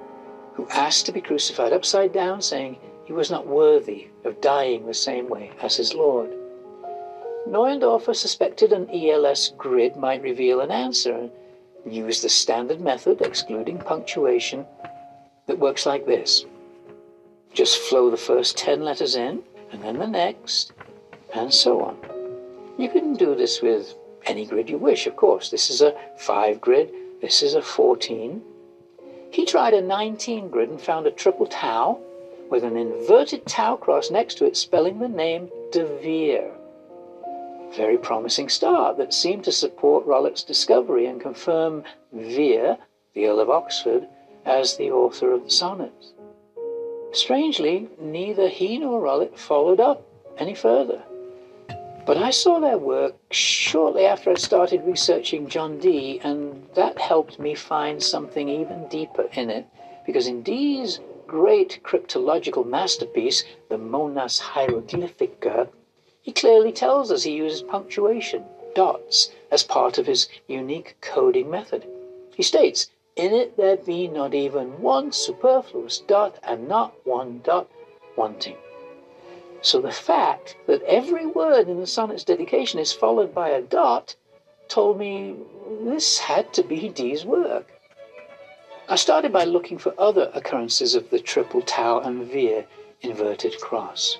who 0.54 0.68
asked 0.68 1.06
to 1.06 1.12
be 1.12 1.20
crucified 1.20 1.72
upside 1.72 2.12
down, 2.12 2.40
saying 2.40 2.78
he 3.04 3.12
was 3.12 3.30
not 3.30 3.46
worthy 3.46 4.08
of 4.24 4.40
dying 4.40 4.86
the 4.86 4.94
same 4.94 5.28
way 5.28 5.50
as 5.60 5.76
his 5.76 5.94
Lord. 5.94 6.30
Neuendorffer 7.48 8.14
suspected 8.14 8.72
an 8.72 8.88
ELS 8.90 9.52
grid 9.58 9.96
might 9.96 10.22
reveal 10.22 10.60
an 10.60 10.70
answer 10.70 11.12
and 11.14 11.30
used 11.84 12.22
the 12.22 12.28
standard 12.28 12.80
method, 12.80 13.20
excluding 13.20 13.78
punctuation, 13.78 14.64
that 15.46 15.58
works 15.58 15.84
like 15.84 16.06
this. 16.06 16.44
Just 17.52 17.78
flow 17.78 18.10
the 18.10 18.16
first 18.16 18.56
10 18.56 18.82
letters 18.82 19.16
in, 19.16 19.42
and 19.72 19.82
then 19.82 19.98
the 19.98 20.06
next, 20.06 20.72
and 21.34 21.52
so 21.52 21.82
on. 21.82 21.96
You 22.78 22.88
can 22.88 23.14
do 23.14 23.34
this 23.34 23.60
with 23.60 23.94
any 24.24 24.46
grid 24.46 24.70
you 24.70 24.78
wish, 24.78 25.06
of 25.06 25.16
course. 25.16 25.50
This 25.50 25.68
is 25.68 25.80
a 25.80 25.96
5 26.18 26.60
grid, 26.60 26.92
this 27.20 27.42
is 27.42 27.54
a 27.54 27.62
14. 27.62 28.40
He 29.30 29.44
tried 29.44 29.74
a 29.74 29.82
19 29.82 30.48
grid 30.48 30.70
and 30.70 30.80
found 30.80 31.06
a 31.06 31.10
triple 31.10 31.46
tau 31.46 31.98
with 32.52 32.64
an 32.64 32.76
inverted 32.76 33.46
tau 33.46 33.76
cross 33.76 34.10
next 34.10 34.34
to 34.34 34.44
it 34.44 34.54
spelling 34.58 34.98
the 34.98 35.08
name 35.08 35.48
De 35.70 35.86
Vere. 36.02 36.52
Very 37.74 37.96
promising 37.96 38.50
start 38.50 38.98
that 38.98 39.14
seemed 39.14 39.42
to 39.44 39.50
support 39.50 40.06
Rollett's 40.06 40.44
discovery 40.44 41.06
and 41.06 41.18
confirm 41.18 41.82
Vere, 42.12 42.76
the 43.14 43.26
Earl 43.26 43.40
of 43.40 43.48
Oxford, 43.48 44.06
as 44.44 44.76
the 44.76 44.90
author 44.90 45.32
of 45.32 45.44
the 45.44 45.50
sonnets. 45.50 46.12
Strangely, 47.12 47.88
neither 47.98 48.48
he 48.48 48.76
nor 48.76 49.00
Rollett 49.00 49.38
followed 49.38 49.80
up 49.80 50.06
any 50.36 50.54
further. 50.54 51.02
But 52.04 52.18
I 52.18 52.32
saw 52.32 52.60
their 52.60 52.76
work 52.76 53.14
shortly 53.30 54.04
after 54.04 54.30
I 54.30 54.34
started 54.34 54.84
researching 54.84 55.48
John 55.48 55.78
Dee, 55.78 56.20
and 56.22 56.66
that 56.74 56.98
helped 56.98 57.38
me 57.38 57.54
find 57.54 58.02
something 58.02 58.50
even 58.50 58.88
deeper 58.88 59.26
in 59.32 59.48
it, 59.48 59.66
because 60.04 60.26
in 60.26 60.42
Dee's 60.42 61.00
great 61.32 61.80
cryptological 61.82 62.66
masterpiece, 62.66 63.42
the 63.70 63.78
Monas 63.78 64.38
Hieroglyphica, 64.38 65.66
he 66.20 66.30
clearly 66.30 66.72
tells 66.72 67.10
us 67.10 67.22
he 67.22 67.32
uses 67.32 67.62
punctuation, 67.62 68.44
dots, 68.74 69.30
as 69.50 69.62
part 69.62 69.96
of 69.96 70.06
his 70.06 70.28
unique 70.46 70.94
coding 71.00 71.48
method. 71.48 71.86
He 72.34 72.42
states, 72.42 72.90
In 73.16 73.32
it 73.32 73.56
there 73.56 73.78
be 73.78 74.08
not 74.08 74.34
even 74.34 74.82
one 74.82 75.10
superfluous 75.10 76.00
dot, 76.00 76.38
and 76.42 76.68
not 76.68 76.92
one 77.06 77.40
dot 77.42 77.66
wanting. 78.14 78.58
So 79.62 79.80
the 79.80 79.90
fact 79.90 80.56
that 80.66 80.82
every 80.82 81.24
word 81.24 81.66
in 81.66 81.80
the 81.80 81.86
sonnet's 81.86 82.24
dedication 82.24 82.78
is 82.78 82.92
followed 82.92 83.34
by 83.34 83.48
a 83.48 83.62
dot 83.62 84.16
told 84.68 84.98
me 84.98 85.36
this 85.80 86.18
had 86.18 86.52
to 86.52 86.62
be 86.62 86.90
Dee's 86.90 87.24
work. 87.24 87.72
I 88.92 88.96
started 88.96 89.32
by 89.32 89.44
looking 89.44 89.78
for 89.78 89.94
other 89.98 90.30
occurrences 90.34 90.94
of 90.94 91.08
the 91.08 91.18
triple 91.18 91.62
tau 91.62 92.00
and 92.00 92.30
Vere 92.30 92.66
inverted 93.00 93.58
cross. 93.58 94.18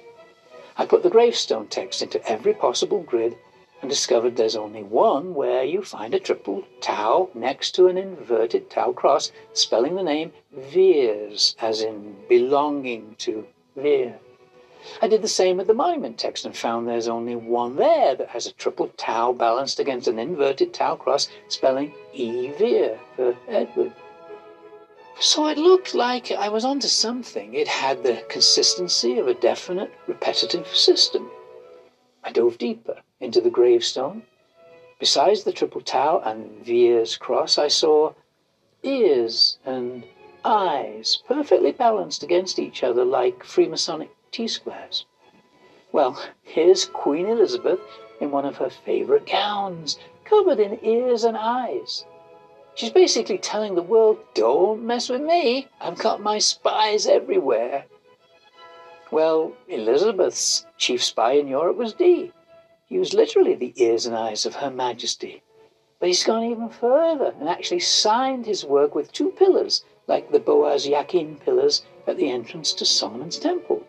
I 0.79 0.87
put 0.87 1.03
the 1.03 1.11
gravestone 1.11 1.67
text 1.67 2.01
into 2.01 2.27
every 2.27 2.55
possible 2.55 3.03
grid 3.03 3.37
and 3.83 3.91
discovered 3.91 4.35
there's 4.35 4.57
only 4.57 4.83
one 4.83 5.35
where 5.35 5.63
you 5.63 5.83
find 5.83 6.15
a 6.15 6.19
triple 6.19 6.65
tau 6.81 7.29
next 7.35 7.73
to 7.73 7.89
an 7.89 7.99
inverted 7.99 8.71
tau 8.71 8.93
cross, 8.93 9.31
spelling 9.53 9.95
the 9.95 10.03
name 10.03 10.33
Veers, 10.51 11.55
as 11.61 11.83
in 11.83 12.17
belonging 12.27 13.15
to 13.19 13.47
Veer. 13.77 14.19
I 15.03 15.07
did 15.07 15.21
the 15.21 15.29
same 15.29 15.59
with 15.59 15.67
the 15.67 15.75
monument 15.75 16.17
text 16.17 16.47
and 16.47 16.57
found 16.57 16.89
there's 16.89 17.09
only 17.09 17.37
one 17.37 17.77
there 17.77 18.15
that 18.15 18.31
has 18.31 18.47
a 18.47 18.53
triple 18.53 18.89
tau 18.97 19.35
balanced 19.35 19.81
against 19.81 20.09
an 20.09 20.19
inverted 20.19 20.73
tau 20.73 20.97
cross 20.97 21.29
spelling 21.49 21.93
E 22.15 22.53
Veer 22.53 22.99
for 23.17 23.37
Edward. 23.47 23.93
So 25.21 25.47
it 25.47 25.59
looked 25.59 25.95
like 25.95 26.31
I 26.31 26.49
was 26.49 26.65
onto 26.65 26.89
something. 26.89 27.55
It 27.55 27.69
had 27.69 28.03
the 28.03 28.25
consistency 28.29 29.19
of 29.19 29.29
a 29.29 29.35
definite, 29.35 29.93
repetitive 30.07 30.67
system. 30.69 31.31
I 32.25 32.33
dove 32.33 32.59
deeper 32.59 33.03
into 33.21 33.41
the 33.41 33.51
gravestone. 33.51 34.25
Besides 34.99 35.45
the 35.45 35.53
triple 35.53 35.81
tau 35.81 36.21
and 36.25 36.65
Vere's 36.65 37.17
cross, 37.17 37.59
I 37.59 37.69
saw 37.69 38.15
ears 38.83 39.59
and 39.65 40.05
eyes 40.45 41.23
perfectly 41.27 41.73
balanced 41.73 42.23
against 42.23 42.59
each 42.59 42.83
other 42.83 43.05
like 43.05 43.45
Freemasonic 43.45 44.11
T 44.33 44.49
squares. 44.49 45.07
Well, 45.93 46.21
here's 46.43 46.85
Queen 46.87 47.27
Elizabeth 47.27 47.81
in 48.21 48.31
one 48.31 48.45
of 48.45 48.57
her 48.57 48.71
favorite 48.71 49.27
gowns, 49.27 49.99
covered 50.25 50.59
in 50.59 50.85
ears 50.85 51.25
and 51.25 51.37
eyes. 51.37 52.05
She's 52.75 52.91
basically 52.91 53.39
telling 53.39 53.75
the 53.75 53.83
world, 53.83 54.19
don't 54.35 54.83
mess 54.83 55.09
with 55.09 55.21
me, 55.21 55.69
I've 55.81 55.99
got 55.99 56.23
my 56.23 56.39
spies 56.39 57.07
everywhere. 57.07 57.85
Well, 59.11 59.53
Elizabeth's 59.69 60.65
chief 60.79 61.05
spy 61.05 61.33
in 61.33 61.49
Europe 61.49 61.77
was 61.77 61.93
Dee. 61.93 62.33
He 62.87 62.99
was 62.99 63.13
literally 63.13 63.55
the 63.55 63.75
ears 63.77 64.07
and 64.07 64.17
eyes 64.17 64.47
of 64.47 64.55
Her 64.55 64.71
Majesty. 64.71 65.43
But 66.01 66.09
he's 66.09 66.25
gone 66.25 66.45
even 66.45 66.71
further 66.71 67.35
and 67.39 67.49
actually 67.49 67.81
signed 67.81 68.47
his 68.47 68.65
work 68.65 68.95
with 68.95 69.13
two 69.13 69.31
pillars, 69.33 69.85
like 70.07 70.33
the 70.33 70.41
Boaz 70.41 70.87
Jachin 70.87 71.39
pillars 71.41 71.83
at 72.07 72.17
the 72.17 72.31
entrance 72.31 72.73
to 72.73 72.87
Solomon's 72.87 73.39
Temple. 73.39 73.85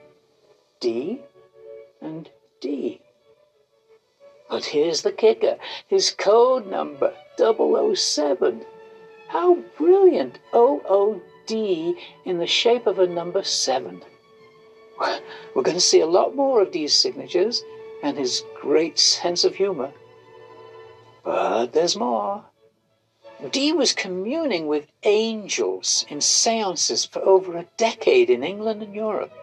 D 0.82 1.22
and 2.02 2.30
D. 2.60 3.02
But 4.50 4.66
here's 4.66 5.02
the 5.02 5.12
kicker 5.12 5.58
his 5.88 6.12
code 6.12 6.68
number 6.68 7.14
007. 7.38 8.66
How 9.34 9.56
brilliant! 9.80 10.38
OOD 10.54 11.50
in 11.50 12.38
the 12.38 12.46
shape 12.46 12.86
of 12.86 13.00
a 13.00 13.08
number 13.08 13.44
7. 13.44 14.04
We're 15.56 15.64
going 15.64 15.76
to 15.76 15.82
see 15.82 16.02
a 16.02 16.06
lot 16.06 16.36
more 16.36 16.62
of 16.62 16.70
Dee's 16.70 16.94
signatures 16.94 17.64
and 18.04 18.16
his 18.16 18.44
great 18.62 19.00
sense 19.00 19.44
of 19.44 19.56
humor. 19.56 19.92
But 21.24 21.74
there's 21.74 21.98
more. 21.98 22.46
Dee 23.50 23.74
was 23.74 23.92
communing 23.92 24.68
with 24.68 24.92
angels 25.02 26.06
in 26.10 26.22
seances 26.22 27.04
for 27.04 27.24
over 27.24 27.58
a 27.58 27.66
decade 27.76 28.30
in 28.30 28.44
England 28.44 28.84
and 28.84 28.94
Europe. 28.94 29.34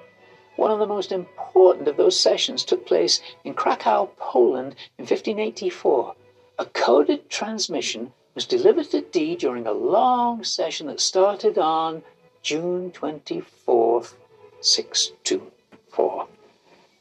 One 0.55 0.71
of 0.71 0.79
the 0.79 0.87
most 0.87 1.11
important 1.11 1.89
of 1.89 1.97
those 1.97 2.19
sessions 2.19 2.65
took 2.65 2.87
place 2.87 3.21
in 3.43 3.55
Krakow, 3.55 4.09
Poland 4.19 4.77
in 4.99 5.03
1584. 5.03 6.15
A 6.61 6.67
coded 6.67 7.29
transmission 7.29 8.13
was 8.35 8.47
delivered 8.47 8.91
to 8.91 9.01
Dee 9.01 9.37
during 9.37 9.67
a 9.67 9.73
long 9.73 10.45
session 10.45 10.87
that 10.87 11.01
started 11.01 11.59
on 11.59 12.03
June 12.43 12.91
24th, 12.91 14.15
624. 14.61 16.29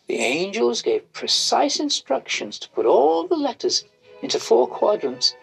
The 0.07 0.15
angels 0.15 0.82
gave 0.82 1.13
precise 1.13 1.80
instructions 1.80 2.59
to 2.59 2.69
put 2.69 2.86
all 2.86 3.27
the 3.27 3.36
letters 3.36 3.86
into 4.21 4.39
four 4.39 4.67
quadrants, 4.67 5.36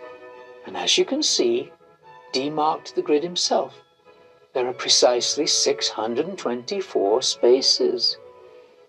and 0.66 0.76
as 0.76 0.98
you 0.98 1.04
can 1.04 1.22
see, 1.22 1.72
Dee 2.32 2.50
marked 2.50 2.94
the 2.94 3.02
grid 3.02 3.22
himself 3.22 3.74
there 4.56 4.66
are 4.66 4.72
precisely 4.72 5.46
624 5.46 7.20
spaces. 7.20 8.16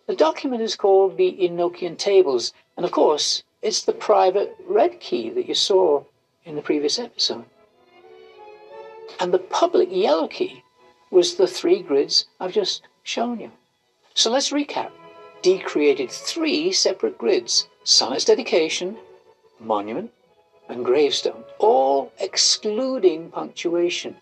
The 0.06 0.16
document 0.16 0.62
is 0.62 0.78
called 0.78 1.18
the 1.18 1.38
Enochian 1.42 1.98
Tables, 1.98 2.54
and 2.78 2.86
of 2.86 2.94
course, 2.94 3.44
it's 3.62 3.82
the 3.82 3.92
private 3.92 4.56
red 4.66 5.02
key 5.02 5.30
that 5.32 5.46
you 5.46 5.56
saw 5.56 6.06
in 6.48 6.56
the 6.56 6.62
previous 6.62 6.98
episode. 6.98 7.44
And 9.20 9.34
the 9.34 9.40
public 9.40 9.90
yellow 9.92 10.28
key 10.28 10.64
was 11.12 11.36
the 11.36 11.46
three 11.46 11.82
grids 11.82 12.26
I've 12.40 12.54
just 12.54 12.84
shown 13.04 13.42
you. 13.42 13.52
So 14.14 14.32
let's 14.32 14.52
recap. 14.52 14.92
Dee 15.42 15.60
created 15.60 16.10
three 16.10 16.72
separate 16.72 17.18
grids 17.18 17.68
Sonnet's 17.84 18.26
dedication, 18.26 18.98
monument, 19.60 20.12
and 20.70 20.86
gravestone, 20.86 21.44
all 21.60 22.12
excluding 22.18 23.30
punctuation. 23.30 24.16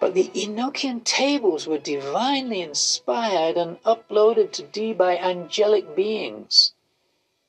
But 0.00 0.14
the 0.14 0.30
Enochian 0.34 1.02
tables 1.02 1.66
were 1.66 1.78
divinely 1.78 2.60
inspired 2.60 3.56
and 3.56 3.82
uploaded 3.82 4.52
to 4.52 4.62
Dee 4.62 4.92
by 4.92 5.16
angelic 5.16 5.96
beings. 5.96 6.72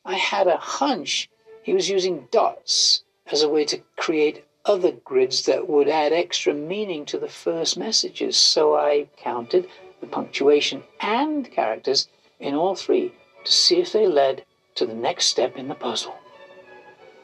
I 0.05 0.15
had 0.15 0.47
a 0.47 0.57
hunch 0.57 1.29
he 1.63 1.73
was 1.73 1.89
using 1.89 2.27
dots 2.31 3.03
as 3.31 3.41
a 3.41 3.49
way 3.49 3.65
to 3.65 3.81
create 3.95 4.43
other 4.65 4.91
grids 4.91 5.45
that 5.45 5.67
would 5.67 5.87
add 5.87 6.13
extra 6.13 6.53
meaning 6.53 7.05
to 7.05 7.17
the 7.17 7.29
first 7.29 7.77
messages, 7.77 8.37
so 8.37 8.75
I 8.75 9.07
counted 9.17 9.67
the 10.01 10.07
punctuation 10.07 10.83
and 10.99 11.49
characters 11.51 12.07
in 12.39 12.55
all 12.55 12.75
three 12.75 13.13
to 13.45 13.51
see 13.51 13.79
if 13.79 13.91
they 13.91 14.07
led 14.07 14.45
to 14.75 14.85
the 14.85 14.93
next 14.93 15.25
step 15.25 15.57
in 15.57 15.67
the 15.67 15.75
puzzle. 15.75 16.15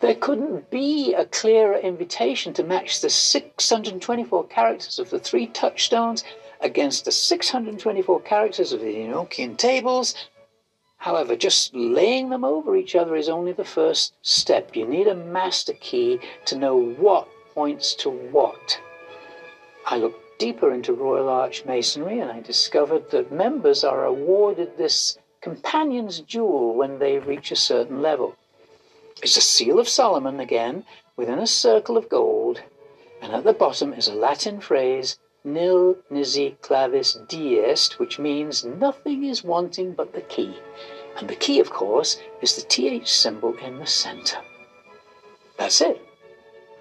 There 0.00 0.14
couldn't 0.14 0.70
be 0.70 1.14
a 1.14 1.24
clearer 1.24 1.76
invitation 1.76 2.52
to 2.52 2.62
match 2.62 3.00
the 3.00 3.10
624 3.10 4.46
characters 4.46 4.98
of 4.98 5.10
the 5.10 5.18
three 5.18 5.46
touchstones 5.46 6.22
against 6.60 7.04
the 7.04 7.12
624 7.12 8.20
characters 8.22 8.72
of 8.72 8.80
the 8.80 8.94
Enochian 8.94 9.56
tables. 9.56 10.14
However, 10.96 11.36
just 11.36 11.74
laying 11.74 12.30
them 12.30 12.44
over 12.44 12.76
each 12.76 12.96
other 12.96 13.14
is 13.14 13.28
only 13.28 13.52
the 13.52 13.64
first 13.64 14.14
step. 14.22 14.74
You 14.74 14.86
need 14.86 15.06
a 15.06 15.14
master 15.14 15.72
key 15.74 16.20
to 16.46 16.58
know 16.58 16.76
what 16.76 17.28
points 17.54 17.94
to 17.96 18.10
what. 18.10 18.80
I 19.86 19.96
looked 19.96 20.38
deeper 20.38 20.72
into 20.72 20.92
Royal 20.92 21.28
Arch 21.28 21.64
Masonry 21.64 22.20
and 22.20 22.30
I 22.30 22.40
discovered 22.40 23.10
that 23.10 23.32
members 23.32 23.84
are 23.84 24.04
awarded 24.04 24.76
this 24.76 25.18
companion's 25.40 26.20
jewel 26.20 26.74
when 26.74 26.98
they 26.98 27.18
reach 27.18 27.50
a 27.50 27.56
certain 27.56 28.02
level. 28.02 28.36
It's 29.22 29.36
a 29.36 29.40
seal 29.40 29.78
of 29.78 29.88
Solomon 29.88 30.38
again, 30.40 30.84
within 31.16 31.38
a 31.38 31.46
circle 31.46 31.96
of 31.96 32.08
gold, 32.08 32.62
and 33.20 33.32
at 33.32 33.44
the 33.44 33.52
bottom 33.52 33.92
is 33.92 34.06
a 34.06 34.14
Latin 34.14 34.60
phrase, 34.60 35.18
nil 35.44 35.96
nisi 36.10 36.56
clavis 36.62 37.14
deest, 37.28 37.98
which 37.98 38.18
means 38.18 38.64
nothing 38.64 39.24
is 39.24 39.44
wanting 39.44 39.92
but 39.92 40.12
the 40.12 40.20
key. 40.22 40.54
And 41.16 41.28
the 41.28 41.36
key, 41.36 41.60
of 41.60 41.70
course, 41.70 42.20
is 42.40 42.54
the 42.56 42.62
TH 42.62 43.08
symbol 43.08 43.56
in 43.58 43.78
the 43.78 43.86
center. 43.86 44.38
That's 45.58 45.80
it. 45.80 46.00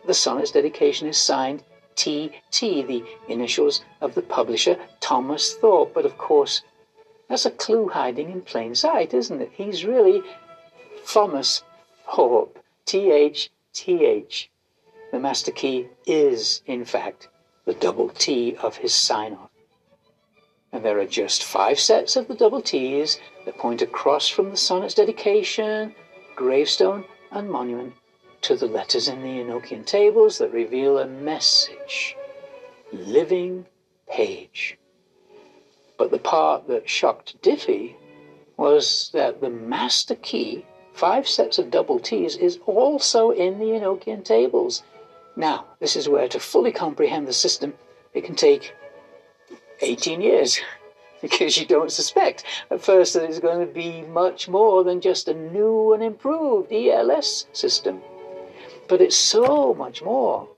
The 0.05 0.13
sonnet's 0.13 0.51
dedication 0.51 1.07
is 1.07 1.17
signed 1.17 1.63
TT, 1.95 2.61
the 2.61 3.03
initials 3.27 3.81
of 4.01 4.13
the 4.13 4.21
publisher, 4.21 4.77
Thomas 4.99 5.55
Thorpe, 5.55 5.93
but 5.93 6.05
of 6.05 6.17
course, 6.17 6.61
that's 7.27 7.45
a 7.45 7.51
clue 7.51 7.89
hiding 7.89 8.29
in 8.31 8.41
plain 8.41 8.75
sight, 8.75 9.13
isn't 9.13 9.41
it? 9.41 9.51
He's 9.53 9.83
really 9.83 10.21
Thomas 11.07 11.63
Thorpe, 12.05 12.59
T 12.85 13.11
H 13.11 13.49
T 13.73 14.05
H. 14.05 14.49
The 15.11 15.19
master 15.19 15.51
key 15.51 15.87
is, 16.05 16.61
in 16.65 16.85
fact, 16.85 17.27
the 17.67 17.73
double 17.73 18.07
T 18.09 18.55
of 18.55 18.77
his 18.77 18.93
sign 18.93 19.33
off. 19.33 19.51
And 20.71 20.85
there 20.85 20.99
are 20.99 21.05
just 21.05 21.43
five 21.43 21.79
sets 21.79 22.15
of 22.15 22.29
the 22.29 22.33
double 22.33 22.61
T's 22.61 23.19
that 23.45 23.57
point 23.57 23.81
across 23.81 24.29
from 24.29 24.49
the 24.49 24.57
sonnet's 24.57 24.93
dedication, 24.93 25.93
gravestone, 26.35 27.03
and 27.29 27.51
monument 27.51 27.93
to 28.43 28.55
the 28.55 28.67
letters 28.67 29.09
in 29.09 29.21
the 29.21 29.43
Enochian 29.43 29.85
tables 29.85 30.37
that 30.37 30.53
reveal 30.53 30.97
a 30.97 31.05
message. 31.05 32.15
Living 32.93 33.65
page. 34.09 34.77
But 35.97 36.11
the 36.11 36.19
part 36.19 36.69
that 36.69 36.87
shocked 36.87 37.41
Diffie 37.41 37.95
was 38.55 39.09
that 39.13 39.41
the 39.41 39.49
master 39.49 40.15
key, 40.15 40.65
five 40.93 41.27
sets 41.27 41.57
of 41.57 41.69
double 41.69 41.99
T's, 41.99 42.37
is 42.37 42.59
also 42.65 43.31
in 43.31 43.59
the 43.59 43.65
Enochian 43.65 44.23
tables. 44.23 44.83
Now, 45.37 45.65
this 45.79 45.95
is 45.95 46.09
where 46.09 46.27
to 46.29 46.39
fully 46.39 46.71
comprehend 46.71 47.27
the 47.27 47.31
system, 47.31 47.75
it 48.11 48.25
can 48.25 48.33
take 48.33 48.73
18 49.81 50.19
years 50.19 50.59
because 51.21 51.59
you 51.59 51.65
don't 51.67 51.91
suspect 51.91 52.43
at 52.71 52.81
first 52.81 53.13
that 53.13 53.23
it's 53.23 53.37
going 53.37 53.59
to 53.59 53.71
be 53.71 54.01
much 54.01 54.49
more 54.49 54.83
than 54.83 54.99
just 54.99 55.27
a 55.27 55.35
new 55.35 55.93
and 55.93 56.01
improved 56.01 56.73
ELS 56.73 57.45
system. 57.53 58.01
But 58.87 58.99
it's 58.99 59.15
so 59.15 59.75
much 59.75 60.01
more. 60.01 60.49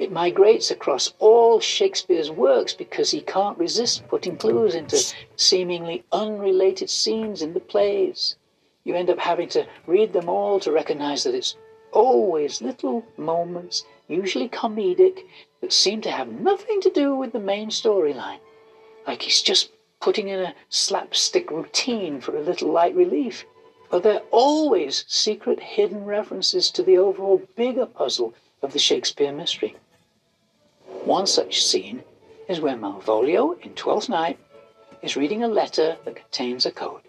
It 0.00 0.10
migrates 0.10 0.72
across 0.72 1.14
all 1.20 1.60
Shakespeare's 1.60 2.30
works 2.30 2.74
because 2.74 3.12
he 3.12 3.20
can't 3.20 3.56
resist 3.56 4.08
putting 4.08 4.36
clues 4.36 4.74
into 4.74 5.00
seemingly 5.36 6.04
unrelated 6.10 6.90
scenes 6.90 7.42
in 7.42 7.54
the 7.54 7.60
plays. 7.60 8.34
You 8.82 8.96
end 8.96 9.08
up 9.08 9.20
having 9.20 9.48
to 9.50 9.68
read 9.86 10.12
them 10.12 10.28
all 10.28 10.58
to 10.60 10.72
recognize 10.72 11.22
that 11.22 11.34
it's 11.36 11.56
always 11.92 12.60
little 12.60 13.06
moments 13.16 13.84
usually 14.08 14.48
comedic, 14.48 15.20
that 15.60 15.72
seem 15.72 16.00
to 16.02 16.10
have 16.10 16.28
nothing 16.28 16.80
to 16.82 16.90
do 16.90 17.14
with 17.14 17.32
the 17.32 17.40
main 17.40 17.70
storyline. 17.70 18.38
Like 19.06 19.22
he's 19.22 19.42
just 19.42 19.70
putting 20.00 20.28
in 20.28 20.40
a 20.40 20.54
slapstick 20.68 21.50
routine 21.50 22.20
for 22.20 22.36
a 22.36 22.42
little 22.42 22.70
light 22.70 22.94
relief. 22.94 23.44
But 23.90 24.02
they're 24.02 24.22
always 24.30 25.04
secret 25.08 25.60
hidden 25.60 26.04
references 26.04 26.70
to 26.72 26.82
the 26.82 26.98
overall 26.98 27.42
bigger 27.56 27.86
puzzle 27.86 28.34
of 28.62 28.72
the 28.72 28.78
Shakespeare 28.78 29.32
mystery. 29.32 29.76
One 31.04 31.26
such 31.26 31.64
scene 31.64 32.02
is 32.48 32.60
where 32.60 32.76
Malvolio, 32.76 33.60
in 33.62 33.74
Twelfth 33.74 34.08
Night, 34.08 34.38
is 35.02 35.16
reading 35.16 35.42
a 35.42 35.48
letter 35.48 35.96
that 36.04 36.16
contains 36.16 36.66
a 36.66 36.72
code. 36.72 37.02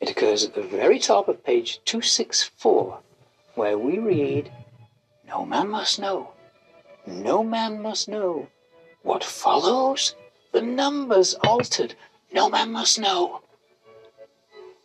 It 0.00 0.10
occurs 0.10 0.44
at 0.44 0.54
the 0.54 0.62
very 0.62 0.98
top 0.98 1.28
of 1.28 1.44
page 1.44 1.80
264, 1.84 2.98
where 3.54 3.78
we 3.78 3.98
read, 3.98 4.52
no 5.32 5.46
man 5.46 5.70
must 5.70 5.98
know. 5.98 6.32
No 7.06 7.42
man 7.42 7.80
must 7.80 8.06
know. 8.06 8.48
What 9.02 9.24
follows? 9.24 10.14
The 10.52 10.60
number's 10.60 11.32
altered. 11.36 11.94
No 12.34 12.50
man 12.50 12.70
must 12.70 12.98
know. 12.98 13.40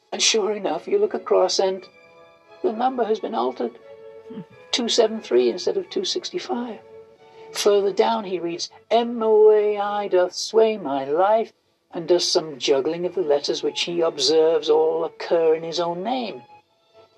And 0.10 0.22
sure 0.22 0.54
enough, 0.54 0.88
you 0.88 1.00
look 1.00 1.14
across 1.14 1.60
and 1.60 1.84
the 2.64 2.72
number 2.72 3.04
has 3.04 3.20
been 3.20 3.36
altered. 3.36 3.78
Hmm. 4.30 4.42
273 4.72 5.50
instead 5.50 5.76
of 5.76 5.90
265. 5.90 6.80
Further 7.52 7.92
down 7.92 8.24
he 8.24 8.40
reads, 8.40 8.70
M-O-A-I 8.90 10.08
doth 10.08 10.34
sway 10.34 10.78
my 10.78 11.04
life, 11.04 11.52
and 11.92 12.08
does 12.08 12.26
some 12.26 12.58
juggling 12.58 13.06
of 13.06 13.16
the 13.16 13.22
letters 13.22 13.64
which 13.64 13.82
he 13.82 14.00
observes 14.00 14.70
all 14.70 15.04
occur 15.04 15.56
in 15.56 15.64
his 15.64 15.82
own 15.82 16.04
name 16.04 16.42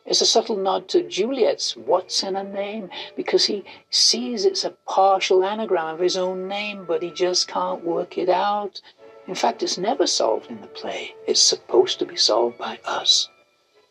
is 0.10 0.22
a 0.22 0.26
subtle 0.26 0.58
nod 0.58 0.88
to 0.90 1.08
Juliet's 1.08 1.78
What's 1.78 2.24
in 2.24 2.36
a 2.36 2.44
Name 2.44 2.90
because 3.16 3.46
he 3.46 3.64
sees 3.92 4.44
it's 4.44 4.66
a 4.66 4.76
partial 4.88 5.44
anagram 5.44 5.94
of 5.94 6.00
his 6.00 6.18
own 6.18 6.48
name, 6.48 6.84
but 6.86 7.04
he 7.04 7.12
just 7.12 7.48
can't 7.48 7.86
work 7.86 8.18
it 8.18 8.28
out. 8.28 8.82
In 9.28 9.36
fact, 9.36 9.62
it's 9.62 9.78
never 9.78 10.08
solved 10.08 10.50
in 10.50 10.60
the 10.62 10.68
play. 10.68 11.14
It's 11.28 11.40
supposed 11.40 12.00
to 12.00 12.06
be 12.08 12.16
solved 12.16 12.58
by 12.58 12.80
us 12.84 13.30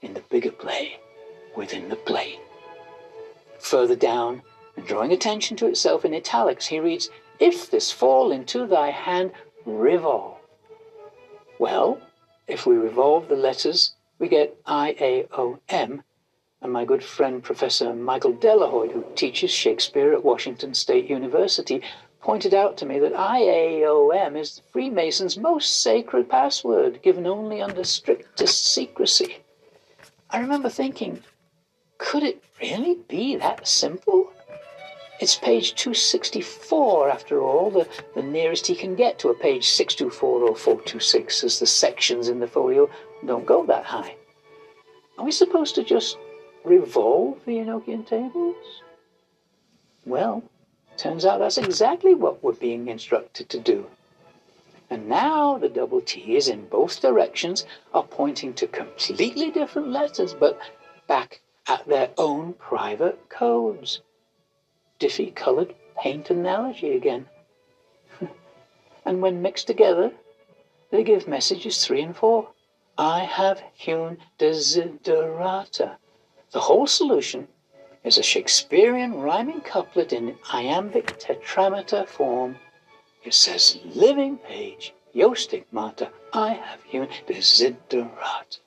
in 0.02 0.14
the 0.14 0.24
bigger 0.28 0.50
play, 0.50 0.98
within 1.56 1.88
the 1.88 1.96
play. 1.96 2.40
Further 3.60 3.96
down, 3.96 4.42
and 4.76 4.84
drawing 4.84 5.12
attention 5.12 5.56
to 5.58 5.66
itself 5.66 6.04
in 6.04 6.12
italics, 6.12 6.66
he 6.66 6.80
reads, 6.80 7.10
If 7.38 7.70
this 7.70 7.92
fall 7.92 8.32
into 8.32 8.66
thy 8.66 8.90
hand, 8.90 9.30
revolve. 9.64 10.38
Well, 11.60 12.00
if 12.48 12.66
we 12.66 12.76
revolve 12.76 13.28
the 13.28 13.36
letters, 13.36 13.94
we 14.18 14.28
get 14.28 14.56
I 14.66 14.96
A 15.00 15.26
O 15.32 15.58
M 15.68 16.02
and 16.60 16.72
my 16.72 16.84
good 16.84 17.04
friend 17.04 17.42
Professor 17.42 17.94
Michael 17.94 18.32
Delahoyde, 18.32 18.92
who 18.92 19.04
teaches 19.14 19.50
Shakespeare 19.50 20.12
at 20.12 20.24
Washington 20.24 20.74
State 20.74 21.08
University, 21.08 21.82
pointed 22.20 22.52
out 22.52 22.76
to 22.76 22.86
me 22.86 22.98
that 22.98 23.12
IAOM 23.12 24.36
is 24.36 24.56
the 24.56 24.62
Freemasons' 24.72 25.38
most 25.38 25.82
sacred 25.82 26.28
password, 26.28 27.00
given 27.00 27.26
only 27.26 27.62
under 27.62 27.84
strictest 27.84 28.66
secrecy. 28.66 29.38
I 30.30 30.40
remember 30.40 30.68
thinking, 30.68 31.22
could 31.96 32.24
it 32.24 32.42
really 32.60 32.98
be 33.08 33.36
that 33.36 33.68
simple? 33.68 34.32
It's 35.20 35.36
page 35.36 35.74
264, 35.74 37.08
after 37.10 37.40
all, 37.40 37.70
the, 37.70 37.88
the 38.14 38.22
nearest 38.22 38.66
he 38.66 38.74
can 38.74 38.94
get 38.94 39.18
to 39.20 39.30
a 39.30 39.34
page 39.34 39.68
624 39.68 40.42
or 40.42 40.54
426, 40.54 41.44
as 41.44 41.58
the 41.58 41.66
sections 41.66 42.28
in 42.28 42.40
the 42.40 42.46
folio 42.46 42.90
don't 43.26 43.46
go 43.46 43.64
that 43.66 43.84
high. 43.84 44.16
Are 45.18 45.24
we 45.24 45.32
supposed 45.32 45.74
to 45.74 45.82
just 45.82 46.16
revolve 46.64 47.44
the 47.44 47.56
Enochian 47.56 48.06
tables? 48.06 48.82
Well, 50.06 50.42
turns 50.96 51.24
out 51.24 51.38
that's 51.38 51.58
exactly 51.58 52.14
what 52.14 52.42
we're 52.42 52.52
being 52.52 52.88
instructed 52.88 53.48
to 53.48 53.58
do. 53.58 53.86
And 54.90 55.08
now 55.08 55.58
the 55.58 55.68
double 55.68 56.00
T's 56.00 56.48
in 56.48 56.66
both 56.68 57.02
directions 57.02 57.66
are 57.92 58.04
pointing 58.04 58.54
to 58.54 58.66
completely 58.66 59.50
different 59.50 59.88
letters, 59.88 60.32
but 60.32 60.58
back 61.06 61.40
at 61.66 61.86
their 61.86 62.10
own 62.16 62.54
private 62.54 63.28
codes. 63.28 64.00
Diffie 64.98 65.34
colored 65.34 65.74
paint 66.00 66.30
analogy 66.30 66.92
again. 66.96 67.26
and 69.04 69.20
when 69.20 69.42
mixed 69.42 69.66
together, 69.66 70.12
they 70.90 71.04
give 71.04 71.28
messages 71.28 71.84
three 71.84 72.00
and 72.00 72.16
four. 72.16 72.48
I 73.00 73.20
have 73.20 73.62
hewn 73.74 74.18
desiderata. 74.40 75.98
The 76.50 76.60
whole 76.62 76.88
solution 76.88 77.46
is 78.02 78.18
a 78.18 78.24
Shakespearean 78.24 79.20
rhyming 79.20 79.60
couplet 79.60 80.12
in 80.12 80.36
iambic 80.52 81.16
tetrameter 81.20 82.08
form. 82.08 82.58
It 83.22 83.34
says, 83.34 83.78
Living 83.84 84.36
page, 84.38 84.94
yo 85.12 85.34
stigmata, 85.34 86.10
I 86.32 86.54
have 86.54 86.82
hewn 86.82 87.06
desiderat. 87.28 88.58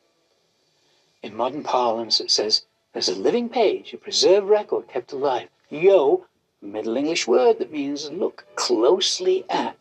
In 1.21 1.35
modern 1.35 1.63
parlance, 1.63 2.21
it 2.21 2.31
says, 2.31 2.63
There's 2.93 3.09
a 3.09 3.15
living 3.15 3.49
page, 3.49 3.93
a 3.93 3.97
preserved 3.97 4.47
record 4.47 4.87
kept 4.87 5.11
alive. 5.11 5.49
Yo, 5.69 6.25
Middle 6.61 6.95
English 6.95 7.27
word 7.27 7.59
that 7.59 7.73
means 7.73 8.09
look 8.09 8.45
closely 8.55 9.43
at. 9.49 9.75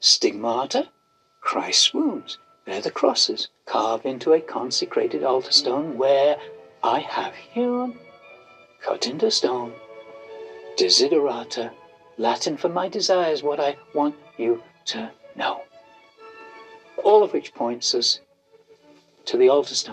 Stigmata, 0.00 0.88
Christ's 1.42 1.92
wounds. 1.92 2.38
They're 2.70 2.80
the 2.80 2.90
crosses 2.92 3.48
carved 3.66 4.06
into 4.06 4.32
a 4.32 4.40
consecrated 4.40 5.24
altar 5.24 5.50
stone 5.50 5.98
where 5.98 6.38
I 6.84 7.00
have 7.00 7.34
hewn 7.34 7.98
cut 8.80 9.08
into 9.08 9.28
stone, 9.32 9.72
desiderata, 10.76 11.72
Latin 12.16 12.56
for 12.56 12.68
my 12.68 12.86
desires, 12.86 13.42
what 13.42 13.58
I 13.58 13.76
want 13.92 14.14
you 14.38 14.62
to 14.84 15.10
know. 15.34 15.62
All 17.02 17.24
of 17.24 17.32
which 17.32 17.54
points 17.54 17.92
us 17.92 18.20
to 19.24 19.36
the 19.36 19.48
altar 19.48 19.74
stone. 19.74 19.88